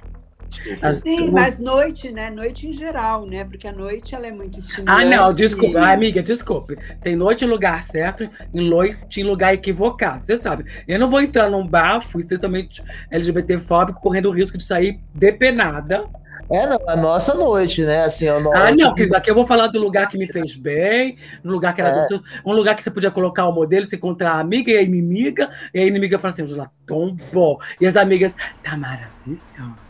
As 0.82 1.00
Sim, 1.00 1.18
duas... 1.18 1.32
mas 1.32 1.60
noite, 1.60 2.12
né? 2.12 2.30
Noite 2.30 2.68
em 2.68 2.74
geral, 2.74 3.26
né? 3.26 3.46
Porque 3.46 3.68
a 3.68 3.72
noite 3.72 4.16
ela 4.16 4.28
é 4.28 4.32
muito 4.32 4.60
estimulante. 4.60 5.04
Ah, 5.04 5.06
não, 5.06 5.34
desculpa. 5.34 5.80
Ah, 5.80 5.94
amiga, 5.94 6.22
desculpe. 6.22 6.78
Tem 7.02 7.16
noite 7.16 7.46
em 7.46 7.48
lugar 7.48 7.84
certo 7.84 8.30
e 8.54 8.62
noite 8.62 9.22
em 9.22 9.24
lugar 9.24 9.54
equivocado. 9.54 10.26
Você 10.26 10.38
sabe. 10.38 10.66
Eu 10.88 11.00
não 11.00 11.10
vou 11.10 11.22
entrar 11.22 11.50
num 11.50 11.66
bafo 11.66 12.20
estritamente 12.20 12.84
LGBTfóbico 13.10 14.02
correndo 14.02 14.30
o 14.30 14.32
risco 14.32 14.58
de 14.58 14.64
sair 14.64 15.00
depenada. 15.14 16.06
É, 16.50 16.68
não, 16.68 16.78
a 16.86 16.98
nossa 16.98 17.34
noite, 17.34 17.82
né? 17.84 18.04
Assim, 18.04 18.28
a 18.28 18.38
noite... 18.38 18.58
Ah, 18.58 18.76
não, 18.76 18.94
querido, 18.94 19.16
aqui 19.16 19.32
eu 19.32 19.36
vou 19.36 19.46
falar 19.46 19.68
do 19.68 19.80
lugar 19.80 20.10
que 20.10 20.18
me 20.18 20.28
fez 20.28 20.58
bem, 20.58 21.18
no 21.42 21.54
lugar 21.54 21.74
que 21.74 21.80
era 21.80 21.92
é. 21.92 21.98
gostoso, 22.00 22.24
um 22.46 22.52
lugar 22.52 22.76
que 22.76 22.84
você 22.84 22.92
podia 22.92 23.10
colocar 23.10 23.48
o 23.48 23.54
modelo, 23.54 23.86
você 23.86 23.96
encontrar 23.96 24.34
a 24.34 24.40
amiga 24.42 24.70
e 24.70 24.78
a 24.78 24.82
inimiga, 24.82 25.50
e 25.74 25.80
a 25.80 25.86
inimiga 25.86 26.20
fala 26.20 26.34
assim, 26.34 26.44
Angela, 26.44 26.70
tão 26.86 27.16
bom. 27.32 27.58
E 27.80 27.88
as 27.88 27.96
amigas, 27.96 28.36
tá 28.62 28.76
maravilhoso. 28.76 29.81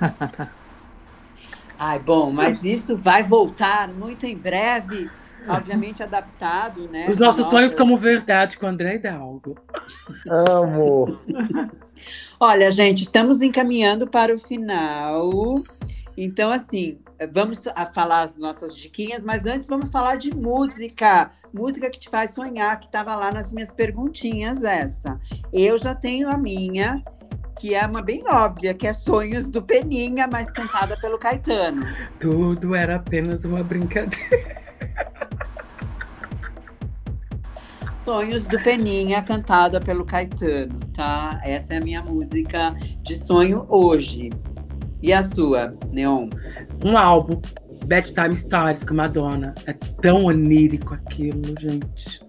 Ai, 1.78 1.98
bom, 1.98 2.32
mas 2.32 2.64
isso 2.64 2.96
vai 2.96 3.22
voltar 3.22 3.88
muito 3.88 4.26
em 4.26 4.36
breve, 4.36 5.08
obviamente 5.46 6.02
adaptado, 6.02 6.88
né? 6.88 7.06
Os 7.08 7.16
nossos 7.16 7.46
sonhos 7.46 7.74
como 7.74 7.96
verdade 7.96 8.58
com 8.58 8.66
André 8.66 8.96
Hidalgo. 8.96 9.56
Amo! 10.28 11.18
Olha, 12.40 12.70
gente, 12.72 13.02
estamos 13.02 13.42
encaminhando 13.42 14.08
para 14.08 14.34
o 14.34 14.38
final. 14.38 15.30
Então, 16.16 16.50
assim, 16.50 16.98
vamos 17.32 17.64
falar 17.94 18.22
as 18.22 18.36
nossas 18.36 18.76
diquinhas, 18.76 19.22
mas 19.22 19.46
antes 19.46 19.68
vamos 19.68 19.90
falar 19.90 20.16
de 20.16 20.34
música. 20.34 21.30
Música 21.52 21.88
que 21.88 21.98
te 21.98 22.08
faz 22.08 22.34
sonhar, 22.34 22.78
que 22.78 22.86
estava 22.86 23.14
lá 23.14 23.32
nas 23.32 23.52
minhas 23.52 23.72
perguntinhas, 23.72 24.62
essa. 24.64 25.18
Eu 25.52 25.78
já 25.78 25.94
tenho 25.94 26.28
a 26.28 26.36
minha, 26.36 27.02
que 27.58 27.74
é 27.74 27.84
uma 27.84 28.00
bem 28.00 28.22
óbvia, 28.28 28.72
que 28.72 28.86
é 28.86 28.92
Sonhos 28.92 29.50
do 29.50 29.60
Peninha, 29.60 30.28
mas 30.30 30.50
cantada 30.50 30.96
pelo 31.00 31.18
Caetano. 31.18 31.84
Tudo 32.20 32.74
era 32.74 32.96
apenas 32.96 33.44
uma 33.44 33.64
brincadeira. 33.64 34.62
Sonhos 37.94 38.46
do 38.46 38.58
Peninha, 38.62 39.22
cantada 39.22 39.80
pelo 39.80 40.04
Caetano, 40.04 40.78
tá? 40.94 41.40
Essa 41.42 41.74
é 41.74 41.76
a 41.78 41.80
minha 41.80 42.00
música 42.00 42.74
de 43.02 43.18
sonho 43.18 43.66
hoje. 43.68 44.30
E 45.02 45.12
a 45.12 45.22
sua, 45.22 45.74
Neon? 45.90 46.28
Um 46.84 46.96
álbum, 46.96 47.40
Bedtime 47.86 48.34
Stories 48.36 48.84
com 48.84 48.94
Madonna. 48.94 49.54
É 49.66 49.72
tão 50.00 50.24
onírico 50.24 50.94
aquilo, 50.94 51.42
gente. 51.60 52.20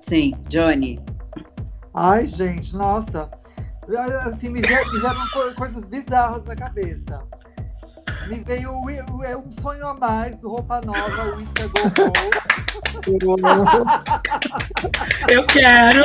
Sim, 0.00 0.34
Johnny. 0.48 0.98
Ai, 1.94 2.26
gente, 2.26 2.74
nossa. 2.74 3.30
Assim, 4.26 4.48
me 4.48 4.60
vieram, 4.60 4.92
me 4.92 5.00
vieram 5.00 5.54
coisas 5.54 5.84
bizarras 5.84 6.44
na 6.44 6.56
cabeça. 6.56 7.20
Me 8.28 8.40
veio 8.40 8.70
é 9.22 9.36
um 9.36 9.52
sonho 9.52 9.86
a 9.86 9.94
mais 9.94 10.36
do 10.38 10.48
Roupa 10.48 10.80
Nova, 10.80 11.36
o 11.36 11.40
Isca 11.40 11.70
Eu 15.28 15.46
quero! 15.46 16.02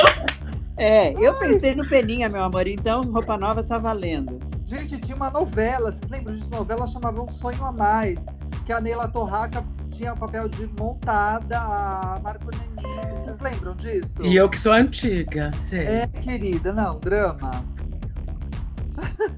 É, 0.77 1.11
eu 1.13 1.33
pensei 1.39 1.73
no 1.75 1.87
Peninha, 1.87 2.29
meu 2.29 2.43
amor, 2.43 2.67
então 2.67 3.03
Roupa 3.03 3.37
Nova 3.37 3.63
tá 3.63 3.77
valendo. 3.77 4.39
Gente, 4.65 4.99
tinha 4.99 5.15
uma 5.15 5.31
novela, 5.31 5.91
vocês 5.91 6.11
lembram 6.11 6.35
disso? 6.35 6.49
Novela 6.51 6.85
chamava 6.85 7.21
Um 7.21 7.29
Sonho 7.29 7.65
a 7.65 7.71
Mais, 7.71 8.23
que 8.65 8.71
a 8.71 8.79
Neila 8.79 9.07
Torraca 9.07 9.63
tinha 9.91 10.13
o 10.13 10.17
papel 10.17 10.47
de 10.47 10.67
montada, 10.79 11.59
a 11.59 12.19
Marco 12.23 12.49
Nenini. 12.51 13.11
Vocês 13.13 13.39
lembram 13.39 13.75
disso? 13.75 14.21
E 14.23 14.35
eu 14.35 14.49
que 14.49 14.59
sou 14.59 14.71
antiga, 14.71 15.51
sei. 15.69 15.85
É, 15.85 16.07
querida, 16.07 16.71
não, 16.71 16.99
drama. 16.99 17.51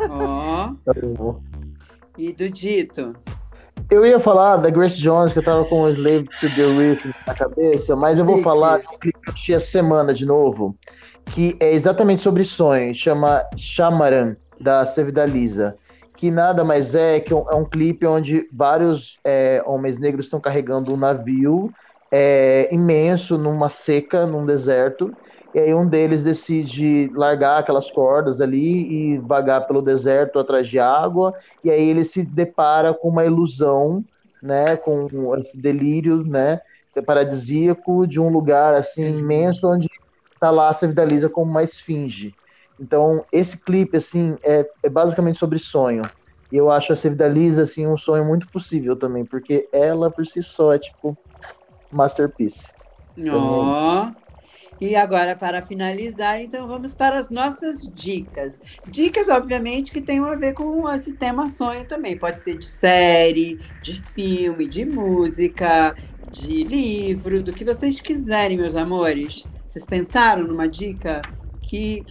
Ó. 0.09 0.73
Oh. 0.89 1.35
E 2.17 2.33
do 2.33 2.49
Dito? 2.49 3.15
Eu 3.89 4.05
ia 4.05 4.19
falar 4.19 4.57
da 4.57 4.69
Grace 4.69 4.97
Jones, 4.97 5.33
que 5.33 5.39
eu 5.39 5.43
tava 5.43 5.65
com 5.65 5.81
o 5.81 5.89
Slave 5.89 6.29
to 6.39 6.49
the 6.55 6.65
Rhythm 6.65 7.11
na 7.27 7.33
cabeça, 7.33 7.95
mas 7.95 8.17
eu 8.17 8.25
vou 8.25 8.41
falar 8.41 8.79
de 8.79 8.87
um 8.87 8.97
clipe 8.97 9.19
que 9.19 9.29
eu 9.29 9.33
assisti 9.33 9.53
essa 9.53 9.65
semana 9.65 10.13
de 10.13 10.25
novo, 10.25 10.77
que 11.25 11.57
é 11.59 11.73
exatamente 11.73 12.21
sobre 12.21 12.43
sonho, 12.43 12.95
chama 12.95 13.43
Shamaran, 13.57 14.37
da 14.61 14.85
Sevida 14.85 15.25
Lisa, 15.25 15.75
que 16.21 16.29
nada 16.29 16.63
mais 16.63 16.93
é 16.93 17.19
que 17.19 17.33
um, 17.33 17.49
é 17.49 17.55
um 17.55 17.65
clipe 17.65 18.05
onde 18.05 18.47
vários 18.53 19.17
é, 19.25 19.59
homens 19.65 19.97
negros 19.97 20.27
estão 20.27 20.39
carregando 20.39 20.93
um 20.93 20.97
navio 20.97 21.73
é, 22.11 22.69
imenso 22.71 23.39
numa 23.39 23.69
seca, 23.69 24.27
num 24.27 24.45
deserto, 24.45 25.11
e 25.51 25.57
aí 25.57 25.73
um 25.73 25.83
deles 25.83 26.23
decide 26.23 27.11
largar 27.15 27.57
aquelas 27.57 27.89
cordas 27.89 28.39
ali 28.39 29.15
e 29.15 29.17
vagar 29.17 29.65
pelo 29.65 29.81
deserto 29.81 30.37
atrás 30.37 30.67
de 30.67 30.77
água, 30.77 31.33
e 31.63 31.71
aí 31.71 31.89
ele 31.89 32.05
se 32.05 32.23
depara 32.23 32.93
com 32.93 33.09
uma 33.09 33.25
ilusão, 33.25 34.05
né, 34.43 34.77
com 34.77 35.35
esse 35.37 35.57
delírio, 35.57 36.23
né, 36.23 36.61
paradisíaco 37.03 38.05
de 38.05 38.19
um 38.19 38.29
lugar 38.29 38.75
assim 38.75 39.17
imenso 39.17 39.67
onde 39.67 39.89
tá 40.39 40.51
lá 40.51 40.69
a 40.69 40.85
Vida 40.85 41.03
Lisa 41.03 41.27
como 41.27 41.49
uma 41.49 41.63
esfinge. 41.63 42.35
Então, 42.81 43.23
esse 43.31 43.57
clipe 43.57 43.97
assim 43.97 44.35
é, 44.43 44.67
é 44.81 44.89
basicamente 44.89 45.37
sobre 45.37 45.59
sonho. 45.59 46.01
E 46.51 46.57
eu 46.57 46.71
acho 46.71 46.91
a 46.91 46.95
Vida 46.95 47.27
Lisa 47.27 47.63
assim 47.63 47.85
um 47.85 47.95
sonho 47.95 48.25
muito 48.25 48.47
possível 48.47 48.95
também, 48.95 49.23
porque 49.23 49.69
ela 49.71 50.09
por 50.09 50.25
si 50.25 50.41
só 50.41 50.73
é 50.73 50.79
tipo 50.79 51.15
masterpiece. 51.91 52.73
Ó. 53.31 54.11
E 54.81 54.95
agora, 54.95 55.35
para 55.35 55.61
finalizar, 55.61 56.41
então 56.41 56.67
vamos 56.67 56.91
para 56.91 57.19
as 57.19 57.29
nossas 57.29 57.87
dicas. 57.93 58.59
Dicas, 58.87 59.29
obviamente, 59.29 59.91
que 59.91 60.01
tenham 60.01 60.25
a 60.25 60.35
ver 60.35 60.53
com 60.53 60.89
esse 60.89 61.13
tema 61.13 61.47
sonho 61.49 61.85
também. 61.85 62.17
Pode 62.17 62.41
ser 62.41 62.57
de 62.57 62.65
série, 62.65 63.59
de 63.83 64.01
filme, 64.15 64.67
de 64.67 64.83
música, 64.83 65.95
de 66.31 66.63
livro, 66.63 67.43
do 67.43 67.53
que 67.53 67.63
vocês 67.63 68.01
quiserem, 68.01 68.57
meus 68.57 68.75
amores. 68.75 69.43
Vocês 69.67 69.85
pensaram 69.85 70.47
numa 70.47 70.67
dica 70.67 71.21
que, 71.61 72.03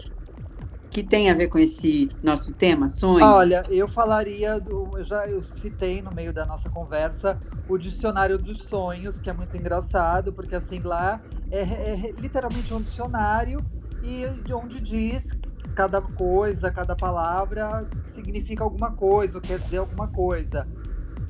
que 0.91 1.05
tem 1.05 1.31
a 1.31 1.35
ver 1.35 1.47
com 1.47 1.59
esse 1.59 2.11
nosso 2.23 2.53
tema, 2.53 2.89
sonho? 2.89 3.25
Olha, 3.25 3.63
eu 3.71 3.87
falaria 3.87 4.59
do. 4.61 4.91
Eu 4.97 5.05
já 5.05 5.27
eu 5.27 5.43
citei 5.43 6.03
no 6.03 6.13
meio 6.13 6.33
da 6.33 6.45
nossa 6.45 6.69
conversa 6.69 7.41
o 7.69 7.79
Dicionário 7.79 8.37
dos 8.37 8.63
Sonhos, 8.65 9.21
que 9.21 9.31
é 9.31 9.33
muito 9.33 9.57
engraçado, 9.57 10.33
porque 10.33 10.55
assim 10.55 10.81
lá 10.81 11.21
é, 11.51 11.61
é 11.61 12.13
literalmente 12.19 12.75
um 12.75 12.83
dicionário 12.83 13.65
e 14.03 14.27
de 14.43 14.53
onde 14.53 14.81
diz 14.81 15.39
cada 15.77 16.03
coisa, 16.03 16.71
cada 16.73 16.97
palavra 16.97 17.89
significa 18.13 18.65
alguma 18.65 18.91
coisa, 18.91 19.37
ou 19.37 19.41
quer 19.41 19.61
dizer 19.61 19.79
alguma 19.79 20.09
coisa. 20.09 20.67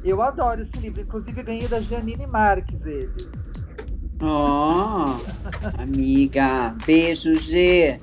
Eu 0.03 0.23
adoro 0.23 0.63
esse 0.63 0.77
livro, 0.79 1.03
inclusive 1.03 1.43
ganhei 1.43 1.69
da 1.69 1.81
Janine 1.81 2.27
Marques 2.27 2.87
ele. 2.87 3.29
Ó, 4.23 5.05
amiga, 5.79 6.75
beijo, 6.87 7.35
G. 7.35 8.01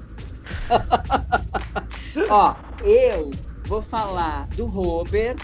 Ó, 2.30 2.56
eu 2.84 3.32
vou 3.66 3.82
falar 3.82 4.48
do 4.56 4.66
Robert, 4.66 5.36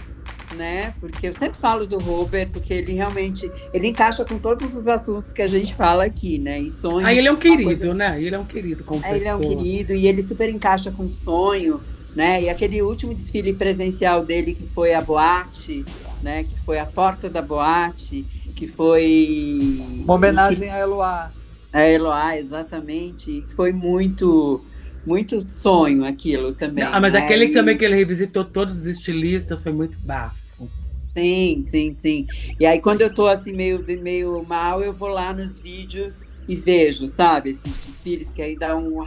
né? 0.55 0.93
Porque 0.99 1.27
eu 1.27 1.33
sempre 1.33 1.57
falo 1.57 1.85
do 1.85 1.97
Robert, 1.97 2.49
porque 2.51 2.73
ele 2.73 2.93
realmente 2.93 3.51
ele 3.73 3.87
encaixa 3.87 4.23
com 4.25 4.37
todos 4.37 4.75
os 4.75 4.87
assuntos 4.87 5.31
que 5.33 5.41
a 5.41 5.47
gente 5.47 5.73
fala 5.73 6.05
aqui, 6.05 6.37
né? 6.37 6.59
E 6.59 6.71
sonho. 6.71 7.05
Aí 7.05 7.17
ele 7.17 7.27
é 7.27 7.31
um 7.31 7.35
uma 7.35 7.41
querido, 7.41 7.63
coisa- 7.63 7.93
né? 7.93 8.21
Ele 8.21 8.35
é 8.35 8.39
um 8.39 8.45
querido 8.45 8.83
como 8.83 9.03
Ele 9.05 9.25
é 9.25 9.35
um 9.35 9.39
querido 9.39 9.93
e 9.93 10.07
ele 10.07 10.21
super 10.21 10.49
encaixa 10.49 10.91
com 10.91 11.09
sonho, 11.09 11.79
né? 12.15 12.41
E 12.43 12.49
aquele 12.49 12.81
último 12.81 13.13
desfile 13.13 13.53
presencial 13.53 14.23
dele 14.25 14.53
que 14.53 14.67
foi 14.67 14.93
a 14.93 15.01
boate, 15.01 15.85
né? 16.21 16.43
Que 16.43 16.59
foi 16.65 16.79
a 16.79 16.85
porta 16.85 17.29
da 17.29 17.41
boate, 17.41 18.25
que 18.55 18.67
foi 18.67 19.81
Uma 20.03 20.13
homenagem 20.15 20.69
a 20.69 20.79
Eloá. 20.79 21.31
a 21.71 21.81
Eloá, 21.87 22.37
exatamente. 22.37 23.43
Foi 23.55 23.71
muito, 23.71 24.63
muito 25.05 25.47
sonho 25.47 26.05
aquilo 26.05 26.53
também. 26.55 26.93
Ah, 26.93 26.99
mas 27.01 27.13
né? 27.13 27.15
aquele 27.15 27.47
E- 27.47 27.49
também 27.49 27.77
que 27.77 27.83
ele 27.85 27.95
revisitou 27.95 28.45
todos 28.45 28.77
os 28.79 28.85
estilistas 28.85 29.61
foi 29.61 29.71
muito 29.73 29.97
bafo. 30.01 30.71
Sim, 31.15 31.63
sim, 31.67 31.93
sim. 31.93 32.25
E 32.59 32.65
aí, 32.65 32.81
quando 32.81 33.01
eu 33.01 33.13
tô 33.13 33.27
assim, 33.27 33.53
meio, 33.53 33.83
meio 34.01 34.43
mal, 34.43 34.81
eu 34.81 34.93
vou 34.95 35.09
lá 35.09 35.31
nos 35.31 35.59
vídeos 35.59 36.27
e 36.47 36.55
vejo, 36.55 37.07
sabe? 37.07 37.51
Esses 37.51 37.77
desfiles 37.77 38.31
que 38.31 38.41
aí 38.41 38.57
dá 38.57 38.75
um. 38.75 38.97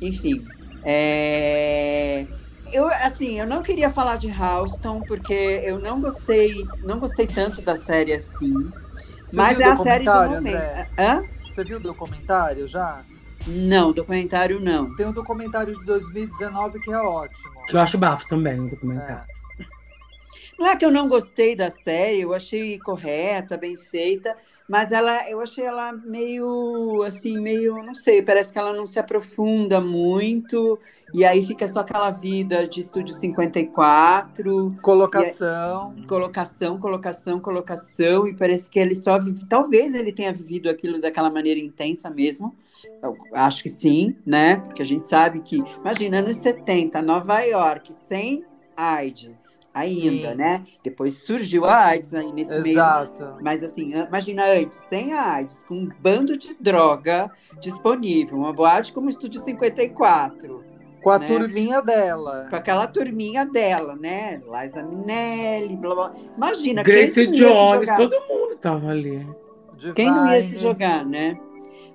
Enfim. 0.00 0.50
É... 0.84 2.28
Eu, 2.72 2.86
assim, 2.88 3.38
eu 3.38 3.46
não 3.46 3.62
queria 3.62 3.90
falar 3.90 4.16
de 4.16 4.28
Houston, 4.30 5.02
porque 5.02 5.32
eu 5.64 5.80
não 5.80 6.00
gostei, 6.00 6.70
não 6.82 6.98
gostei 7.00 7.26
tanto 7.26 7.62
da 7.62 7.76
série 7.76 8.12
assim. 8.12 8.72
mas 9.32 9.58
viu 9.58 9.60
é 9.60 9.66
a 9.66 9.76
série 9.76 10.08
do 10.08 10.20
momento. 10.22 10.68
André? 10.68 10.90
Hã? 10.98 11.24
Você 11.50 11.64
viu 11.64 11.78
o 11.78 11.80
documentário 11.80 12.68
já? 12.68 13.06
Não, 13.48 13.92
documentário 13.92 14.60
não. 14.60 14.94
Tem 14.94 15.06
um 15.06 15.12
documentário 15.12 15.78
de 15.78 15.84
2019 15.86 16.80
que 16.80 16.92
é 16.92 16.98
ótimo. 16.98 17.64
Que 17.66 17.76
eu 17.76 17.80
acho 17.80 17.96
bafo 17.96 18.28
também, 18.28 18.60
o 18.60 18.68
documentário. 18.68 19.26
Não 20.58 20.66
é 20.66 20.76
que 20.76 20.84
eu 20.84 20.90
não 20.90 21.08
gostei 21.08 21.54
da 21.54 21.70
série, 21.70 22.22
eu 22.22 22.34
achei 22.34 22.80
correta, 22.80 23.56
bem 23.56 23.76
feita, 23.76 24.36
mas 24.68 24.90
ela, 24.90 25.30
eu 25.30 25.40
achei 25.40 25.64
ela 25.64 25.92
meio, 25.92 27.02
assim, 27.04 27.38
meio, 27.38 27.80
não 27.80 27.94
sei, 27.94 28.22
parece 28.22 28.52
que 28.52 28.58
ela 28.58 28.72
não 28.72 28.84
se 28.84 28.98
aprofunda 28.98 29.80
muito, 29.80 30.76
e 31.14 31.24
aí 31.24 31.46
fica 31.46 31.68
só 31.68 31.80
aquela 31.80 32.10
vida 32.10 32.66
de 32.66 32.80
Estúdio 32.80 33.14
54, 33.14 34.76
Colocação. 34.82 35.94
colocação, 36.08 36.78
colocação, 36.80 37.38
colocação, 37.38 38.26
e 38.26 38.34
parece 38.34 38.68
que 38.68 38.80
ele 38.80 38.96
só 38.96 39.16
vive, 39.16 39.46
talvez 39.46 39.94
ele 39.94 40.12
tenha 40.12 40.32
vivido 40.32 40.68
aquilo 40.68 41.00
daquela 41.00 41.30
maneira 41.30 41.60
intensa 41.60 42.10
mesmo, 42.10 42.52
eu 43.02 43.16
acho 43.34 43.62
que 43.62 43.68
sim, 43.68 44.16
né? 44.26 44.56
Porque 44.56 44.82
a 44.82 44.86
gente 44.86 45.08
sabe 45.08 45.40
que, 45.40 45.56
imagina, 45.80 46.18
anos 46.18 46.36
70, 46.38 47.00
Nova 47.02 47.40
York, 47.40 47.92
sem 48.06 48.44
AIDS 48.76 49.58
ainda, 49.74 50.30
Sim. 50.30 50.36
né? 50.36 50.64
Depois 50.82 51.18
surgiu 51.22 51.64
a 51.64 51.86
AIDS 51.86 52.12
aí 52.14 52.32
nesse 52.32 52.58
meio. 52.60 52.74
Exato. 52.74 53.36
Mas 53.40 53.62
assim, 53.62 53.92
imagina 53.92 54.44
antes, 54.46 54.78
sem 54.80 55.12
a 55.12 55.34
AIDS, 55.34 55.64
com 55.64 55.74
um 55.74 55.88
bando 56.00 56.36
de 56.36 56.54
droga 56.58 57.30
disponível, 57.60 58.36
uma 58.38 58.52
boate 58.52 58.92
como 58.92 59.06
o 59.06 59.10
Estúdio 59.10 59.40
54, 59.40 60.64
Com 61.00 61.10
a 61.10 61.18
Né? 61.20 61.26
turvinha 61.28 61.80
dela. 61.80 62.48
com 62.50 62.56
aquela 62.56 62.86
turminha 62.88 63.46
dela, 63.46 63.94
né? 63.94 64.40
Liza 64.44 64.82
Minnelli, 64.82 65.76
blá 65.76 65.94
blá. 65.94 66.14
Imagina, 66.36 66.82
Grace 66.82 67.26
Jones, 67.28 67.88
todo 67.96 68.16
mundo 68.28 68.56
tava 68.60 68.88
ali. 68.88 69.24
Quem 69.94 70.10
não 70.10 70.26
ia 70.32 70.42
se 70.42 70.48
Divine. 70.48 70.62
jogar, 70.62 71.06
né? 71.06 71.38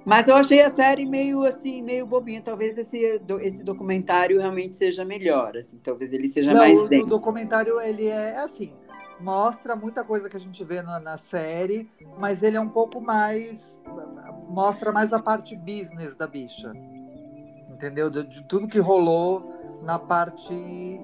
Mas 0.06 0.28
eu 0.28 0.36
achei 0.36 0.62
a 0.62 0.70
série 0.70 1.06
meio 1.06 1.44
assim, 1.46 1.82
meio 1.82 2.06
bobinha. 2.06 2.42
Talvez 2.42 2.78
esse, 2.78 2.98
esse 3.42 3.64
documentário 3.64 4.40
realmente 4.40 4.76
seja 4.76 5.06
melhor, 5.06 5.56
assim. 5.58 5.78
Talvez 5.78 6.12
ele 6.12 6.28
seja 6.28 6.54
Não, 6.54 6.60
mais 6.60 6.78
o, 6.78 6.86
o 6.86 6.88
denso. 6.90 7.06
documentário, 7.08 7.80
ele 7.80 8.08
é 8.08 8.38
assim, 8.38 8.74
mostra 9.20 9.76
muita 9.76 10.04
coisa 10.04 10.30
que 10.30 10.36
a 10.36 10.40
gente 10.40 10.64
vê 10.64 10.82
na, 10.82 11.00
na 11.00 11.18
série, 11.18 11.90
mas 12.18 12.44
ele 12.44 12.58
é 12.58 12.62
um 12.62 12.70
pouco 12.70 13.00
mais, 13.00 13.60
mostra 14.50 14.92
mais 14.92 15.14
a 15.14 15.20
parte 15.20 15.56
business 15.56 16.16
da 16.18 16.28
bicha, 16.28 16.72
entendeu? 17.70 18.10
De, 18.10 18.24
de 18.24 18.44
tudo 18.44 18.68
que 18.68 18.80
rolou 18.80 19.80
na 19.82 19.98
parte 19.98 20.54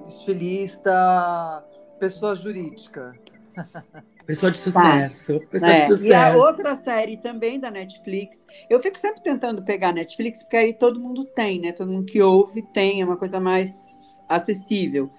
estilista, 0.07 1.63
pessoa 1.99 2.35
jurídica. 2.35 3.13
Pessoa 4.29 4.51
de 4.51 4.59
sucesso. 4.59 5.39
Pessoa 5.49 5.75
É, 5.75 5.77
de 5.77 5.83
e 5.99 6.13
a 6.13 6.31
sucesso. 6.31 6.37
outra 6.37 6.75
série 6.75 7.17
também 7.17 7.59
da 7.59 7.71
Netflix, 7.71 8.45
eu 8.69 8.79
fico 8.79 8.97
sempre 8.97 9.21
tentando 9.21 9.63
pegar 9.63 9.89
a 9.89 9.93
Netflix, 9.93 10.43
porque 10.43 10.57
aí 10.57 10.73
todo 10.73 10.99
mundo 10.99 11.25
tem, 11.25 11.59
né? 11.59 11.71
Todo 11.73 11.91
mundo 11.91 12.05
que 12.05 12.21
ouve 12.21 12.61
tem, 12.73 13.01
é 13.01 13.05
uma 13.05 13.17
coisa 13.17 13.39
mais 13.39 13.97
acessível. 14.27 15.09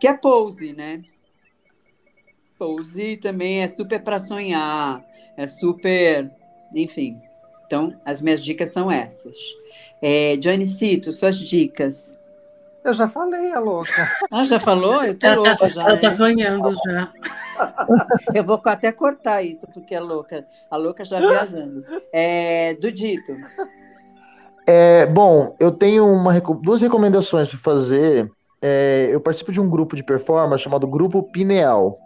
Que 0.00 0.08
é 0.08 0.14
Pose, 0.14 0.72
né? 0.72 1.02
Pose 2.58 3.16
também 3.18 3.62
é 3.62 3.68
super 3.68 4.02
para 4.02 4.18
sonhar, 4.18 5.04
é 5.36 5.46
super. 5.46 6.30
Enfim. 6.74 7.20
Então, 7.66 8.00
as 8.04 8.22
minhas 8.22 8.42
dicas 8.42 8.72
são 8.72 8.90
essas. 8.90 9.36
É, 10.00 10.36
Johnny 10.36 10.66
Cito, 10.68 11.12
suas 11.12 11.38
dicas. 11.38 12.15
Eu 12.86 12.94
já 12.94 13.08
falei, 13.08 13.52
a 13.52 13.58
louca. 13.58 14.08
Ah, 14.30 14.44
já 14.44 14.60
falou? 14.60 15.02
Eu 15.02 15.18
tô 15.18 15.26
Ela 15.26 15.42
tá, 15.42 15.50
louca 15.50 15.68
já. 15.68 15.82
ela 15.82 16.00
tá 16.00 16.12
sonhando 16.12 16.72
já. 16.72 17.12
Eu 18.32 18.44
vou 18.44 18.62
até 18.64 18.92
cortar 18.92 19.42
isso, 19.42 19.66
porque 19.74 19.92
é 19.92 19.98
louca. 19.98 20.46
A 20.70 20.76
louca 20.76 21.04
já 21.04 21.18
viajando. 21.18 21.84
É, 22.12 22.74
do 22.74 22.92
dito. 22.92 23.32
É, 24.64 25.04
bom, 25.06 25.56
eu 25.58 25.72
tenho 25.72 26.06
uma, 26.06 26.40
duas 26.62 26.80
recomendações 26.80 27.48
para 27.48 27.58
fazer. 27.58 28.30
É, 28.62 29.08
eu 29.10 29.20
participo 29.20 29.50
de 29.50 29.60
um 29.60 29.68
grupo 29.68 29.96
de 29.96 30.04
performance 30.04 30.62
chamado 30.62 30.86
Grupo 30.86 31.24
Pineal. 31.24 31.98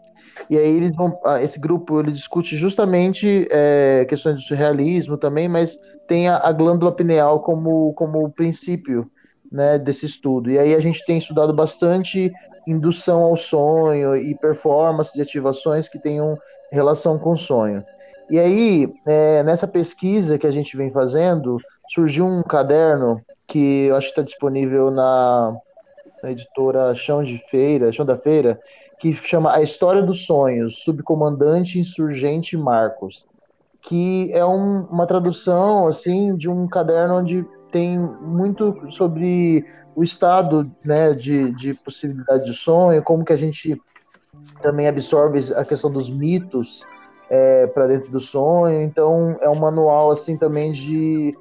E 0.49 0.57
aí 0.57 0.77
eles 0.79 0.97
vão, 0.97 1.21
ah, 1.27 1.43
esse 1.43 1.61
grupo 1.61 2.01
ele 2.01 2.13
discute 2.13 2.57
justamente 2.57 3.47
é, 3.51 4.07
questões 4.09 4.37
do 4.37 4.41
surrealismo 4.41 5.19
também, 5.19 5.47
mas 5.47 5.79
tem 6.09 6.27
a, 6.27 6.39
a 6.39 6.51
glândula 6.53 6.91
pineal 6.91 7.41
como, 7.41 7.93
como 7.93 8.31
princípio 8.31 9.11
né, 9.51 9.79
desse 9.79 10.07
estudo. 10.07 10.51
E 10.51 10.59
aí 10.59 10.75
a 10.75 10.81
gente 10.81 11.05
tem 11.05 11.19
estudado 11.19 11.53
bastante 11.53 12.33
indução 12.67 13.23
ao 13.23 13.37
sonho 13.37 14.17
e 14.17 14.35
performances 14.37 15.17
e 15.17 15.23
ativações 15.23 15.89
que 15.89 15.99
tenham 15.99 16.39
relação 16.71 17.19
com 17.19 17.33
o 17.33 17.39
sonho. 17.39 17.85
E 18.31 18.39
aí, 18.39 18.93
é, 19.07 19.43
nessa 19.43 19.67
pesquisa 19.67 20.39
que 20.39 20.47
a 20.47 20.53
gente 20.53 20.77
vem 20.77 20.91
fazendo, 20.93 21.59
surgiu 21.89 22.27
um 22.27 22.43
caderno 22.43 23.21
que 23.49 23.87
eu 23.87 23.97
acho 23.97 24.07
que 24.07 24.13
está 24.13 24.23
disponível 24.23 24.93
na, 24.93 25.57
na, 26.23 26.31
editora 26.31 26.95
Chão 26.95 27.25
de 27.25 27.39
Feira, 27.51 27.91
Chão 27.91 28.07
da 28.07 28.17
Feira, 28.17 28.61
que 29.01 29.13
chama 29.13 29.53
A 29.53 29.63
História 29.63 30.01
dos 30.01 30.27
Sonhos, 30.27 30.85
Subcomandante 30.85 31.81
Insurgente 31.81 32.57
Marcos, 32.57 33.27
que 33.83 34.31
é 34.33 34.45
um, 34.45 34.83
uma 34.85 35.07
tradução 35.07 35.89
assim 35.89 36.37
de 36.37 36.49
um 36.49 36.69
caderno 36.69 37.17
onde 37.17 37.45
tem 37.71 37.99
muito 37.99 38.77
sobre 38.91 39.65
o 39.95 40.03
estado 40.03 40.71
né, 40.85 41.13
de, 41.13 41.53
de 41.53 41.75
possibilidade 41.75 42.45
de 42.45 42.55
sonho, 42.55 43.03
como 43.03 43.25
que 43.25 43.33
a 43.33 43.39
gente 43.39 43.81
também 44.63 44.89
absorve 44.89 45.53
a 45.55 45.65
questão 45.65 45.91
dos 45.91 46.11
mitos 46.11 46.85
é, 47.29 47.67
para 47.67 47.87
dentro 47.87 48.11
do 48.11 48.21
sonho. 48.21 48.83
Então 48.83 49.37
é 49.41 49.49
um 49.49 49.59
manual 49.59 50.11
assim 50.11 50.37
também 50.37 50.73
de 50.73 51.37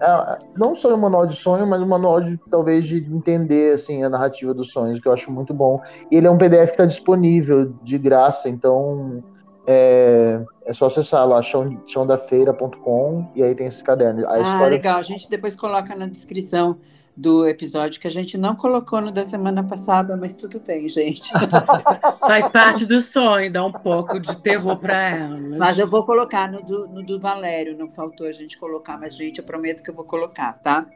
é, 0.00 0.38
não 0.56 0.76
só 0.76 0.94
um 0.94 0.98
manual 0.98 1.26
de 1.26 1.36
sonho, 1.36 1.66
mas 1.66 1.80
um 1.80 1.86
manual 1.86 2.20
de 2.20 2.38
talvez 2.50 2.86
de 2.86 2.98
entender 3.12 3.74
assim 3.74 4.04
a 4.04 4.10
narrativa 4.10 4.52
dos 4.52 4.70
sonhos, 4.70 5.00
que 5.00 5.08
eu 5.08 5.12
acho 5.12 5.30
muito 5.30 5.54
bom. 5.54 5.80
E 6.10 6.16
ele 6.16 6.26
é 6.26 6.30
um 6.30 6.38
PDF 6.38 6.66
que 6.66 6.72
está 6.72 6.86
disponível 6.86 7.74
de 7.82 7.98
graça, 7.98 8.48
então 8.48 9.22
é, 9.66 10.40
é 10.64 10.72
só 10.72 10.86
acessar 10.86 11.26
lá 11.26 11.42
chão, 11.42 11.82
chãodafeira.com 11.86 13.30
e 13.34 13.42
aí 13.42 13.54
tem 13.54 13.66
esse 13.66 13.82
caderno. 13.82 14.26
A 14.26 14.34
ah, 14.34 14.40
história... 14.40 14.68
legal. 14.68 14.98
A 14.98 15.02
gente 15.02 15.28
depois 15.28 15.54
coloca 15.54 15.94
na 15.94 16.06
descrição 16.06 16.78
do 17.16 17.46
episódio 17.48 17.98
que 17.98 18.06
a 18.06 18.10
gente 18.10 18.36
não 18.36 18.54
colocou 18.54 19.00
no 19.00 19.10
da 19.10 19.24
semana 19.24 19.64
passada, 19.64 20.16
mas 20.16 20.34
tudo 20.34 20.60
bem, 20.60 20.86
gente. 20.88 21.32
Faz 22.20 22.46
parte 22.48 22.84
do 22.84 23.00
sonho, 23.00 23.50
dá 23.50 23.64
um 23.64 23.72
pouco 23.72 24.20
de 24.20 24.36
terror 24.36 24.76
para 24.76 25.16
ela. 25.16 25.38
Mas 25.56 25.78
eu 25.78 25.88
vou 25.88 26.04
colocar 26.04 26.50
no 26.52 26.62
do, 26.62 26.86
no 26.86 27.02
do 27.02 27.18
Valério, 27.18 27.76
não 27.76 27.90
faltou 27.90 28.26
a 28.26 28.32
gente 28.32 28.58
colocar, 28.58 28.98
mas, 28.98 29.16
gente, 29.16 29.38
eu 29.38 29.44
prometo 29.44 29.82
que 29.82 29.90
eu 29.90 29.94
vou 29.94 30.04
colocar, 30.04 30.52
tá? 30.62 30.86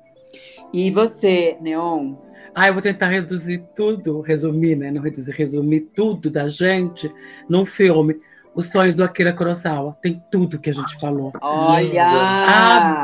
E 0.72 0.90
você, 0.90 1.56
Neon? 1.60 2.14
Ah, 2.54 2.68
eu 2.68 2.74
vou 2.74 2.82
tentar 2.82 3.08
reduzir 3.08 3.64
tudo, 3.74 4.20
resumir, 4.20 4.76
né? 4.76 4.90
Não 4.90 5.00
reduzir, 5.00 5.32
resumir 5.32 5.88
tudo 5.94 6.30
da 6.30 6.48
gente 6.48 7.10
num 7.48 7.64
filme. 7.64 8.20
Os 8.54 8.66
sonhos 8.66 8.96
do 8.96 9.04
Akira 9.04 9.32
Kurosawa. 9.32 9.96
Tem 10.02 10.22
tudo 10.30 10.58
que 10.58 10.70
a 10.70 10.74
gente 10.74 10.98
falou. 10.98 11.32
Olha! 11.40 12.06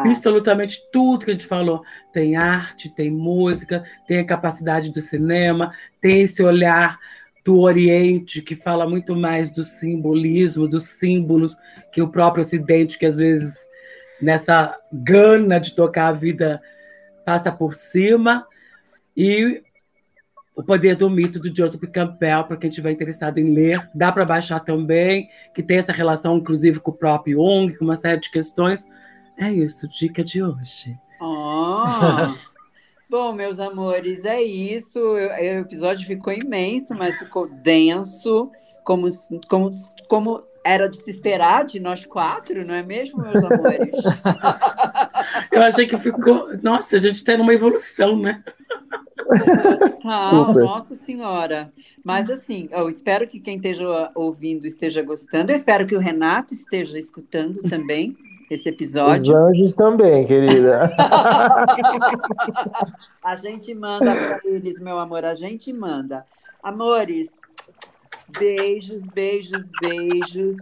Absolutamente 0.02 0.80
tudo 0.92 1.24
que 1.24 1.30
a 1.30 1.34
gente 1.34 1.46
falou. 1.46 1.82
Tem 2.12 2.36
arte, 2.36 2.88
tem 2.94 3.10
música, 3.10 3.84
tem 4.06 4.18
a 4.18 4.24
capacidade 4.24 4.90
do 4.90 5.00
cinema, 5.00 5.72
tem 6.00 6.22
esse 6.22 6.42
olhar 6.42 6.98
do 7.44 7.60
Oriente 7.60 8.42
que 8.42 8.56
fala 8.56 8.88
muito 8.88 9.14
mais 9.14 9.52
do 9.52 9.62
simbolismo, 9.62 10.66
dos 10.66 10.84
símbolos 10.84 11.56
que 11.92 12.02
o 12.02 12.08
próprio 12.08 12.44
Ocidente, 12.44 12.98
que 12.98 13.06
às 13.06 13.18
vezes 13.18 13.54
nessa 14.20 14.76
gana 14.92 15.60
de 15.60 15.74
tocar 15.74 16.08
a 16.08 16.12
vida 16.12 16.60
passa 17.24 17.52
por 17.52 17.74
cima. 17.74 18.46
E 19.16 19.62
o 20.56 20.62
Poder 20.62 20.96
do 20.96 21.10
Mito, 21.10 21.38
do 21.38 21.54
Joseph 21.54 21.82
Campbell, 21.92 22.44
para 22.44 22.56
quem 22.56 22.70
estiver 22.70 22.90
interessado 22.90 23.36
em 23.36 23.52
ler. 23.52 23.90
Dá 23.94 24.10
para 24.10 24.24
baixar 24.24 24.60
também, 24.60 25.28
que 25.54 25.62
tem 25.62 25.76
essa 25.76 25.92
relação, 25.92 26.38
inclusive, 26.38 26.80
com 26.80 26.90
o 26.90 26.94
próprio 26.94 27.36
Jung, 27.36 27.76
com 27.76 27.84
uma 27.84 27.98
série 27.98 28.18
de 28.18 28.30
questões. 28.30 28.86
É 29.36 29.52
isso, 29.52 29.86
dica 29.86 30.24
de 30.24 30.42
hoje. 30.42 30.98
Oh. 31.20 31.84
Bom, 33.08 33.34
meus 33.34 33.60
amores, 33.60 34.24
é 34.24 34.42
isso. 34.42 34.98
O 34.98 35.18
episódio 35.18 36.06
ficou 36.06 36.32
imenso, 36.32 36.94
mas 36.94 37.18
ficou 37.18 37.48
denso, 37.48 38.50
como, 38.82 39.08
como, 39.48 39.70
como 40.08 40.42
era 40.64 40.88
de 40.88 40.96
se 40.96 41.10
esperar 41.10 41.66
de 41.66 41.78
nós 41.78 42.06
quatro, 42.06 42.64
não 42.64 42.74
é 42.74 42.82
mesmo, 42.82 43.22
meus 43.22 43.44
amores? 43.44 43.92
Eu 45.52 45.62
achei 45.62 45.86
que 45.86 45.98
ficou. 45.98 46.56
Nossa, 46.62 46.96
a 46.96 46.98
gente 46.98 47.22
tem 47.22 47.38
uma 47.38 47.54
evolução, 47.54 48.18
né? 48.18 48.42
Total, 50.00 50.54
nossa 50.54 50.94
senhora. 50.94 51.72
Mas 52.04 52.30
assim, 52.30 52.68
eu 52.70 52.88
espero 52.88 53.26
que 53.26 53.40
quem 53.40 53.56
esteja 53.56 54.10
ouvindo 54.14 54.66
esteja 54.66 55.02
gostando. 55.02 55.52
Eu 55.52 55.56
espero 55.56 55.86
que 55.86 55.96
o 55.96 56.00
Renato 56.00 56.54
esteja 56.54 56.98
escutando 56.98 57.62
também 57.62 58.16
esse 58.50 58.68
episódio. 58.68 59.32
Os 59.32 59.40
anjos 59.40 59.74
também, 59.74 60.26
querida. 60.26 60.90
a 63.22 63.36
gente 63.36 63.74
manda 63.74 64.14
para 64.14 64.40
eles, 64.44 64.78
meu 64.78 64.98
amor, 64.98 65.24
a 65.24 65.34
gente 65.34 65.72
manda. 65.72 66.24
Amores, 66.62 67.30
beijos, 68.38 69.08
beijos, 69.08 69.70
beijos. 69.80 70.56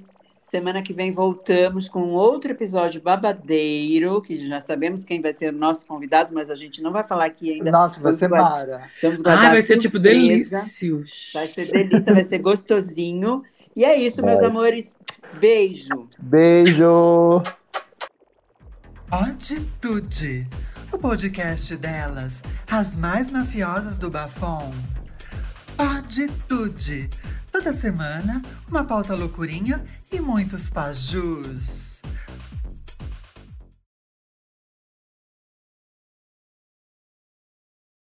Semana 0.54 0.82
que 0.82 0.92
vem 0.92 1.10
voltamos 1.10 1.88
com 1.88 2.10
outro 2.12 2.52
episódio 2.52 3.02
babadeiro, 3.02 4.22
que 4.22 4.36
já 4.46 4.60
sabemos 4.60 5.04
quem 5.04 5.20
vai 5.20 5.32
ser 5.32 5.52
o 5.52 5.58
nosso 5.58 5.84
convidado, 5.84 6.32
mas 6.32 6.48
a 6.48 6.54
gente 6.54 6.80
não 6.80 6.92
vai 6.92 7.02
falar 7.02 7.24
aqui 7.24 7.54
ainda. 7.54 7.72
Nossa, 7.72 7.98
vai 7.98 8.12
ser 8.12 8.28
Mara. 8.28 8.88
Ah, 9.26 9.50
vai 9.50 9.62
ser 9.62 9.78
tipo 9.78 9.98
delícios. 9.98 11.32
Vai 11.34 11.48
ser 11.48 11.72
delícia, 11.72 12.14
vai 12.14 12.22
ser 12.22 12.38
gostosinho. 12.38 13.42
E 13.74 13.84
é 13.84 13.98
isso, 13.98 14.22
vai. 14.22 14.30
meus 14.30 14.44
amores. 14.44 14.94
Beijo. 15.40 16.08
Beijo. 16.20 17.42
Atitude, 19.10 20.46
o 20.92 20.98
podcast 20.98 21.76
delas, 21.78 22.40
as 22.70 22.94
mais 22.94 23.32
mafiosas 23.32 23.98
do 23.98 24.08
Bafom. 24.08 24.70
Atitude. 25.76 27.10
Toda 27.54 27.72
semana, 27.72 28.42
uma 28.68 28.82
pauta 28.82 29.14
loucurinha 29.14 29.80
e 30.10 30.18
muitos 30.18 30.68
pajus. 30.68 31.93